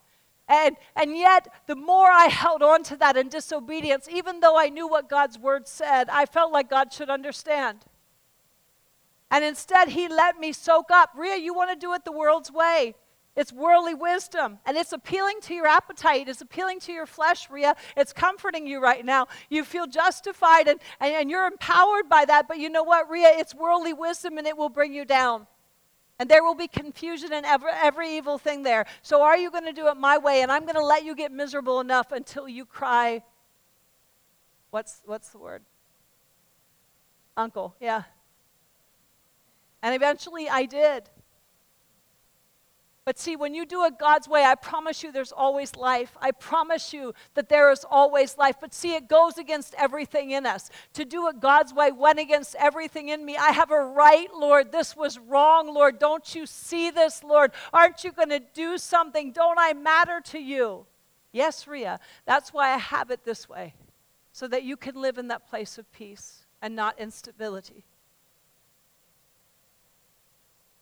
And, 0.49 0.77
and 0.95 1.17
yet, 1.17 1.49
the 1.67 1.77
more 1.77 2.11
I 2.11 2.27
held 2.27 2.63
on 2.63 2.83
to 2.85 2.97
that 2.99 3.17
in 3.17 3.29
disobedience, 3.29 4.09
even 4.11 4.41
though 4.41 4.59
I 4.59 4.69
knew 4.69 4.87
what 4.87 5.09
God's 5.09 5.39
word 5.39 5.67
said, 5.67 6.09
I 6.11 6.27
felt 6.27 6.53
like 6.53 6.69
God 6.69 6.93
should 6.93 7.09
understand. 7.09 7.87
And 9.31 9.43
instead, 9.43 9.89
He 9.89 10.07
let 10.07 10.39
me 10.39 10.53
soak 10.53 10.91
up. 10.91 11.11
Ria, 11.17 11.37
you 11.37 11.55
want 11.55 11.71
to 11.71 11.77
do 11.77 11.95
it 11.95 12.05
the 12.05 12.13
world's 12.13 12.53
way. 12.53 12.95
It's 13.37 13.53
worldly 13.53 13.95
wisdom, 13.95 14.61
and 14.65 14.77
it's 14.77 14.93
appealing 14.93 15.41
to 15.43 15.55
your 15.55 15.67
appetite. 15.67 16.29
It's 16.29 16.41
appealing 16.41 16.79
to 16.81 16.93
your 16.93 17.07
flesh, 17.07 17.51
Ria. 17.51 17.75
It's 17.97 18.13
comforting 18.13 18.65
you 18.65 18.81
right 18.81 19.05
now. 19.05 19.27
You 19.51 19.65
feel 19.65 19.89
justified, 19.89 20.69
and, 20.69 20.79
and, 21.01 21.15
and 21.15 21.31
you're 21.31 21.47
empowered 21.47 22.09
by 22.09 22.27
that. 22.27 22.47
But 22.47 22.59
you 22.59 22.69
know 22.69 22.85
what, 22.85 23.11
Ria? 23.11 23.31
It's 23.33 23.55
worldly 23.55 23.93
wisdom, 23.93 24.39
and 24.39 24.47
it 24.47 24.57
will 24.57 24.69
bring 24.69 24.93
you 24.93 25.05
down. 25.05 25.49
And 26.19 26.29
there 26.29 26.45
will 26.45 26.55
be 26.55 26.69
confusion 26.69 27.33
and 27.33 27.45
every, 27.45 27.71
every 27.73 28.17
evil 28.17 28.39
thing 28.39 28.63
there. 28.63 28.87
So, 29.03 29.23
are 29.23 29.37
you 29.37 29.51
going 29.51 29.65
to 29.65 29.73
do 29.73 29.89
it 29.89 29.97
my 29.97 30.17
way? 30.17 30.43
And 30.43 30.53
I'm 30.53 30.63
going 30.63 30.77
to 30.77 30.85
let 30.85 31.05
you 31.05 31.17
get 31.17 31.33
miserable 31.33 31.81
enough 31.81 32.13
until 32.13 32.49
you 32.49 32.65
cry. 32.65 33.23
What's, 34.71 35.03
what's 35.07 35.31
the 35.31 35.39
word? 35.39 35.63
Uncle, 37.37 37.75
yeah. 37.81 38.05
And 39.83 39.95
eventually 39.95 40.49
I 40.49 40.67
did. 40.67 41.11
But 43.05 43.19
see, 43.19 43.37
when 43.37 43.55
you 43.55 43.67
do 43.67 43.85
it 43.85 43.99
God's 43.99 44.29
way, 44.29 44.45
I 44.45 44.55
promise 44.55 45.03
you 45.03 45.13
there's 45.13 45.33
always 45.33 45.77
life. 45.77 46.17
I 46.23 46.31
promise 46.31 46.95
you 46.95 47.13
that 47.35 47.51
there 47.51 47.71
is 47.71 47.85
always 47.91 48.39
life. 48.39 48.57
But 48.59 48.73
see, 48.73 48.95
it 48.95 49.09
goes 49.09 49.37
against 49.37 49.75
everything 49.77 50.31
in 50.31 50.47
us. 50.47 50.71
To 50.95 51.05
do 51.05 51.29
it 51.29 51.39
God's 51.39 51.75
way 51.75 51.93
went 51.93 52.19
against 52.19 52.55
everything 52.55 53.11
in 53.11 53.23
me. 53.23 53.37
I 53.37 53.51
have 53.51 53.71
a 53.71 53.85
right, 53.85 54.33
Lord. 54.35 54.73
This 54.73 54.97
was 54.97 55.19
wrong, 55.19 55.73
Lord. 55.73 55.99
Don't 55.99 56.35
you 56.35 56.47
see 56.47 56.91
this, 56.91 57.23
Lord? 57.23 57.53
Aren't 57.75 58.05
you 58.05 58.13
going 58.13 58.31
to 58.31 58.41
do 58.41 58.79
something? 58.79 59.33
Don't 59.33 59.59
I 59.59 59.75
matter 59.75 60.23
to 60.27 60.39
you? 60.39 60.87
Yes, 61.31 61.67
Ria. 61.67 62.01
That's 62.25 62.55
why 62.55 62.71
I 62.71 62.79
have 62.79 63.11
it 63.11 63.25
this 63.25 63.49
way, 63.49 63.75
so 64.33 64.49
that 64.49 64.63
you 64.63 64.79
can 64.79 64.95
live 64.95 65.19
in 65.19 65.29
that 65.29 65.47
place 65.47 65.77
of 65.77 65.93
peace 65.93 66.47
and 66.63 66.75
not 66.75 66.99
instability. 66.99 67.85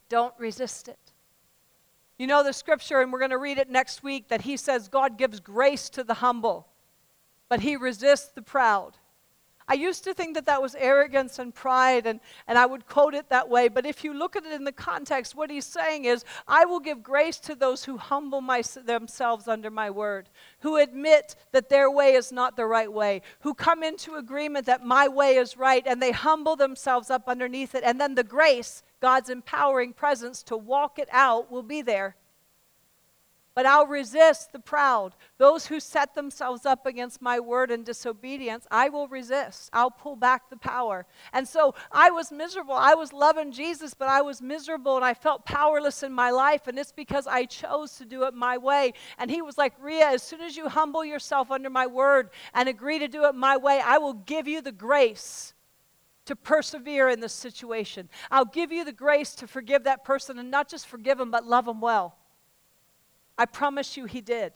Don't 0.09 0.35
resist 0.39 0.87
it. 0.87 1.02
You 2.23 2.29
know 2.29 2.45
the 2.45 2.53
scripture, 2.53 3.01
and 3.01 3.13
we're 3.13 3.19
going 3.19 3.33
to 3.33 3.37
read 3.37 3.59
it 3.59 3.69
next 3.69 4.05
week, 4.05 4.29
that 4.29 4.43
he 4.43 4.57
says 4.57 4.87
God 4.87 5.19
gives 5.19 5.41
grace 5.41 5.91
to 5.91 6.05
the 6.05 6.15
humble, 6.15 6.69
but 7.49 7.59
he 7.59 7.75
resists 7.75 8.31
the 8.31 8.43
proud. 8.43 8.93
I 9.67 9.75
used 9.75 10.05
to 10.05 10.15
think 10.15 10.35
that 10.35 10.47
that 10.47 10.63
was 10.63 10.77
arrogance 10.77 11.41
and 11.41 11.53
pride, 11.53 12.07
and, 12.07 12.21
and 12.47 12.57
I 12.57 12.65
would 12.65 12.87
quote 12.87 13.15
it 13.15 13.29
that 13.31 13.49
way. 13.49 13.67
But 13.67 13.87
if 13.87 14.05
you 14.05 14.15
look 14.15 14.37
at 14.37 14.47
it 14.47 14.53
in 14.53 14.63
the 14.63 14.71
context, 14.71 15.35
what 15.35 15.51
he's 15.51 15.67
saying 15.67 16.05
is, 16.05 16.25
I 16.47 16.65
will 16.65 16.79
give 16.79 17.03
grace 17.03 17.41
to 17.41 17.57
those 17.57 17.85
who 17.85 17.97
humble 17.97 18.41
my, 18.41 18.63
themselves 18.85 19.49
under 19.49 19.69
my 19.69 19.91
word, 19.91 20.29
who 20.61 20.77
admit 20.77 21.35
that 21.51 21.71
their 21.71 21.91
way 21.91 22.13
is 22.15 22.31
not 22.31 22.55
the 22.55 22.67
right 22.67 22.93
way, 22.93 23.23
who 23.41 23.53
come 23.53 23.83
into 23.83 24.15
agreement 24.15 24.67
that 24.67 24.87
my 24.87 25.09
way 25.09 25.39
is 25.39 25.57
right, 25.57 25.83
and 25.85 26.01
they 26.01 26.13
humble 26.13 26.55
themselves 26.55 27.11
up 27.11 27.25
underneath 27.27 27.75
it. 27.75 27.83
And 27.83 28.01
then 28.01 28.15
the 28.15 28.23
grace, 28.23 28.85
God's 29.03 29.31
empowering 29.31 29.93
presence 29.93 30.45
to 30.45 30.57
walk 30.57 31.01
it 31.01 31.09
out, 31.11 31.51
will 31.51 31.65
be 31.65 31.83
there. 31.83 32.15
But 33.55 33.67
I'll 33.67 33.87
resist 33.87 34.53
the 34.53 34.61
proud. 34.61 35.15
Those 35.39 35.67
who 35.67 35.81
set 35.81 36.15
themselves 36.15 36.65
up 36.65 36.87
against 36.87 37.21
my 37.21 37.41
word 37.41 37.73
in 37.73 37.83
disobedience, 37.83 38.65
I 38.71 38.89
will 38.91 39.09
resist. 39.09 39.71
I'll 39.73 39.91
pull 39.91 40.15
back 40.15 40.49
the 40.49 40.57
power. 40.57 41.05
And 41.33 41.47
so 41.47 41.75
I 41.91 42.11
was 42.11 42.31
miserable. 42.31 42.75
I 42.75 42.95
was 42.95 43.13
loving 43.13 43.51
Jesus, 43.51 43.93
but 43.93 44.09
I 44.09 44.23
was 44.23 44.41
miserable 44.41 44.95
and 44.97 45.05
I 45.05 45.15
felt 45.15 45.45
powerless 45.45 46.05
in 46.05 46.13
my 46.13 46.31
life. 46.31 46.69
And 46.69 46.79
it's 46.79 46.93
because 46.93 47.27
I 47.27 47.45
chose 47.45 47.97
to 47.99 48.07
do 48.07 48.23
it 48.23 48.35
my 48.35 48.57
way. 48.57 48.95
And 49.19 49.31
he 49.33 49.43
was 49.43 49.59
like, 49.59 49.75
Ria, 49.81 50.07
as 50.07 50.23
soon 50.23 50.41
as 50.41 50.57
you 50.57 50.69
humble 50.69 51.05
yourself 51.05 51.51
under 51.51 51.71
my 51.71 51.89
word 51.89 52.31
and 52.55 52.69
agree 52.69 53.01
to 53.01 53.09
do 53.09 53.25
it 53.25 53.35
my 53.35 53.57
way, 53.57 53.83
I 53.85 53.99
will 53.99 54.15
give 54.15 54.47
you 54.47 54.63
the 54.63 54.73
grace 54.73 55.55
to 56.27 56.37
persevere 56.37 57.09
in 57.09 57.21
this 57.21 57.33
situation. 57.33 58.09
I'll 58.31 58.45
give 58.45 58.71
you 58.73 58.85
the 58.85 58.93
grace 58.93 59.35
to 59.37 59.47
forgive 59.47 59.85
that 59.85 60.05
person 60.05 60.39
and 60.39 60.51
not 60.51 60.69
just 60.69 60.87
forgive 60.87 61.19
them, 61.19 61.31
but 61.31 61.47
love 61.47 61.65
them 61.67 61.81
well. 61.81 62.17
I 63.37 63.47
promise 63.47 63.97
you 63.97 64.05
he 64.05 64.21
did. 64.21 64.53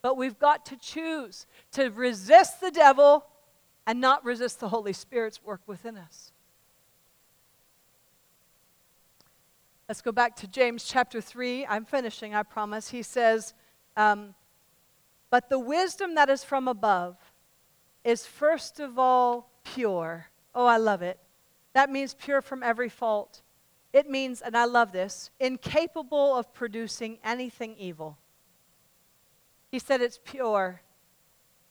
But 0.00 0.16
we've 0.16 0.38
got 0.38 0.64
to 0.66 0.76
choose 0.76 1.46
to 1.72 1.88
resist 1.88 2.60
the 2.60 2.70
devil 2.70 3.26
and 3.86 4.00
not 4.00 4.24
resist 4.24 4.60
the 4.60 4.68
Holy 4.68 4.92
Spirit's 4.92 5.42
work 5.42 5.60
within 5.66 5.96
us. 5.96 6.32
Let's 9.88 10.02
go 10.02 10.12
back 10.12 10.36
to 10.36 10.46
James 10.46 10.84
chapter 10.84 11.20
3. 11.20 11.66
I'm 11.66 11.86
finishing, 11.86 12.34
I 12.34 12.42
promise. 12.42 12.90
He 12.90 13.02
says, 13.02 13.54
um, 13.96 14.34
But 15.30 15.48
the 15.48 15.58
wisdom 15.58 16.14
that 16.14 16.28
is 16.28 16.44
from 16.44 16.68
above 16.68 17.16
is 18.04 18.26
first 18.26 18.80
of 18.80 18.98
all 18.98 19.50
pure. 19.64 20.26
Oh, 20.58 20.66
I 20.66 20.76
love 20.76 21.02
it. 21.02 21.18
That 21.72 21.88
means 21.88 22.14
pure 22.14 22.42
from 22.42 22.64
every 22.64 22.88
fault 22.88 23.42
it 23.92 24.08
means, 24.08 24.42
and 24.42 24.56
I 24.56 24.66
love 24.66 24.92
this, 24.92 25.30
incapable 25.40 26.36
of 26.36 26.52
producing 26.52 27.18
anything 27.24 27.74
evil. 27.78 28.18
He 29.70 29.78
said 29.78 30.00
it's 30.00 30.20
pure, 30.22 30.82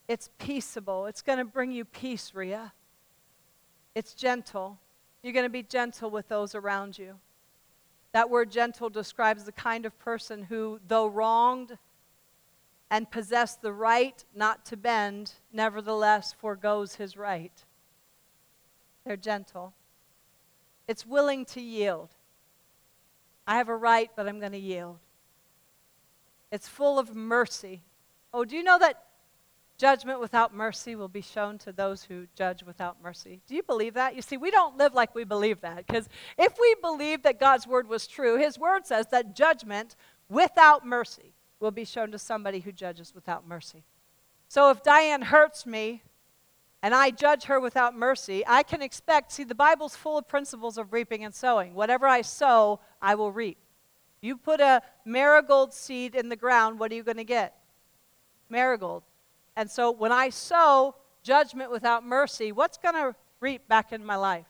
it's 0.08 0.30
peaceable, 0.40 1.06
it's 1.06 1.22
going 1.22 1.38
to 1.38 1.46
bring 1.46 1.72
you 1.72 1.86
peace, 1.86 2.32
Ria. 2.34 2.74
It's 3.94 4.14
gentle. 4.14 4.80
You're 5.24 5.34
going 5.34 5.46
to 5.46 5.50
be 5.50 5.64
gentle 5.64 6.10
with 6.10 6.28
those 6.28 6.56
around 6.56 6.98
you. 6.98 7.16
That 8.14 8.30
word 8.30 8.52
gentle 8.52 8.90
describes 8.90 9.44
the 9.44 9.52
kind 9.52 9.86
of 9.86 9.98
person 10.00 10.44
who, 10.44 10.80
though 10.88 11.08
wronged, 11.08 11.78
and 12.90 13.10
possessed 13.10 13.62
the 13.62 13.74
right 13.74 14.24
not 14.34 14.66
to 14.68 14.78
bend, 14.78 15.34
nevertheless 15.52 16.34
foregoes 16.34 16.96
his 16.96 17.18
right. 17.18 17.64
They're 19.08 19.16
gentle. 19.16 19.74
It's 20.86 21.06
willing 21.06 21.46
to 21.46 21.62
yield. 21.62 22.10
I 23.48 23.56
have 23.56 23.70
a 23.70 23.76
right, 23.76 24.12
but 24.18 24.28
I'm 24.28 24.40
going 24.40 24.52
to 24.52 24.58
yield. 24.58 24.98
It's 26.52 26.68
full 26.68 27.00
of 27.00 27.16
mercy. 27.16 27.84
Oh, 28.34 28.44
do 28.44 28.58
you 28.58 28.64
know 28.64 28.78
that 28.80 29.06
judgment 29.78 30.20
without 30.20 30.54
mercy 30.54 30.98
will 30.98 31.08
be 31.08 31.22
shown 31.22 31.58
to 31.60 31.72
those 31.72 32.04
who 32.04 32.28
judge 32.36 32.64
without 32.64 33.02
mercy? 33.02 33.40
Do 33.48 33.56
you 33.56 33.64
believe 33.64 33.94
that? 33.94 34.14
You 34.14 34.22
see, 34.22 34.36
we 34.36 34.52
don't 34.52 34.78
live 34.78 34.94
like 34.94 35.16
we 35.16 35.24
believe 35.24 35.62
that 35.62 35.88
because 35.88 36.10
if 36.38 36.60
we 36.60 36.76
believe 36.82 37.24
that 37.24 37.40
God's 37.40 37.66
word 37.66 37.88
was 37.88 38.08
true, 38.08 38.38
his 38.38 38.60
word 38.60 38.86
says 38.86 39.08
that 39.08 39.38
judgment 39.38 39.96
without 40.28 40.86
mercy 40.86 41.32
will 41.62 41.72
be 41.72 41.86
shown 41.86 42.12
to 42.12 42.20
somebody 42.20 42.60
who 42.60 42.74
judges 42.74 43.16
without 43.16 43.48
mercy. 43.48 43.86
So 44.50 44.70
if 44.70 44.84
Diane 44.84 45.22
hurts 45.22 45.66
me 45.66 46.02
and 46.84 46.94
I 46.94 47.10
judge 47.10 47.46
her 47.46 47.60
without 47.60 47.96
mercy, 47.96 48.44
I 48.48 48.64
can 48.64 48.82
expect, 48.82 49.32
see, 49.32 49.44
the 49.44 49.56
Bible's 49.56 49.96
full 49.96 50.18
of 50.18 50.28
principles 50.28 50.78
of 50.78 50.94
reaping 50.94 51.24
and 51.24 51.34
sowing. 51.34 51.74
Whatever 51.74 52.08
I 52.08 52.22
sow, 52.22 52.80
I 53.02 53.16
will 53.16 53.32
reap. 53.32 53.58
You 54.22 54.38
put 54.38 54.62
a 54.62 54.82
marigold 55.06 55.74
seed 55.74 56.16
in 56.16 56.30
the 56.30 56.36
ground, 56.36 56.80
what 56.80 56.92
are 56.92 56.96
you 56.96 57.04
going 57.04 57.18
to 57.18 57.24
get? 57.24 57.56
Marigold. 58.50 59.04
And 59.56 59.70
so 59.70 59.92
when 59.92 60.12
I 60.12 60.30
sow 60.30 60.96
judgment 61.24 61.72
without 61.72 62.06
mercy, 62.06 62.52
what's 62.52 62.78
going 62.78 62.96
to 62.96 63.16
reap 63.40 63.68
back 63.68 63.92
in 63.92 64.06
my 64.06 64.16
life? 64.16 64.46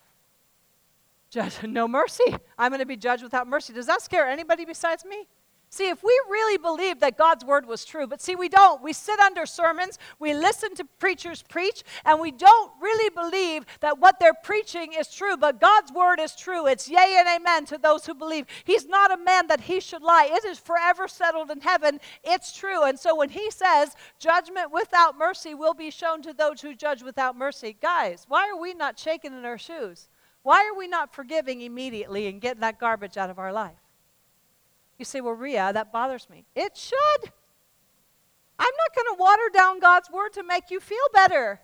Judge, 1.30 1.64
no 1.64 1.88
mercy. 1.88 2.36
I'm 2.58 2.72
going 2.72 2.80
to 2.80 2.86
be 2.86 2.98
judged 2.98 3.24
without 3.24 3.48
mercy. 3.48 3.74
Does 3.74 3.88
that 3.88 4.02
scare 4.02 4.28
anybody 4.28 4.66
besides 4.66 5.06
me? 5.06 5.28
See, 5.70 5.90
if 5.90 6.02
we 6.02 6.22
really 6.30 6.58
believed 6.58 7.02
that 7.02 7.18
God's 7.18 7.44
word 7.44 7.66
was 7.66 7.84
true, 7.84 8.08
but 8.08 8.22
see, 8.22 8.36
we 8.38 8.48
don't. 8.48 8.82
We 8.82 8.94
sit 8.94 9.20
under 9.20 9.46
sermons, 9.46 10.00
we 10.18 10.34
listen 10.34 10.74
to 10.76 10.86
preachers 10.98 11.42
preach, 11.42 11.84
and 12.06 12.22
we 12.22 12.32
don't 12.32 12.72
really 12.82 13.10
believe 13.10 13.66
that 13.82 14.00
what 14.00 14.18
they're 14.18 14.34
preaching 14.34 14.94
is 14.94 15.14
true, 15.14 15.36
but 15.36 15.60
God's 15.60 15.92
word 15.92 16.22
is 16.22 16.38
true. 16.38 16.68
It's 16.68 16.90
yea 16.90 17.18
and 17.20 17.28
amen 17.28 17.66
to 17.66 17.78
those 17.78 18.06
who 18.06 18.14
believe. 18.14 18.46
He's 18.64 18.88
not 18.88 19.12
a 19.12 19.18
man 19.18 19.48
that 19.48 19.60
he 19.60 19.82
should 19.82 20.02
lie. 20.02 20.30
It 20.32 20.46
is 20.46 20.58
forever 20.58 21.06
settled 21.08 21.52
in 21.52 21.60
heaven. 21.60 22.00
It's 22.24 22.56
true. 22.56 22.84
And 22.84 22.98
so 22.98 23.14
when 23.16 23.30
he 23.30 23.52
says 23.52 23.96
judgment 24.20 24.72
without 24.72 25.18
mercy 25.18 25.54
will 25.54 25.74
be 25.74 25.92
shown 25.92 26.22
to 26.22 26.32
those 26.32 26.62
who 26.62 26.76
judge 26.76 27.04
without 27.04 27.38
mercy, 27.38 27.76
guys, 27.82 28.26
why 28.30 28.50
are 28.50 28.60
we 28.60 28.74
not 28.74 28.98
shaking 28.98 29.34
in 29.34 29.44
our 29.44 29.58
shoes? 29.58 30.08
Why 30.44 30.66
are 30.66 30.78
we 30.78 30.88
not 30.88 31.14
forgiving 31.14 31.60
immediately 31.60 32.28
and 32.28 32.40
getting 32.40 32.62
that 32.62 32.80
garbage 32.80 33.18
out 33.18 33.30
of 33.30 33.38
our 33.38 33.52
life? 33.52 33.76
You 34.98 35.06
say, 35.06 35.22
well, 35.22 35.34
Ria, 35.34 35.72
that 35.74 35.92
bothers 35.92 36.30
me. 36.30 36.46
It 36.56 36.76
should. 36.76 37.32
I'm 38.60 38.74
not 38.78 38.96
going 38.96 39.16
to 39.16 39.20
water 39.20 39.50
down 39.54 39.80
God's 39.80 40.10
word 40.10 40.34
to 40.34 40.44
make 40.44 40.72
you 40.72 40.80
feel 40.80 40.98
better. 41.14 41.60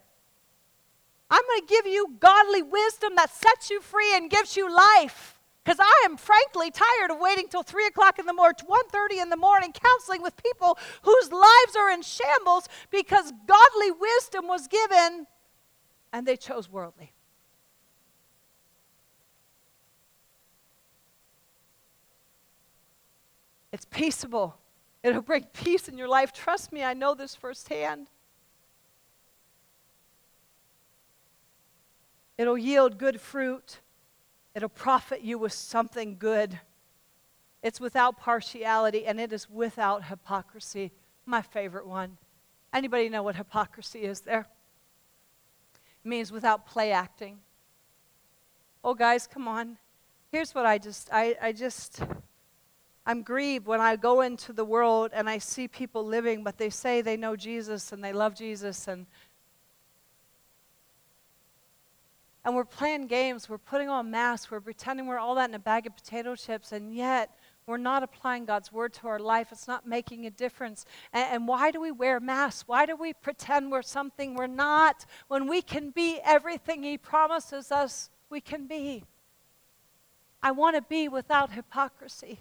I'm 1.29 1.41
going 1.47 1.61
to 1.61 1.67
give 1.67 1.87
you 1.87 2.15
godly 2.19 2.61
wisdom 2.61 3.15
that 3.15 3.33
sets 3.33 3.71
you 3.71 3.81
free 3.81 4.15
and 4.15 4.29
gives 4.29 4.55
you 4.55 4.71
life. 4.71 5.39
Because 5.63 5.79
I 5.79 6.03
am 6.05 6.17
frankly 6.17 6.71
tired 6.71 7.09
of 7.09 7.19
waiting 7.19 7.47
till 7.47 7.63
3 7.63 7.87
o'clock 7.87 8.19
in 8.19 8.25
the 8.25 8.33
morning, 8.33 8.59
1.30 8.67 9.21
in 9.21 9.29
the 9.29 9.37
morning, 9.37 9.71
counseling 9.71 10.21
with 10.21 10.35
people 10.35 10.77
whose 11.03 11.31
lives 11.31 11.75
are 11.77 11.89
in 11.89 12.01
shambles 12.01 12.67
because 12.91 13.31
godly 13.47 13.91
wisdom 13.91 14.47
was 14.47 14.67
given 14.67 15.25
and 16.11 16.27
they 16.27 16.35
chose 16.35 16.69
worldly. 16.69 17.12
It's 23.73 23.85
peaceable. 23.85 24.55
It'll 25.01 25.23
bring 25.23 25.45
peace 25.51 25.89
in 25.89 25.97
your 25.97 26.07
life. 26.07 26.31
Trust 26.31 26.71
me, 26.71 26.83
I 26.83 26.93
know 26.93 27.15
this 27.15 27.35
firsthand. 27.35 28.07
It'll 32.37 32.57
yield 32.57 32.99
good 32.99 33.19
fruit. 33.19 33.79
It'll 34.53 34.69
profit 34.69 35.21
you 35.21 35.39
with 35.39 35.53
something 35.53 36.17
good. 36.19 36.59
It's 37.63 37.81
without 37.81 38.19
partiality 38.19 39.07
and 39.07 39.19
it 39.19 39.33
is 39.33 39.49
without 39.49 40.05
hypocrisy. 40.05 40.91
My 41.25 41.41
favorite 41.41 41.87
one. 41.87 42.17
Anybody 42.71 43.09
know 43.09 43.23
what 43.23 43.35
hypocrisy 43.35 44.03
is 44.03 44.21
there? 44.21 44.47
It 46.05 46.07
means 46.07 46.31
without 46.31 46.67
play 46.67 46.91
acting. 46.91 47.39
Oh, 48.83 48.93
guys, 48.93 49.25
come 49.25 49.47
on. 49.47 49.77
Here's 50.31 50.53
what 50.53 50.65
I 50.65 50.77
just, 50.77 51.09
I, 51.11 51.35
I 51.41 51.51
just, 51.53 52.01
I'm 53.05 53.21
grieved 53.21 53.65
when 53.65 53.81
I 53.81 53.95
go 53.95 54.21
into 54.21 54.53
the 54.53 54.63
world 54.63 55.11
and 55.13 55.29
I 55.29 55.37
see 55.37 55.67
people 55.67 56.05
living, 56.05 56.43
but 56.43 56.57
they 56.57 56.69
say 56.69 57.01
they 57.01 57.17
know 57.17 57.35
Jesus 57.35 57.91
and 57.91 58.03
they 58.03 58.13
love 58.13 58.35
Jesus 58.35 58.87
and 58.87 59.05
and 62.45 62.55
we're 62.55 62.65
playing 62.65 63.07
games, 63.07 63.47
we're 63.47 63.57
putting 63.57 63.87
on 63.87 64.11
masks, 64.11 64.51
we're 64.51 64.59
pretending 64.59 65.07
we're 65.07 65.17
all 65.17 65.35
that 65.35 65.49
in 65.49 65.55
a 65.55 65.59
bag 65.59 65.87
of 65.87 65.95
potato 65.95 66.35
chips, 66.35 66.73
and 66.73 66.93
yet 66.93 67.29
we're 67.65 67.77
not 67.77 68.03
applying 68.03 68.43
God's 68.43 68.71
word 68.71 68.91
to 68.95 69.07
our 69.07 69.19
life. 69.19 69.47
It's 69.53 69.67
not 69.67 69.87
making 69.87 70.25
a 70.25 70.29
difference. 70.29 70.85
And, 71.13 71.35
and, 71.35 71.47
why 71.47 71.71
do 71.71 71.79
we 71.79 71.91
wear 71.91 72.19
masks? 72.19 72.67
Why 72.67 72.85
do 72.85 72.97
we 72.97 73.13
pretend 73.13 73.71
we're 73.71 73.81
something 73.81 74.35
we're 74.35 74.47
not 74.47 75.05
when 75.29 75.47
we 75.47 75.61
can 75.61 75.91
be 75.91 76.19
everything 76.25 76.83
He 76.83 76.97
promises 76.97 77.71
us 77.71 78.09
we 78.29 78.41
can 78.41 78.67
be? 78.67 79.05
I 80.41 80.51
want 80.51 80.75
to 80.75 80.81
be 80.81 81.07
without 81.07 81.53
hypocrisy. 81.53 82.39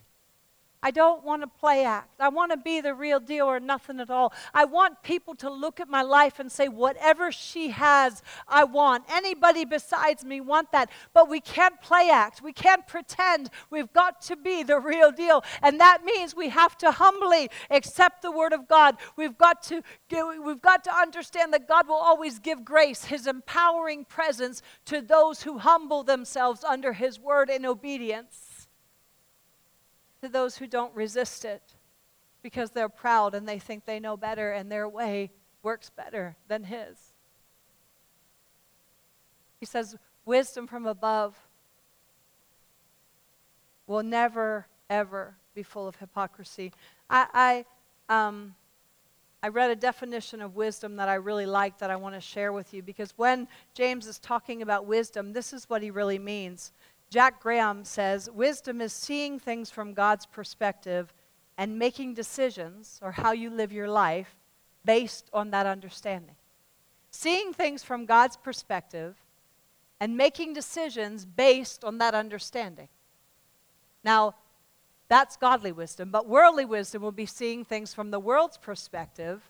I 0.84 0.90
don't 0.90 1.22
want 1.22 1.42
to 1.42 1.46
play 1.46 1.84
act. 1.84 2.20
I 2.20 2.28
want 2.28 2.50
to 2.50 2.56
be 2.56 2.80
the 2.80 2.92
real 2.92 3.20
deal 3.20 3.46
or 3.46 3.60
nothing 3.60 4.00
at 4.00 4.10
all. 4.10 4.32
I 4.52 4.64
want 4.64 5.02
people 5.04 5.36
to 5.36 5.48
look 5.48 5.78
at 5.78 5.88
my 5.88 6.02
life 6.02 6.40
and 6.40 6.50
say, 6.50 6.68
whatever 6.68 7.30
she 7.30 7.68
has, 7.68 8.20
I 8.48 8.64
want. 8.64 9.04
Anybody 9.08 9.64
besides 9.64 10.24
me 10.24 10.40
want 10.40 10.72
that. 10.72 10.90
But 11.14 11.28
we 11.28 11.40
can't 11.40 11.80
play 11.80 12.10
act. 12.10 12.42
We 12.42 12.52
can't 12.52 12.84
pretend. 12.88 13.50
We've 13.70 13.92
got 13.92 14.20
to 14.22 14.36
be 14.36 14.64
the 14.64 14.80
real 14.80 15.12
deal. 15.12 15.44
And 15.62 15.78
that 15.78 16.04
means 16.04 16.34
we 16.34 16.48
have 16.48 16.76
to 16.78 16.90
humbly 16.90 17.48
accept 17.70 18.22
the 18.22 18.32
word 18.32 18.52
of 18.52 18.66
God. 18.66 18.96
We've 19.16 19.38
got 19.38 19.62
to, 19.64 19.82
we've 20.10 20.62
got 20.62 20.82
to 20.84 20.92
understand 20.92 21.52
that 21.52 21.68
God 21.68 21.86
will 21.86 21.94
always 21.94 22.40
give 22.40 22.64
grace, 22.64 23.04
his 23.04 23.28
empowering 23.28 24.04
presence 24.04 24.62
to 24.86 25.00
those 25.00 25.42
who 25.42 25.58
humble 25.58 26.02
themselves 26.02 26.64
under 26.64 26.92
his 26.92 27.20
word 27.20 27.50
in 27.50 27.64
obedience 27.64 28.51
to 30.22 30.28
those 30.28 30.56
who 30.56 30.66
don't 30.66 30.94
resist 30.94 31.44
it 31.44 31.74
because 32.42 32.70
they're 32.70 32.88
proud 32.88 33.34
and 33.34 33.48
they 33.48 33.58
think 33.58 33.84
they 33.84 34.00
know 34.00 34.16
better 34.16 34.52
and 34.52 34.70
their 34.70 34.88
way 34.88 35.30
works 35.62 35.90
better 35.90 36.36
than 36.48 36.64
his. 36.64 37.12
He 39.60 39.66
says, 39.66 39.96
wisdom 40.24 40.66
from 40.66 40.86
above 40.86 41.36
will 43.86 44.02
never, 44.02 44.66
ever 44.88 45.34
be 45.54 45.62
full 45.62 45.86
of 45.86 45.96
hypocrisy. 45.96 46.72
I, 47.10 47.64
I, 48.08 48.26
um, 48.26 48.54
I 49.42 49.48
read 49.48 49.70
a 49.70 49.76
definition 49.76 50.40
of 50.40 50.54
wisdom 50.54 50.96
that 50.96 51.08
I 51.08 51.14
really 51.14 51.46
like 51.46 51.78
that 51.78 51.90
I 51.90 51.96
want 51.96 52.14
to 52.14 52.20
share 52.20 52.52
with 52.52 52.72
you 52.72 52.82
because 52.82 53.12
when 53.16 53.48
James 53.74 54.06
is 54.06 54.18
talking 54.20 54.62
about 54.62 54.86
wisdom, 54.86 55.32
this 55.32 55.52
is 55.52 55.68
what 55.68 55.82
he 55.82 55.90
really 55.90 56.18
means. 56.18 56.72
Jack 57.12 57.42
Graham 57.42 57.84
says 57.84 58.30
wisdom 58.30 58.80
is 58.80 58.90
seeing 58.90 59.38
things 59.38 59.70
from 59.70 59.92
God's 59.92 60.24
perspective 60.24 61.12
and 61.58 61.78
making 61.78 62.14
decisions 62.14 62.98
or 63.02 63.12
how 63.12 63.32
you 63.32 63.50
live 63.50 63.70
your 63.70 63.86
life 63.86 64.34
based 64.86 65.28
on 65.30 65.50
that 65.50 65.66
understanding. 65.66 66.36
Seeing 67.10 67.52
things 67.52 67.82
from 67.82 68.06
God's 68.06 68.38
perspective 68.38 69.14
and 70.00 70.16
making 70.16 70.54
decisions 70.54 71.26
based 71.26 71.84
on 71.84 71.98
that 71.98 72.14
understanding. 72.14 72.88
Now, 74.02 74.34
that's 75.08 75.36
godly 75.36 75.72
wisdom, 75.72 76.10
but 76.10 76.26
worldly 76.26 76.64
wisdom 76.64 77.02
will 77.02 77.12
be 77.12 77.26
seeing 77.26 77.62
things 77.62 77.92
from 77.92 78.10
the 78.10 78.20
world's 78.20 78.56
perspective 78.56 79.42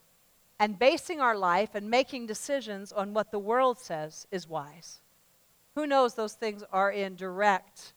and 0.59 0.81
basing 0.81 1.21
our 1.21 1.37
life 1.37 1.77
and 1.77 1.89
making 1.89 2.27
decisions 2.27 2.91
on 2.91 3.15
what 3.15 3.31
the 3.31 3.39
world 3.39 3.79
says 3.79 4.27
is 4.33 4.49
wise. 4.49 4.99
Who 5.75 5.87
knows 5.87 6.15
those 6.15 6.35
things 6.35 6.63
are 6.73 6.91
in 6.91 7.17
direct, 7.17 7.95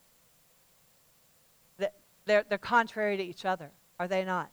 they're, 2.25 2.43
they're 2.47 2.57
contrary 2.57 3.17
to 3.17 3.23
each 3.23 3.45
other, 3.45 3.71
are 3.99 4.07
they 4.07 4.25
not? 4.25 4.49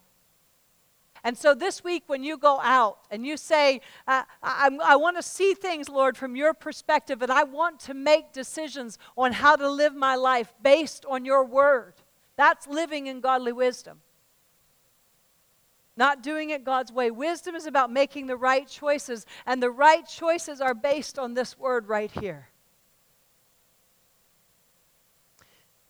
And 1.25 1.39
so 1.39 1.55
this 1.55 1.85
week, 1.85 2.03
when 2.09 2.25
you 2.25 2.37
go 2.37 2.59
out 2.61 2.99
and 3.11 3.25
you 3.25 3.37
say, 3.37 3.81
uh, 4.09 4.25
I, 4.43 4.70
I 4.85 4.97
want 4.97 5.16
to 5.16 5.23
see 5.23 5.55
things, 5.55 5.89
Lord, 5.89 6.16
from 6.16 6.35
your 6.35 6.53
perspective, 6.53 7.23
and 7.23 7.31
I 7.31 7.45
want 7.45 7.79
to 7.81 7.95
make 7.95 8.33
decisions 8.33 8.99
on 9.16 9.33
how 9.33 9.55
to 9.55 9.70
live 9.70 9.95
my 9.95 10.16
life 10.16 10.53
based 10.62 11.07
on 11.09 11.25
your 11.25 11.45
word, 11.45 11.95
that's 12.37 12.66
living 12.66 13.07
in 13.07 13.20
godly 13.20 13.53
wisdom. 13.53 14.01
Not 15.97 16.23
doing 16.23 16.51
it 16.51 16.64
God's 16.64 16.91
way. 16.91 17.11
Wisdom 17.11 17.55
is 17.55 17.66
about 17.66 17.93
making 17.93 18.27
the 18.27 18.37
right 18.37 18.66
choices, 18.66 19.25
and 19.47 19.62
the 19.62 19.70
right 19.70 20.07
choices 20.09 20.61
are 20.61 20.75
based 20.75 21.18
on 21.18 21.35
this 21.35 21.57
word 21.57 21.87
right 21.87 22.11
here. 22.11 22.49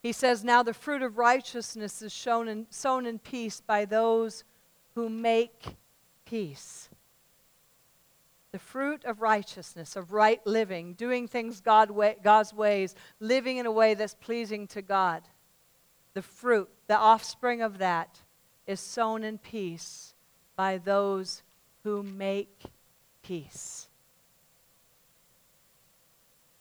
He 0.03 0.11
says, 0.11 0.43
Now 0.43 0.61
the 0.61 0.73
fruit 0.73 1.01
of 1.01 1.17
righteousness 1.17 2.01
is 2.01 2.11
shown 2.11 2.49
in, 2.49 2.67
sown 2.69 3.05
in 3.05 3.19
peace 3.19 3.61
by 3.61 3.85
those 3.85 4.43
who 4.95 5.09
make 5.09 5.63
peace. 6.25 6.89
The 8.51 8.59
fruit 8.59 9.05
of 9.05 9.21
righteousness, 9.21 9.95
of 9.95 10.11
right 10.11 10.45
living, 10.45 10.93
doing 10.93 11.27
things 11.27 11.61
God 11.61 11.89
way, 11.89 12.17
God's 12.21 12.53
ways, 12.53 12.95
living 13.21 13.57
in 13.57 13.65
a 13.65 13.71
way 13.71 13.93
that's 13.93 14.13
pleasing 14.13 14.67
to 14.67 14.81
God. 14.81 15.23
The 16.13 16.21
fruit, 16.21 16.69
the 16.87 16.97
offspring 16.97 17.61
of 17.61 17.77
that, 17.77 18.19
is 18.67 18.81
sown 18.81 19.23
in 19.23 19.37
peace 19.37 20.13
by 20.55 20.77
those 20.77 21.43
who 21.83 22.03
make 22.03 22.63
peace. 23.23 23.87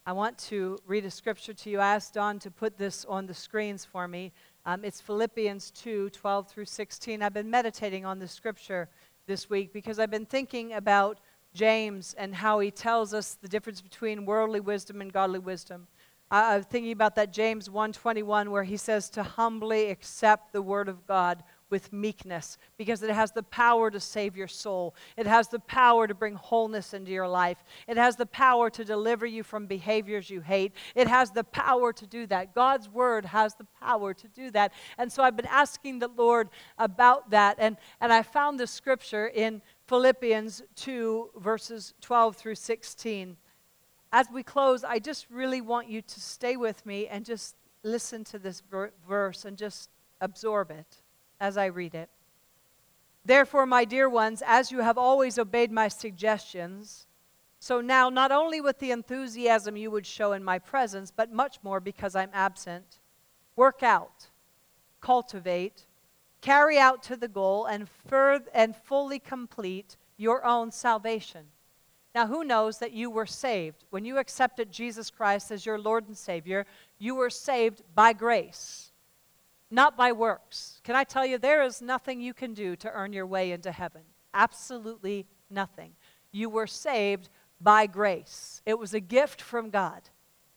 I 0.05 0.13
want 0.13 0.37
to 0.39 0.79
read 0.85 1.05
a 1.05 1.11
scripture 1.13 1.55
to 1.55 1.71
you. 1.71 1.79
I 1.79 1.95
asked 1.95 2.15
Don 2.15 2.41
to 2.41 2.51
put 2.51 2.77
this 2.77 3.05
on 3.05 3.27
the 3.27 3.35
screens 3.35 3.85
for 3.85 4.09
me. 4.09 4.33
Um, 4.67 4.85
it's 4.85 5.01
Philippians 5.01 5.71
2 5.71 6.11
12 6.11 6.49
through 6.49 6.65
16. 6.65 7.23
I've 7.23 7.33
been 7.33 7.49
meditating 7.49 8.05
on 8.05 8.19
this 8.19 8.33
scripture 8.33 8.89
this 9.29 9.49
week 9.49 9.73
because 9.73 10.01
I've 10.01 10.11
been 10.11 10.27
thinking 10.27 10.73
about 10.73 11.21
James 11.55 12.15
and 12.19 12.35
how 12.35 12.59
he 12.59 12.73
tells 12.73 13.15
us 13.15 13.35
the 13.41 13.47
difference 13.47 13.81
between 13.81 14.27
worldly 14.27 14.59
wisdom 14.59 15.01
and 15.01 15.13
godly 15.13 15.39
wisdom. 15.39 15.87
I, 16.33 16.57
I'm 16.57 16.65
thinking 16.65 16.91
about 16.91 17.15
that 17.15 17.33
James 17.33 17.69
1:21 17.69 18.51
where 18.51 18.65
he 18.65 18.77
says 18.77 19.09
to 19.11 19.23
humbly 19.23 19.89
accept 19.89 20.53
the 20.53 20.63
word 20.63 20.89
of 20.89 21.07
God 21.07 21.45
with 21.73 21.91
meekness 21.91 22.59
because 22.77 23.03
it 23.03 23.09
has 23.11 23.33
the 23.33 23.43
power 23.43 23.91
to 23.91 23.99
save 23.99 24.37
your 24.37 24.47
soul. 24.47 24.95
It 25.17 25.27
has 25.27 25.49
the 25.49 25.59
power 25.59 26.07
to 26.07 26.15
bring 26.15 26.35
wholeness 26.35 26.93
into 26.93 27.11
your 27.11 27.27
life. 27.27 27.57
It 27.89 27.97
has 27.97 28.15
the 28.15 28.27
power 28.27 28.69
to 28.69 28.85
deliver 28.85 29.25
you 29.25 29.43
from 29.43 29.67
behaviors 29.67 30.29
you 30.29 30.43
hate. 30.43 30.75
It 30.95 31.09
has 31.09 31.31
the 31.31 31.45
power 31.45 31.95
to 31.95 32.07
do 32.07 32.27
that. 32.27 32.55
God's 32.55 32.91
word 32.91 33.25
has 33.25 33.55
the 33.55 33.67
power 33.81 34.13
to 34.13 34.29
do 34.29 34.51
that. 34.51 34.75
And 34.99 35.11
so 35.11 35.23
I've 35.23 35.35
been 35.35 35.47
asking 35.47 35.99
the 35.99 36.11
Lord 36.15 36.51
about 36.77 37.31
that. 37.31 37.57
And, 37.59 37.79
and 38.03 38.13
I 38.13 38.23
found 38.23 38.61
the 38.61 38.67
scripture 38.67 39.29
in 39.29 39.63
Philippians 39.87 40.63
2, 40.77 41.31
verses 41.39 41.95
12 42.03 42.37
through 42.37 42.57
16. 42.57 43.39
As 44.13 44.27
we 44.31 44.43
close, 44.43 44.85
I 44.85 44.99
just 44.99 45.27
really 45.31 45.63
want 45.63 45.89
you 45.89 46.03
to 46.03 46.21
stay 46.21 46.59
with 46.59 46.85
me 46.85 47.07
and 47.07 47.25
just 47.25 47.57
listen 47.83 48.25
to 48.25 48.39
this 48.39 48.63
verse 49.09 49.47
and 49.47 49.57
just 49.57 49.89
absorb 50.21 50.71
it 50.71 51.03
as 51.43 51.57
I 51.59 51.67
read 51.67 51.95
it. 51.97 52.09
Therefore, 53.25 53.67
my 53.67 53.85
dear 53.85 54.09
ones, 54.09 54.43
as 54.47 54.71
you 54.71 54.79
have 54.79 54.97
always 54.97 55.39
obeyed 55.39 55.73
my 55.73 55.89
suggestions, 55.89 57.09
so 57.59 57.81
now, 57.81 58.09
not 58.09 58.33
only 58.33 58.61
with 58.61 58.79
the 58.79 58.93
enthusiasm 58.93 59.77
you 59.77 59.91
would 59.91 60.07
show 60.07 60.33
in 60.33 60.43
my 60.43 60.59
presence, 60.59 61.13
but 61.15 61.33
much 61.33 61.59
more 61.63 61.81
because 61.81 62.17
I'm 62.17 62.31
absent, 62.33 63.01
work 63.57 63.83
out, 63.83 64.29
cultivate, 65.01 65.87
carry 66.41 66.79
out 66.79 67.03
to 67.05 67.17
the 67.17 67.29
goal, 67.29 67.67
and, 67.67 67.89
further, 68.07 68.51
and 68.55 68.77
fully 68.77 69.19
complete 69.19 69.97
your 70.17 70.45
own 70.45 70.71
salvation. 70.71 71.47
Now, 72.15 72.27
who 72.27 72.45
knows 72.45 72.79
that 72.79 72.93
you 72.93 73.11
were 73.11 73.27
saved? 73.27 73.85
When 73.91 74.05
you 74.05 74.19
accepted 74.19 74.71
Jesus 74.71 75.11
Christ 75.11 75.51
as 75.51 75.67
your 75.67 75.79
Lord 75.79 76.07
and 76.07 76.17
Savior, 76.17 76.67
you 76.99 77.15
were 77.17 77.31
saved 77.31 77.83
by 77.95 78.13
grace 78.13 78.92
not 79.73 79.97
by 79.97 80.13
works. 80.13 80.81
Can 80.85 80.95
I 80.95 81.05
tell 81.05 81.25
you, 81.25 81.39
there 81.39 81.63
is 81.63 81.81
nothing 81.81 82.21
you 82.21 82.35
can 82.35 82.53
do 82.53 82.77
to 82.77 82.93
earn 82.93 83.13
your 83.13 83.27
way 83.27 83.53
into 83.53 83.73
heaven? 83.73 84.03
Absolutely 84.35 85.27
nothing. 85.51 85.93
You 86.31 86.49
were 86.51 86.67
saved 86.67 87.29
by 87.61 87.87
grace, 87.87 88.61
it 88.67 88.79
was 88.79 88.93
a 88.93 89.01
gift 89.01 89.41
from 89.41 89.71
God. 89.71 90.03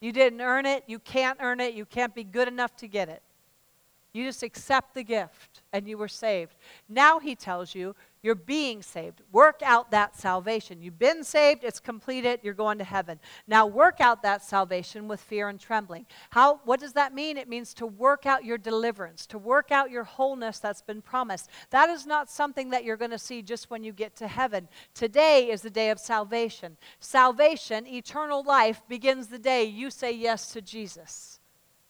You 0.00 0.12
didn't 0.12 0.40
earn 0.40 0.66
it, 0.66 0.84
you 0.86 0.98
can't 0.98 1.38
earn 1.40 1.60
it, 1.60 1.74
you 1.74 1.86
can't 1.86 2.14
be 2.14 2.24
good 2.24 2.48
enough 2.48 2.76
to 2.76 2.88
get 2.88 3.08
it. 3.08 3.22
You 4.12 4.24
just 4.24 4.42
accept 4.42 4.94
the 4.94 5.04
gift 5.04 5.62
and 5.72 5.86
you 5.86 5.98
were 5.98 6.08
saved. 6.08 6.56
Now 6.88 7.18
he 7.18 7.34
tells 7.34 7.74
you 7.74 7.94
you're 8.26 8.34
being 8.34 8.82
saved. 8.82 9.22
Work 9.30 9.60
out 9.64 9.92
that 9.92 10.16
salvation. 10.16 10.82
You've 10.82 10.98
been 10.98 11.22
saved, 11.22 11.62
it's 11.62 11.78
completed, 11.78 12.40
you're 12.42 12.54
going 12.54 12.78
to 12.78 12.84
heaven. 12.84 13.20
Now 13.46 13.68
work 13.68 14.00
out 14.00 14.20
that 14.24 14.42
salvation 14.42 15.06
with 15.06 15.20
fear 15.20 15.48
and 15.48 15.60
trembling. 15.60 16.06
How 16.30 16.60
what 16.64 16.80
does 16.80 16.94
that 16.94 17.14
mean? 17.14 17.36
It 17.36 17.48
means 17.48 17.72
to 17.74 17.86
work 17.86 18.26
out 18.26 18.44
your 18.44 18.58
deliverance, 18.58 19.26
to 19.26 19.38
work 19.38 19.70
out 19.70 19.92
your 19.92 20.02
wholeness 20.02 20.58
that's 20.58 20.82
been 20.82 21.02
promised. 21.02 21.50
That 21.70 21.88
is 21.88 22.04
not 22.04 22.28
something 22.28 22.70
that 22.70 22.82
you're 22.82 22.96
going 22.96 23.12
to 23.12 23.18
see 23.18 23.42
just 23.42 23.70
when 23.70 23.84
you 23.84 23.92
get 23.92 24.16
to 24.16 24.26
heaven. 24.26 24.66
Today 24.92 25.48
is 25.48 25.62
the 25.62 25.70
day 25.70 25.90
of 25.90 26.00
salvation. 26.00 26.76
Salvation, 26.98 27.86
eternal 27.86 28.42
life 28.42 28.82
begins 28.88 29.28
the 29.28 29.38
day 29.38 29.62
you 29.62 29.88
say 29.88 30.10
yes 30.10 30.52
to 30.52 30.60
Jesus. 30.60 31.38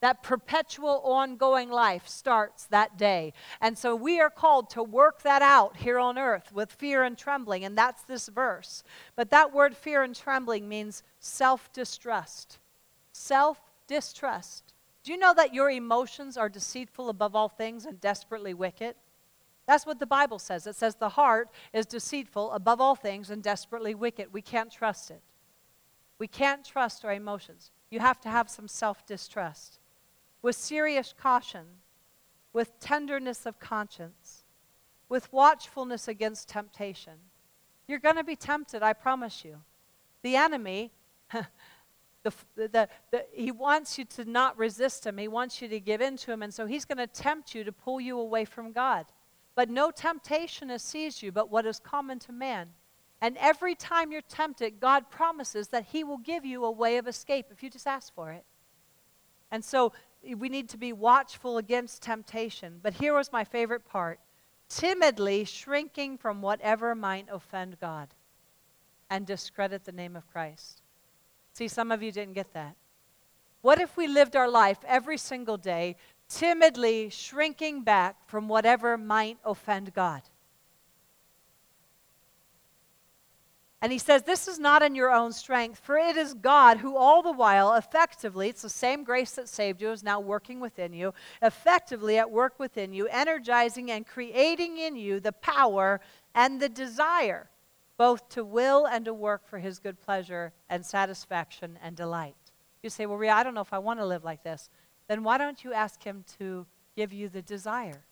That 0.01 0.23
perpetual 0.23 1.01
ongoing 1.05 1.71
life 1.71 2.07
starts 2.07 2.67
that 2.67 2.99
day. 2.99 3.33
And 3.63 3.79
so 3.79 3.97
we 3.97 4.21
are 4.21 4.29
called 4.29 4.69
to 4.71 4.83
work 4.83 5.23
that 5.23 5.41
out 5.41 5.79
here 5.79 5.99
on 5.99 6.19
earth 6.19 6.53
with 6.53 6.73
fear 6.73 7.03
and 7.03 7.17
trembling, 7.17 7.65
and 7.65 7.79
that's 7.79 8.03
this 8.03 8.29
verse. 8.29 8.83
But 9.15 9.31
that 9.31 9.55
word 9.55 9.75
fear 9.75 10.03
and 10.03 10.15
trembling 10.15 10.69
means 10.69 11.03
self 11.19 11.73
distrust. 11.73 12.59
Self 13.13 13.59
distrust. 13.87 14.75
Do 15.03 15.13
you 15.13 15.19
know 15.19 15.33
that 15.35 15.55
your 15.55 15.71
emotions 15.71 16.37
are 16.37 16.49
deceitful 16.49 17.09
above 17.09 17.35
all 17.35 17.49
things 17.49 17.87
and 17.87 17.99
desperately 18.01 18.53
wicked? 18.53 18.97
That's 19.67 19.87
what 19.87 19.99
the 19.99 20.07
Bible 20.07 20.39
says. 20.39 20.67
It 20.67 20.77
says 20.77 20.97
the 20.97 21.09
heart 21.09 21.49
is 21.73 21.87
deceitful 21.87 22.53
above 22.53 22.81
all 22.81 22.97
things 22.97 23.31
and 23.31 23.43
desperately 23.43 23.95
wicked. 23.95 24.33
We 24.33 24.43
can't 24.43 24.71
trust 24.71 25.11
it. 25.11 25.23
We 26.19 26.29
can't 26.29 26.65
trust 26.65 27.05
our 27.05 27.13
emotions. 27.13 27.71
You 27.91 28.01
have 28.01 28.21
to 28.21 28.29
have 28.29 28.51
some 28.51 28.69
self 28.69 29.07
distrust 29.07 29.81
with 30.43 30.57
serious 30.57 31.15
caution, 31.17 31.65
with 32.53 32.79
tenderness 32.81 33.47
of 33.47 33.59
conscience, 33.59 34.45
with 35.09 35.33
watchfulness 35.33 36.09
against 36.09 36.49
temptation. 36.49 37.15
You're 37.87 37.99
going 37.99 38.17
to 38.17 38.25
be 38.25 38.37
tempted, 38.37 38.83
I 38.83 38.93
promise 38.93 39.45
you. 39.45 39.59
The 40.23 40.37
enemy, 40.37 40.93
the, 41.33 42.33
the, 42.57 42.89
the, 43.13 43.27
he 43.33 43.53
wants 43.53 43.99
you 43.99 44.05
to 44.07 44.25
not 44.25 44.59
resist 44.59 45.07
him. 45.07 45.19
He 45.19 45.29
wants 45.29 45.63
you 45.63 45.69
to 45.69 45.79
give 45.79 46.01
in 46.01 46.17
to 46.19 46.33
him. 46.33 46.43
And 46.43 46.53
so 46.53 46.67
he's 46.67 46.85
going 46.85 46.99
to 46.99 47.07
tempt 47.07 47.55
you 47.55 47.63
to 47.65 47.73
pull 47.73 48.01
you 48.01 48.19
away 48.19 48.45
from 48.45 48.73
God. 48.73 49.07
But 49.55 49.71
no 49.71 49.91
temptation 49.91 50.69
has 50.69 50.83
seized 50.83 51.23
you 51.23 51.33
but 51.33 51.51
what 51.51 51.67
is 51.67 51.79
common 51.79 52.19
to 52.21 52.33
man. 52.33 52.69
And 53.21 53.37
every 53.39 53.75
time 53.75 54.13
you're 54.13 54.21
tempted, 54.23 54.79
God 54.81 55.11
promises 55.11 55.69
that 55.69 55.87
he 55.87 56.05
will 56.05 56.19
give 56.19 56.45
you 56.45 56.65
a 56.65 56.71
way 56.71 56.99
of 56.99 57.07
escape 57.07 57.47
if 57.51 57.63
you 57.63 57.71
just 57.71 57.87
ask 57.87 58.15
for 58.15 58.31
it. 58.31 58.45
And 59.51 59.65
so 59.65 59.93
we 60.35 60.49
need 60.49 60.69
to 60.71 60.77
be 60.77 60.93
watchful 60.93 61.59
against 61.59 62.03
temptation. 62.03 62.81
But 62.83 62.95
here 62.95 63.15
was 63.15 63.33
my 63.33 63.45
favorite 63.45 63.85
part 63.85 64.21
timidly 64.69 65.45
shrinking 65.45 66.19
from 66.19 66.43
whatever 66.43 66.95
might 66.95 67.27
offend 67.31 67.79
God 67.81 68.09
and 69.09 69.25
discredit 69.25 69.85
the 69.85 69.93
name 69.93 70.17
of 70.17 70.29
Christ. 70.33 70.83
See, 71.53 71.69
some 71.69 71.93
of 71.93 72.03
you 72.03 72.11
didn't 72.11 72.35
get 72.35 72.53
that. 72.55 72.75
What 73.63 73.81
if 73.81 73.97
we 73.97 74.07
lived 74.07 74.37
our 74.37 74.49
life 74.49 74.79
every 74.87 75.19
single 75.19 75.57
day 75.57 75.97
timidly 76.29 77.09
shrinking 77.11 77.83
back 77.83 78.17
from 78.29 78.49
whatever 78.49 78.99
might 78.99 79.39
offend 79.45 79.95
God? 79.95 80.23
And 83.87 83.93
he 83.93 84.01
says, 84.01 84.25
This 84.25 84.49
is 84.49 84.59
not 84.59 84.83
in 84.83 84.97
your 84.97 85.13
own 85.13 85.33
strength, 85.33 85.79
for 85.79 85.97
it 85.97 86.17
is 86.17 86.35
God 86.35 86.79
who, 86.79 86.97
all 86.97 87.23
the 87.23 87.31
while, 87.31 87.73
effectively, 87.75 88.49
it's 88.49 88.63
the 88.63 88.69
same 88.69 89.05
grace 89.05 89.31
that 89.37 89.49
saved 89.49 89.81
you, 89.81 89.93
is 89.93 90.03
now 90.03 90.19
working 90.19 90.59
within 90.59 90.93
you, 90.93 91.15
effectively 91.41 92.19
at 92.19 92.29
work 92.29 92.59
within 92.59 92.93
you, 92.93 93.07
energizing 93.07 93.93
and 93.93 94.05
creating 94.05 94.79
in 94.79 94.97
you 94.97 95.21
the 95.21 95.31
power 95.31 96.01
and 96.35 96.59
the 96.59 96.69
desire, 96.69 97.49
both 97.97 98.29
to 98.31 98.45
will 98.45 98.87
and 98.87 99.05
to 99.05 99.15
work 99.15 99.47
for 99.47 99.61
his 99.61 99.79
good 99.79 100.01
pleasure 100.01 100.53
and 100.69 100.85
satisfaction 100.85 101.79
and 101.81 101.95
delight. 101.95 102.35
You 102.83 102.91
say, 102.91 103.07
Well, 103.07 103.19
Ria, 103.19 103.35
I 103.35 103.45
don't 103.45 103.55
know 103.55 103.61
if 103.61 103.73
I 103.73 103.79
want 103.79 104.01
to 104.01 104.07
live 104.07 104.25
like 104.25 104.43
this. 104.43 104.69
Then 105.07 105.23
why 105.23 105.39
don't 105.39 105.63
you 105.63 105.73
ask 105.73 106.03
him 106.03 106.25
to 106.41 106.67
give 106.97 107.13
you 107.13 107.29
the 107.29 107.41
desire? 107.41 108.03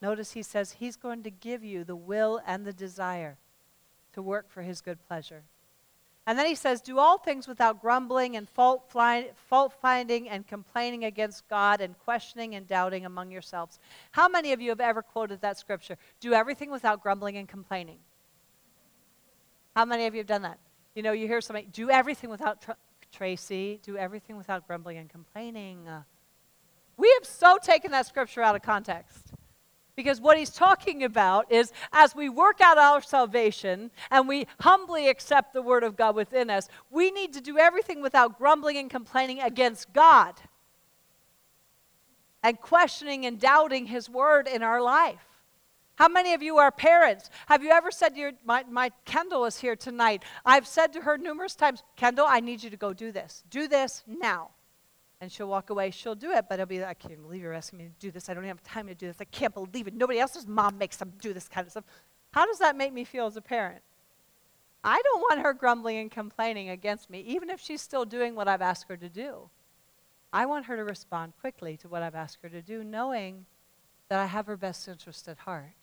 Notice 0.00 0.32
he 0.32 0.42
says 0.42 0.72
he's 0.72 0.96
going 0.96 1.22
to 1.22 1.30
give 1.30 1.62
you 1.62 1.84
the 1.84 1.94
will 1.94 2.40
and 2.44 2.64
the 2.64 2.72
desire 2.72 3.38
to 4.14 4.22
work 4.22 4.50
for 4.50 4.62
his 4.62 4.80
good 4.80 4.98
pleasure. 5.06 5.42
And 6.26 6.38
then 6.38 6.46
he 6.46 6.54
says, 6.54 6.80
Do 6.80 6.98
all 6.98 7.18
things 7.18 7.48
without 7.48 7.80
grumbling 7.80 8.36
and 8.36 8.48
fault, 8.48 8.92
finding 8.92 10.28
and 10.28 10.46
complaining 10.46 11.04
against 11.04 11.48
God 11.48 11.80
and 11.80 11.98
questioning 11.98 12.54
and 12.54 12.66
doubting 12.66 13.04
among 13.04 13.32
yourselves. 13.32 13.80
How 14.12 14.28
many 14.28 14.52
of 14.52 14.60
you 14.60 14.68
have 14.70 14.80
ever 14.80 15.02
quoted 15.02 15.40
that 15.40 15.58
scripture? 15.58 15.96
Do 16.20 16.32
everything 16.32 16.70
without 16.70 17.02
grumbling 17.02 17.36
and 17.36 17.48
complaining. 17.48 17.98
How 19.74 19.84
many 19.84 20.06
of 20.06 20.14
you 20.14 20.18
have 20.18 20.28
done 20.28 20.42
that? 20.42 20.58
You 20.94 21.02
know, 21.02 21.12
you 21.12 21.26
hear 21.26 21.40
somebody, 21.40 21.66
do 21.72 21.90
everything 21.90 22.30
without, 22.30 22.60
tr- 22.60 22.72
Tracy, 23.10 23.78
do 23.82 23.96
everything 23.96 24.36
without 24.36 24.66
grumbling 24.66 24.98
and 24.98 25.08
complaining. 25.08 25.86
We 26.96 27.12
have 27.18 27.26
so 27.26 27.58
taken 27.60 27.90
that 27.90 28.06
scripture 28.06 28.42
out 28.42 28.54
of 28.54 28.62
context. 28.62 29.32
Because 29.94 30.20
what 30.20 30.38
he's 30.38 30.50
talking 30.50 31.04
about 31.04 31.52
is 31.52 31.72
as 31.92 32.14
we 32.14 32.28
work 32.28 32.60
out 32.60 32.78
our 32.78 33.02
salvation 33.02 33.90
and 34.10 34.26
we 34.26 34.46
humbly 34.60 35.08
accept 35.08 35.52
the 35.52 35.60
word 35.60 35.84
of 35.84 35.96
God 35.96 36.16
within 36.16 36.48
us, 36.48 36.68
we 36.90 37.10
need 37.10 37.34
to 37.34 37.40
do 37.40 37.58
everything 37.58 38.00
without 38.00 38.38
grumbling 38.38 38.78
and 38.78 38.88
complaining 38.88 39.40
against 39.40 39.92
God 39.92 40.34
and 42.42 42.60
questioning 42.60 43.26
and 43.26 43.38
doubting 43.38 43.86
his 43.86 44.08
word 44.08 44.48
in 44.48 44.62
our 44.62 44.80
life. 44.80 45.20
How 45.96 46.08
many 46.08 46.32
of 46.32 46.42
you 46.42 46.56
are 46.56 46.70
parents? 46.70 47.30
Have 47.46 47.62
you 47.62 47.70
ever 47.70 47.90
said 47.90 48.14
to 48.14 48.20
your, 48.20 48.32
my, 48.44 48.64
my 48.68 48.90
Kendall 49.04 49.44
is 49.44 49.58
here 49.58 49.76
tonight. 49.76 50.24
I've 50.44 50.66
said 50.66 50.92
to 50.94 51.02
her 51.02 51.18
numerous 51.18 51.54
times, 51.54 51.82
Kendall, 51.96 52.26
I 52.28 52.40
need 52.40 52.62
you 52.62 52.70
to 52.70 52.76
go 52.76 52.92
do 52.92 53.12
this. 53.12 53.44
Do 53.50 53.68
this 53.68 54.02
now. 54.06 54.50
And 55.22 55.30
she'll 55.30 55.46
walk 55.46 55.70
away. 55.70 55.92
She'll 55.92 56.16
do 56.16 56.32
it, 56.32 56.46
but 56.48 56.54
it'll 56.54 56.66
be 56.66 56.80
like, 56.80 56.88
I 56.88 56.94
can't 56.94 57.22
believe 57.22 57.42
you're 57.42 57.52
asking 57.52 57.78
me 57.78 57.84
to 57.84 57.90
do 58.00 58.10
this. 58.10 58.28
I 58.28 58.34
don't 58.34 58.42
have 58.42 58.60
time 58.64 58.88
to 58.88 58.94
do 58.94 59.06
this. 59.06 59.18
I 59.20 59.24
can't 59.24 59.54
believe 59.54 59.86
it. 59.86 59.94
Nobody 59.94 60.18
else's 60.18 60.48
mom 60.48 60.78
makes 60.78 60.96
them 60.96 61.12
do 61.20 61.32
this 61.32 61.46
kind 61.46 61.64
of 61.64 61.70
stuff. 61.70 61.84
How 62.32 62.44
does 62.44 62.58
that 62.58 62.76
make 62.76 62.92
me 62.92 63.04
feel 63.04 63.26
as 63.26 63.36
a 63.36 63.40
parent? 63.40 63.82
I 64.82 65.00
don't 65.00 65.20
want 65.20 65.40
her 65.42 65.54
grumbling 65.54 65.98
and 65.98 66.10
complaining 66.10 66.70
against 66.70 67.08
me, 67.08 67.20
even 67.20 67.50
if 67.50 67.60
she's 67.60 67.80
still 67.80 68.04
doing 68.04 68.34
what 68.34 68.48
I've 68.48 68.62
asked 68.62 68.88
her 68.88 68.96
to 68.96 69.08
do. 69.08 69.48
I 70.32 70.44
want 70.44 70.66
her 70.66 70.76
to 70.76 70.82
respond 70.82 71.34
quickly 71.40 71.76
to 71.76 71.88
what 71.88 72.02
I've 72.02 72.16
asked 72.16 72.38
her 72.42 72.48
to 72.48 72.60
do, 72.60 72.82
knowing 72.82 73.46
that 74.08 74.18
I 74.18 74.26
have 74.26 74.46
her 74.46 74.56
best 74.56 74.88
interest 74.88 75.28
at 75.28 75.38
heart. 75.38 75.81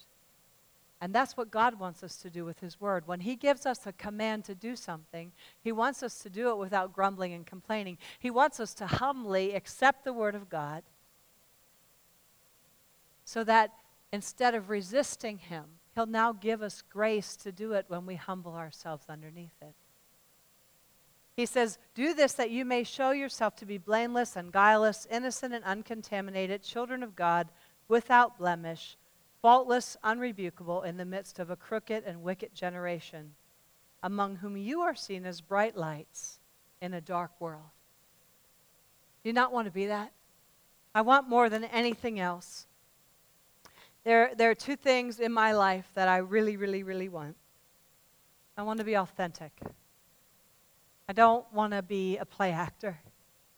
And 1.00 1.14
that's 1.14 1.36
what 1.36 1.50
God 1.50 1.80
wants 1.80 2.02
us 2.02 2.16
to 2.16 2.30
do 2.30 2.44
with 2.44 2.60
His 2.60 2.80
Word. 2.80 3.06
When 3.06 3.20
He 3.20 3.34
gives 3.34 3.64
us 3.64 3.86
a 3.86 3.92
command 3.92 4.44
to 4.44 4.54
do 4.54 4.76
something, 4.76 5.32
He 5.62 5.72
wants 5.72 6.02
us 6.02 6.18
to 6.20 6.30
do 6.30 6.50
it 6.50 6.58
without 6.58 6.92
grumbling 6.92 7.32
and 7.32 7.46
complaining. 7.46 7.96
He 8.18 8.30
wants 8.30 8.60
us 8.60 8.74
to 8.74 8.86
humbly 8.86 9.54
accept 9.54 10.04
the 10.04 10.12
Word 10.12 10.34
of 10.34 10.50
God 10.50 10.82
so 13.24 13.44
that 13.44 13.72
instead 14.12 14.54
of 14.54 14.68
resisting 14.68 15.38
Him, 15.38 15.64
He'll 15.94 16.06
now 16.06 16.32
give 16.32 16.62
us 16.62 16.82
grace 16.82 17.34
to 17.36 17.50
do 17.50 17.72
it 17.72 17.86
when 17.88 18.04
we 18.04 18.16
humble 18.16 18.54
ourselves 18.54 19.06
underneath 19.08 19.56
it. 19.62 19.74
He 21.34 21.46
says, 21.46 21.78
Do 21.94 22.12
this 22.12 22.34
that 22.34 22.50
you 22.50 22.66
may 22.66 22.84
show 22.84 23.12
yourself 23.12 23.56
to 23.56 23.66
be 23.66 23.78
blameless 23.78 24.36
and 24.36 24.52
guileless, 24.52 25.06
innocent 25.10 25.54
and 25.54 25.64
uncontaminated, 25.64 26.62
children 26.62 27.02
of 27.02 27.16
God, 27.16 27.48
without 27.88 28.36
blemish 28.36 28.98
faultless, 29.42 29.96
unrebukable 30.04 30.84
in 30.84 30.96
the 30.96 31.04
midst 31.04 31.38
of 31.38 31.50
a 31.50 31.56
crooked 31.56 32.04
and 32.04 32.22
wicked 32.22 32.54
generation, 32.54 33.34
among 34.02 34.36
whom 34.36 34.56
you 34.56 34.80
are 34.80 34.94
seen 34.94 35.24
as 35.24 35.40
bright 35.40 35.76
lights 35.76 36.38
in 36.80 36.94
a 36.94 37.00
dark 37.00 37.32
world. 37.40 37.70
Do 39.22 39.28
you 39.28 39.32
not 39.32 39.52
want 39.52 39.66
to 39.66 39.72
be 39.72 39.86
that? 39.86 40.12
I 40.94 41.02
want 41.02 41.28
more 41.28 41.48
than 41.48 41.64
anything 41.64 42.18
else. 42.18 42.66
There, 44.04 44.32
there 44.34 44.50
are 44.50 44.54
two 44.54 44.76
things 44.76 45.20
in 45.20 45.32
my 45.32 45.52
life 45.52 45.86
that 45.94 46.08
I 46.08 46.18
really, 46.18 46.56
really, 46.56 46.82
really 46.82 47.08
want. 47.08 47.36
I 48.56 48.62
want 48.62 48.78
to 48.78 48.84
be 48.84 48.96
authentic. 48.96 49.52
I 51.08 51.12
don't 51.12 51.50
want 51.52 51.72
to 51.72 51.82
be 51.82 52.16
a 52.16 52.24
play 52.24 52.50
actor. 52.50 52.98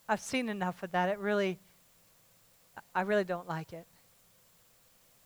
I've 0.09 0.21
seen 0.21 0.49
enough 0.49 0.83
of 0.83 0.91
that. 0.93 1.09
It 1.09 1.19
really, 1.19 1.61
I 2.95 3.03
really 3.03 3.25
don't 3.25 3.49
like 3.49 3.73
it. 3.73 3.87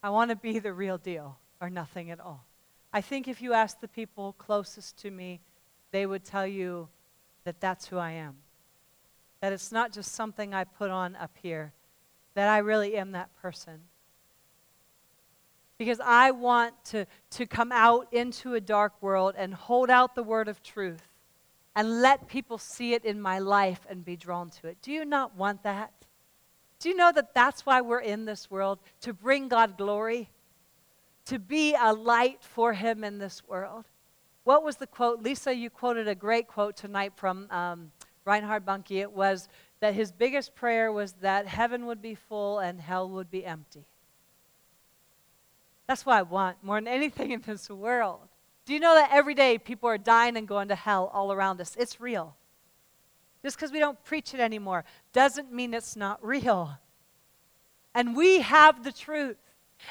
I 0.03 0.11
want 0.11 0.31
to 0.31 0.37
be 0.37 0.59
the 0.59 0.73
real 0.73 0.99
deal 0.99 1.39
or 1.61 1.71
nothing 1.71 2.11
at 2.11 2.21
all. 2.21 2.45
I 2.93 3.01
think 3.01 3.29
if 3.29 3.43
you 3.43 3.53
ask 3.53 3.81
the 3.81 3.89
people 3.89 4.35
closest 4.39 4.97
to 4.99 5.11
me, 5.11 5.41
they 5.91 6.07
would 6.07 6.25
tell 6.25 6.47
you 6.47 6.89
that 7.45 7.61
that's 7.61 7.89
who 7.89 7.99
I 7.99 8.13
am. 8.13 8.37
That 9.41 9.53
it's 9.53 9.71
not 9.73 9.93
just 9.93 10.13
something 10.13 10.55
I 10.55 10.65
put 10.65 10.91
on 10.91 11.17
up 11.17 11.33
here, 11.43 11.73
that 12.35 12.49
I 12.49 12.59
really 12.59 12.97
am 12.97 13.13
that 13.13 13.35
person. 13.41 13.81
Because 15.79 16.01
I 16.01 16.31
want 16.31 16.73
to, 16.87 17.07
to 17.31 17.47
come 17.47 17.71
out 17.71 18.13
into 18.13 18.55
a 18.55 18.61
dark 18.61 18.95
world 19.03 19.35
and 19.37 19.53
hold 19.53 19.91
out 19.91 20.15
the 20.15 20.23
word 20.23 20.49
of 20.49 20.63
truth 20.63 21.03
and 21.75 22.01
let 22.01 22.27
people 22.27 22.57
see 22.57 22.95
it 22.95 23.05
in 23.05 23.21
my 23.21 23.39
life 23.39 23.87
and 23.91 24.03
be 24.05 24.17
drawn 24.17 24.49
to 24.49 24.69
it. 24.69 24.79
Do 24.81 24.91
you 24.91 25.05
not 25.05 25.37
want 25.37 25.63
that? 25.65 25.93
Do 26.79 26.89
you 26.89 26.97
know 26.97 27.12
that 27.12 27.35
that's 27.35 27.64
why 27.64 27.81
we're 27.81 28.01
in 28.01 28.24
this 28.24 28.51
world? 28.51 28.79
To 29.03 29.12
bring 29.12 29.49
God 29.49 29.77
glory? 29.79 30.31
To 31.27 31.39
be 31.39 31.74
a 31.74 31.93
light 31.93 32.39
for 32.43 32.72
Him 32.72 33.03
in 33.03 33.18
this 33.18 33.43
world? 33.49 33.87
What 34.45 34.62
was 34.62 34.77
the 34.77 34.87
quote? 34.87 35.22
Lisa, 35.22 35.55
you 35.55 35.70
quoted 35.70 36.07
a 36.07 36.14
great 36.14 36.47
quote 36.47 36.77
tonight 36.77 37.12
from 37.16 37.51
um, 37.51 37.91
Reinhard 38.24 38.64
Bonnke. 38.64 39.01
It 39.01 39.12
was 39.12 39.49
that 39.81 39.95
his 39.95 40.12
biggest 40.12 40.55
prayer 40.55 40.93
was 40.93 41.12
that 41.14 41.47
heaven 41.47 41.87
would 41.87 42.01
be 42.01 42.14
full 42.14 42.61
and 42.61 42.81
hell 42.81 43.09
would 43.11 43.31
be 43.31 43.45
empty. 43.45 43.85
That's 45.87 46.05
what 46.05 46.16
I 46.16 46.22
want 46.22 46.62
more 46.62 46.79
than 46.79 46.89
anything 46.89 47.31
in 47.31 47.41
this 47.41 47.68
world. 47.70 48.29
Do 48.64 48.72
you 48.72 48.81
know 48.81 48.95
that 48.95 49.11
every 49.12 49.35
day 49.35 49.59
people 49.59 49.89
are 49.89 49.99
dying 49.99 50.37
and 50.37 50.49
going 50.49 50.68
to 50.68 50.74
hell 50.74 51.11
all 51.12 51.33
around 51.33 51.61
us? 51.61 51.77
It's 51.79 52.01
real. 52.01 52.37
Just 53.43 53.57
because 53.57 53.72
we 53.72 53.78
don't 53.78 54.03
preach 54.05 54.34
it 54.34 54.41
anymore 54.41 54.84
doesn't 55.12 55.53
mean 55.53 55.74
it's 55.74 55.97
not 55.97 56.24
real. 56.24 56.78
And 57.95 58.16
we 58.16 58.41
have 58.41 58.84
the 58.84 58.93
truth. 58.93 59.37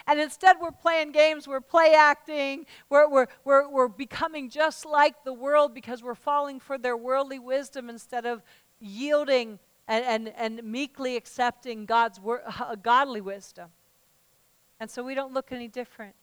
And 0.08 0.20
instead, 0.20 0.58
we're 0.60 0.72
playing 0.72 1.12
games, 1.12 1.48
we're 1.48 1.62
play 1.62 1.94
acting, 1.94 2.66
we're, 2.90 3.08
we're, 3.08 3.28
we're, 3.44 3.70
we're 3.70 3.88
becoming 3.88 4.50
just 4.50 4.86
like 4.86 5.24
the 5.24 5.34
world 5.34 5.74
because 5.76 6.02
we're 6.02 6.16
falling 6.16 6.60
for 6.60 6.78
their 6.78 6.98
worldly 6.98 7.40
wisdom 7.40 7.90
instead 7.90 8.26
of 8.26 8.42
yielding 8.80 9.60
and, 9.88 10.04
and, 10.06 10.34
and 10.38 10.64
meekly 10.64 11.16
accepting 11.16 11.86
God's 11.86 12.20
wor- 12.20 12.44
godly 12.82 13.22
wisdom. 13.22 13.70
And 14.80 14.90
so 14.90 15.04
we 15.04 15.16
don't 15.16 15.34
look 15.34 15.52
any 15.52 15.68
different. 15.68 16.16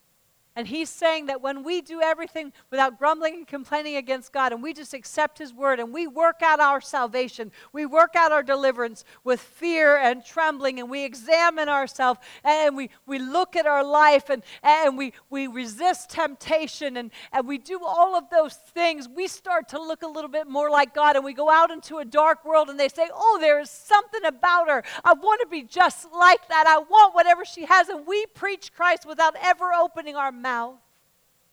And 0.55 0.67
he's 0.67 0.91
saying 0.91 1.27
that 1.27 1.41
when 1.41 1.65
we 1.65 1.81
do 1.81 2.03
everything 2.03 2.53
without 2.71 2.99
grumbling 2.99 3.35
and 3.35 3.47
complaining 3.47 3.97
against 3.97 4.33
God, 4.33 4.53
and 4.53 4.63
we 4.63 4.75
just 4.75 4.93
accept 4.93 5.39
his 5.39 5.55
word, 5.55 5.81
and 5.81 5.95
we 5.95 6.07
work 6.07 6.43
out 6.43 6.61
our 6.61 6.81
salvation, 6.81 7.53
we 7.73 7.87
work 7.87 8.15
out 8.15 8.33
our 8.33 8.43
deliverance 8.43 9.05
with 9.25 9.41
fear 9.41 9.97
and 9.97 10.25
trembling, 10.25 10.79
and 10.79 10.91
we 10.91 11.05
examine 11.05 11.69
ourselves, 11.69 12.21
and 12.45 12.77
we, 12.77 12.91
we 13.07 13.19
look 13.19 13.57
at 13.57 13.67
our 13.67 13.85
life, 13.85 14.29
and, 14.29 14.43
and 14.63 14.99
we, 14.99 15.13
we 15.31 15.47
resist 15.47 16.11
temptation, 16.11 16.97
and, 16.97 17.11
and 17.33 17.47
we 17.47 17.57
do 17.57 17.81
all 17.83 18.15
of 18.15 18.29
those 18.31 18.55
things, 18.55 19.09
we 19.09 19.27
start 19.27 19.69
to 19.69 19.81
look 19.81 20.03
a 20.03 20.09
little 20.09 20.31
bit 20.31 20.47
more 20.47 20.71
like 20.71 20.95
God, 20.95 21.17
and 21.17 21.25
we 21.25 21.33
go 21.33 21.49
out 21.49 21.71
into 21.71 21.99
a 21.99 22.05
dark 22.05 22.45
world, 22.45 22.69
and 22.69 22.79
they 22.79 22.89
say, 22.89 23.09
Oh, 23.15 23.39
there 23.41 23.61
is 23.61 23.71
something 23.71 24.25
about 24.25 24.69
her. 24.69 24.83
I 25.05 25.13
want 25.13 25.41
to 25.41 25.47
be 25.47 25.63
just 25.63 26.07
like 26.13 26.49
that. 26.49 26.67
I 26.67 26.79
want 26.79 27.15
whatever 27.15 27.45
she 27.45 27.65
has. 27.65 27.89
And 27.89 28.07
we 28.07 28.27
preach 28.27 28.73
Christ 28.73 29.07
without 29.07 29.35
ever 29.43 29.73
opening 29.73 30.17
our 30.17 30.33
mouth. 30.43 30.77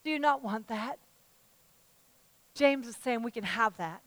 Do 0.03 0.09
you 0.09 0.19
not 0.19 0.43
want 0.43 0.67
that? 0.67 0.97
James 2.53 2.87
is 2.87 2.97
saying 2.97 3.23
we 3.23 3.31
can 3.31 3.43
have 3.43 3.77
that. 3.77 4.01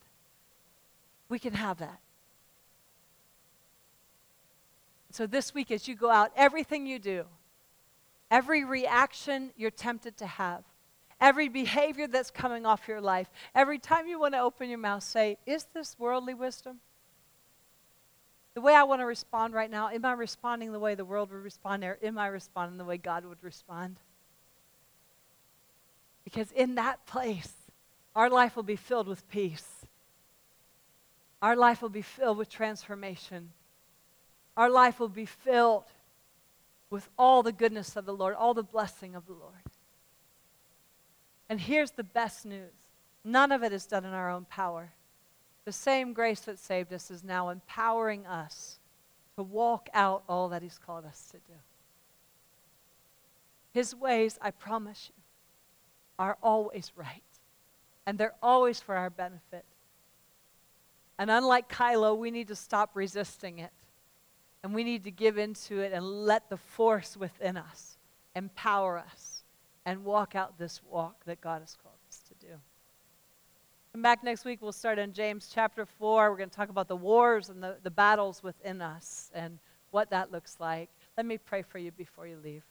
We 1.28 1.38
can 1.38 1.54
have 1.54 1.78
that. 1.78 2.00
So 5.10 5.26
this 5.26 5.54
week, 5.54 5.70
as 5.70 5.86
you 5.86 5.94
go 5.94 6.10
out, 6.10 6.32
everything 6.36 6.86
you 6.86 6.98
do, 6.98 7.24
every 8.30 8.64
reaction 8.64 9.50
you're 9.56 9.70
tempted 9.70 10.16
to 10.18 10.26
have, 10.26 10.64
every 11.20 11.48
behavior 11.48 12.06
that's 12.06 12.30
coming 12.30 12.64
off 12.66 12.88
your 12.88 13.00
life, 13.00 13.28
every 13.54 13.78
time 13.78 14.06
you 14.06 14.18
want 14.18 14.34
to 14.34 14.40
open 14.40 14.68
your 14.68 14.78
mouth, 14.78 15.02
say, 15.02 15.36
Is 15.46 15.66
this 15.74 15.96
worldly 15.98 16.34
wisdom? 16.34 16.80
The 18.54 18.60
way 18.60 18.74
I 18.74 18.82
want 18.82 19.00
to 19.00 19.06
respond 19.06 19.54
right 19.54 19.70
now, 19.70 19.88
am 19.88 20.04
I 20.04 20.12
responding 20.12 20.72
the 20.72 20.78
way 20.78 20.94
the 20.94 21.04
world 21.04 21.30
would 21.30 21.42
respond, 21.42 21.84
or 21.84 21.98
am 22.02 22.18
I 22.18 22.26
responding 22.26 22.76
the 22.76 22.84
way 22.84 22.98
God 22.98 23.24
would 23.24 23.42
respond? 23.42 23.96
Because 26.24 26.50
in 26.52 26.76
that 26.76 27.04
place, 27.06 27.52
our 28.14 28.30
life 28.30 28.56
will 28.56 28.62
be 28.62 28.76
filled 28.76 29.08
with 29.08 29.28
peace. 29.28 29.66
Our 31.40 31.56
life 31.56 31.82
will 31.82 31.88
be 31.88 32.02
filled 32.02 32.38
with 32.38 32.48
transformation. 32.48 33.50
Our 34.56 34.70
life 34.70 35.00
will 35.00 35.08
be 35.08 35.26
filled 35.26 35.84
with 36.90 37.08
all 37.18 37.42
the 37.42 37.52
goodness 37.52 37.96
of 37.96 38.04
the 38.04 38.14
Lord, 38.14 38.34
all 38.34 38.54
the 38.54 38.62
blessing 38.62 39.14
of 39.14 39.26
the 39.26 39.32
Lord. 39.32 39.54
And 41.48 41.60
here's 41.60 41.90
the 41.92 42.04
best 42.04 42.46
news 42.46 42.72
none 43.24 43.52
of 43.52 43.62
it 43.62 43.72
is 43.72 43.86
done 43.86 44.04
in 44.04 44.12
our 44.12 44.30
own 44.30 44.44
power. 44.46 44.92
The 45.64 45.72
same 45.72 46.12
grace 46.12 46.40
that 46.40 46.58
saved 46.58 46.92
us 46.92 47.10
is 47.10 47.22
now 47.22 47.48
empowering 47.48 48.26
us 48.26 48.78
to 49.36 49.42
walk 49.42 49.88
out 49.94 50.24
all 50.28 50.48
that 50.48 50.62
He's 50.62 50.78
called 50.78 51.04
us 51.04 51.28
to 51.30 51.36
do. 51.38 51.58
His 53.72 53.94
ways, 53.94 54.38
I 54.42 54.50
promise 54.50 55.10
you, 55.14 55.21
are 56.18 56.36
always 56.42 56.92
right, 56.96 57.22
and 58.06 58.18
they're 58.18 58.34
always 58.42 58.80
for 58.80 58.94
our 58.94 59.10
benefit. 59.10 59.64
And 61.18 61.30
unlike 61.30 61.68
Kylo, 61.68 62.16
we 62.16 62.30
need 62.30 62.48
to 62.48 62.56
stop 62.56 62.90
resisting 62.94 63.58
it. 63.58 63.70
And 64.64 64.74
we 64.74 64.84
need 64.84 65.04
to 65.04 65.10
give 65.10 65.38
into 65.38 65.80
it 65.80 65.92
and 65.92 66.04
let 66.26 66.48
the 66.48 66.56
force 66.56 67.16
within 67.16 67.56
us 67.56 67.96
empower 68.34 68.98
us 68.98 69.42
and 69.84 70.04
walk 70.04 70.34
out 70.34 70.58
this 70.58 70.80
walk 70.88 71.24
that 71.26 71.40
God 71.40 71.60
has 71.60 71.76
called 71.82 71.96
us 72.08 72.22
to 72.28 72.46
do. 72.46 72.52
Come 73.92 74.02
back 74.02 74.24
next 74.24 74.44
week. 74.44 74.62
We'll 74.62 74.72
start 74.72 74.98
in 74.98 75.12
James 75.12 75.50
chapter 75.52 75.84
4. 75.84 76.30
We're 76.30 76.36
going 76.36 76.48
to 76.48 76.56
talk 76.56 76.70
about 76.70 76.88
the 76.88 76.96
wars 76.96 77.50
and 77.50 77.62
the, 77.62 77.76
the 77.82 77.90
battles 77.90 78.42
within 78.42 78.80
us 78.80 79.30
and 79.34 79.58
what 79.90 80.10
that 80.10 80.32
looks 80.32 80.56
like. 80.58 80.88
Let 81.16 81.26
me 81.26 81.38
pray 81.38 81.62
for 81.62 81.78
you 81.78 81.90
before 81.90 82.26
you 82.26 82.38
leave. 82.42 82.62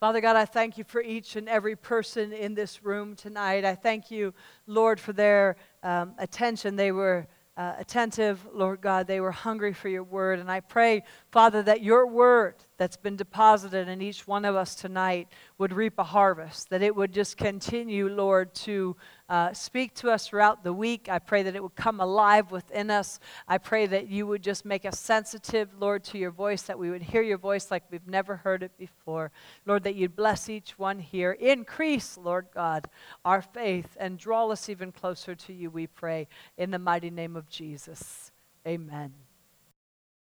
Father 0.00 0.22
God, 0.22 0.34
I 0.34 0.46
thank 0.46 0.78
you 0.78 0.84
for 0.84 1.02
each 1.02 1.36
and 1.36 1.46
every 1.46 1.76
person 1.76 2.32
in 2.32 2.54
this 2.54 2.82
room 2.82 3.14
tonight. 3.14 3.66
I 3.66 3.74
thank 3.74 4.10
you, 4.10 4.32
Lord, 4.66 4.98
for 4.98 5.12
their 5.12 5.56
um, 5.82 6.14
attention. 6.16 6.74
They 6.74 6.90
were 6.90 7.26
uh, 7.58 7.74
attentive, 7.78 8.48
Lord 8.50 8.80
God. 8.80 9.06
They 9.06 9.20
were 9.20 9.30
hungry 9.30 9.74
for 9.74 9.90
your 9.90 10.02
word. 10.02 10.38
And 10.38 10.50
I 10.50 10.60
pray, 10.60 11.02
Father, 11.30 11.62
that 11.64 11.82
your 11.82 12.06
word, 12.06 12.54
that's 12.80 12.96
been 12.96 13.14
deposited 13.14 13.88
in 13.88 14.00
each 14.00 14.26
one 14.26 14.46
of 14.46 14.56
us 14.56 14.74
tonight 14.74 15.28
would 15.58 15.70
reap 15.70 15.98
a 15.98 16.02
harvest, 16.02 16.70
that 16.70 16.80
it 16.80 16.96
would 16.96 17.12
just 17.12 17.36
continue, 17.36 18.08
Lord, 18.08 18.54
to 18.54 18.96
uh, 19.28 19.52
speak 19.52 19.92
to 19.96 20.10
us 20.10 20.26
throughout 20.26 20.64
the 20.64 20.72
week. 20.72 21.06
I 21.06 21.18
pray 21.18 21.42
that 21.42 21.54
it 21.54 21.62
would 21.62 21.74
come 21.74 22.00
alive 22.00 22.50
within 22.50 22.90
us. 22.90 23.20
I 23.46 23.58
pray 23.58 23.84
that 23.88 24.08
you 24.08 24.26
would 24.26 24.42
just 24.42 24.64
make 24.64 24.86
us 24.86 24.98
sensitive, 24.98 25.68
Lord, 25.78 26.04
to 26.04 26.16
your 26.16 26.30
voice, 26.30 26.62
that 26.62 26.78
we 26.78 26.90
would 26.90 27.02
hear 27.02 27.20
your 27.20 27.36
voice 27.36 27.70
like 27.70 27.82
we've 27.90 28.08
never 28.08 28.36
heard 28.36 28.62
it 28.62 28.72
before. 28.78 29.30
Lord, 29.66 29.84
that 29.84 29.94
you'd 29.94 30.16
bless 30.16 30.48
each 30.48 30.78
one 30.78 31.00
here. 31.00 31.32
Increase, 31.32 32.16
Lord 32.16 32.46
God, 32.54 32.88
our 33.26 33.42
faith 33.42 33.94
and 34.00 34.16
draw 34.16 34.48
us 34.48 34.70
even 34.70 34.90
closer 34.90 35.34
to 35.34 35.52
you, 35.52 35.68
we 35.68 35.86
pray, 35.86 36.28
in 36.56 36.70
the 36.70 36.78
mighty 36.78 37.10
name 37.10 37.36
of 37.36 37.46
Jesus. 37.46 38.32
Amen. 38.66 39.12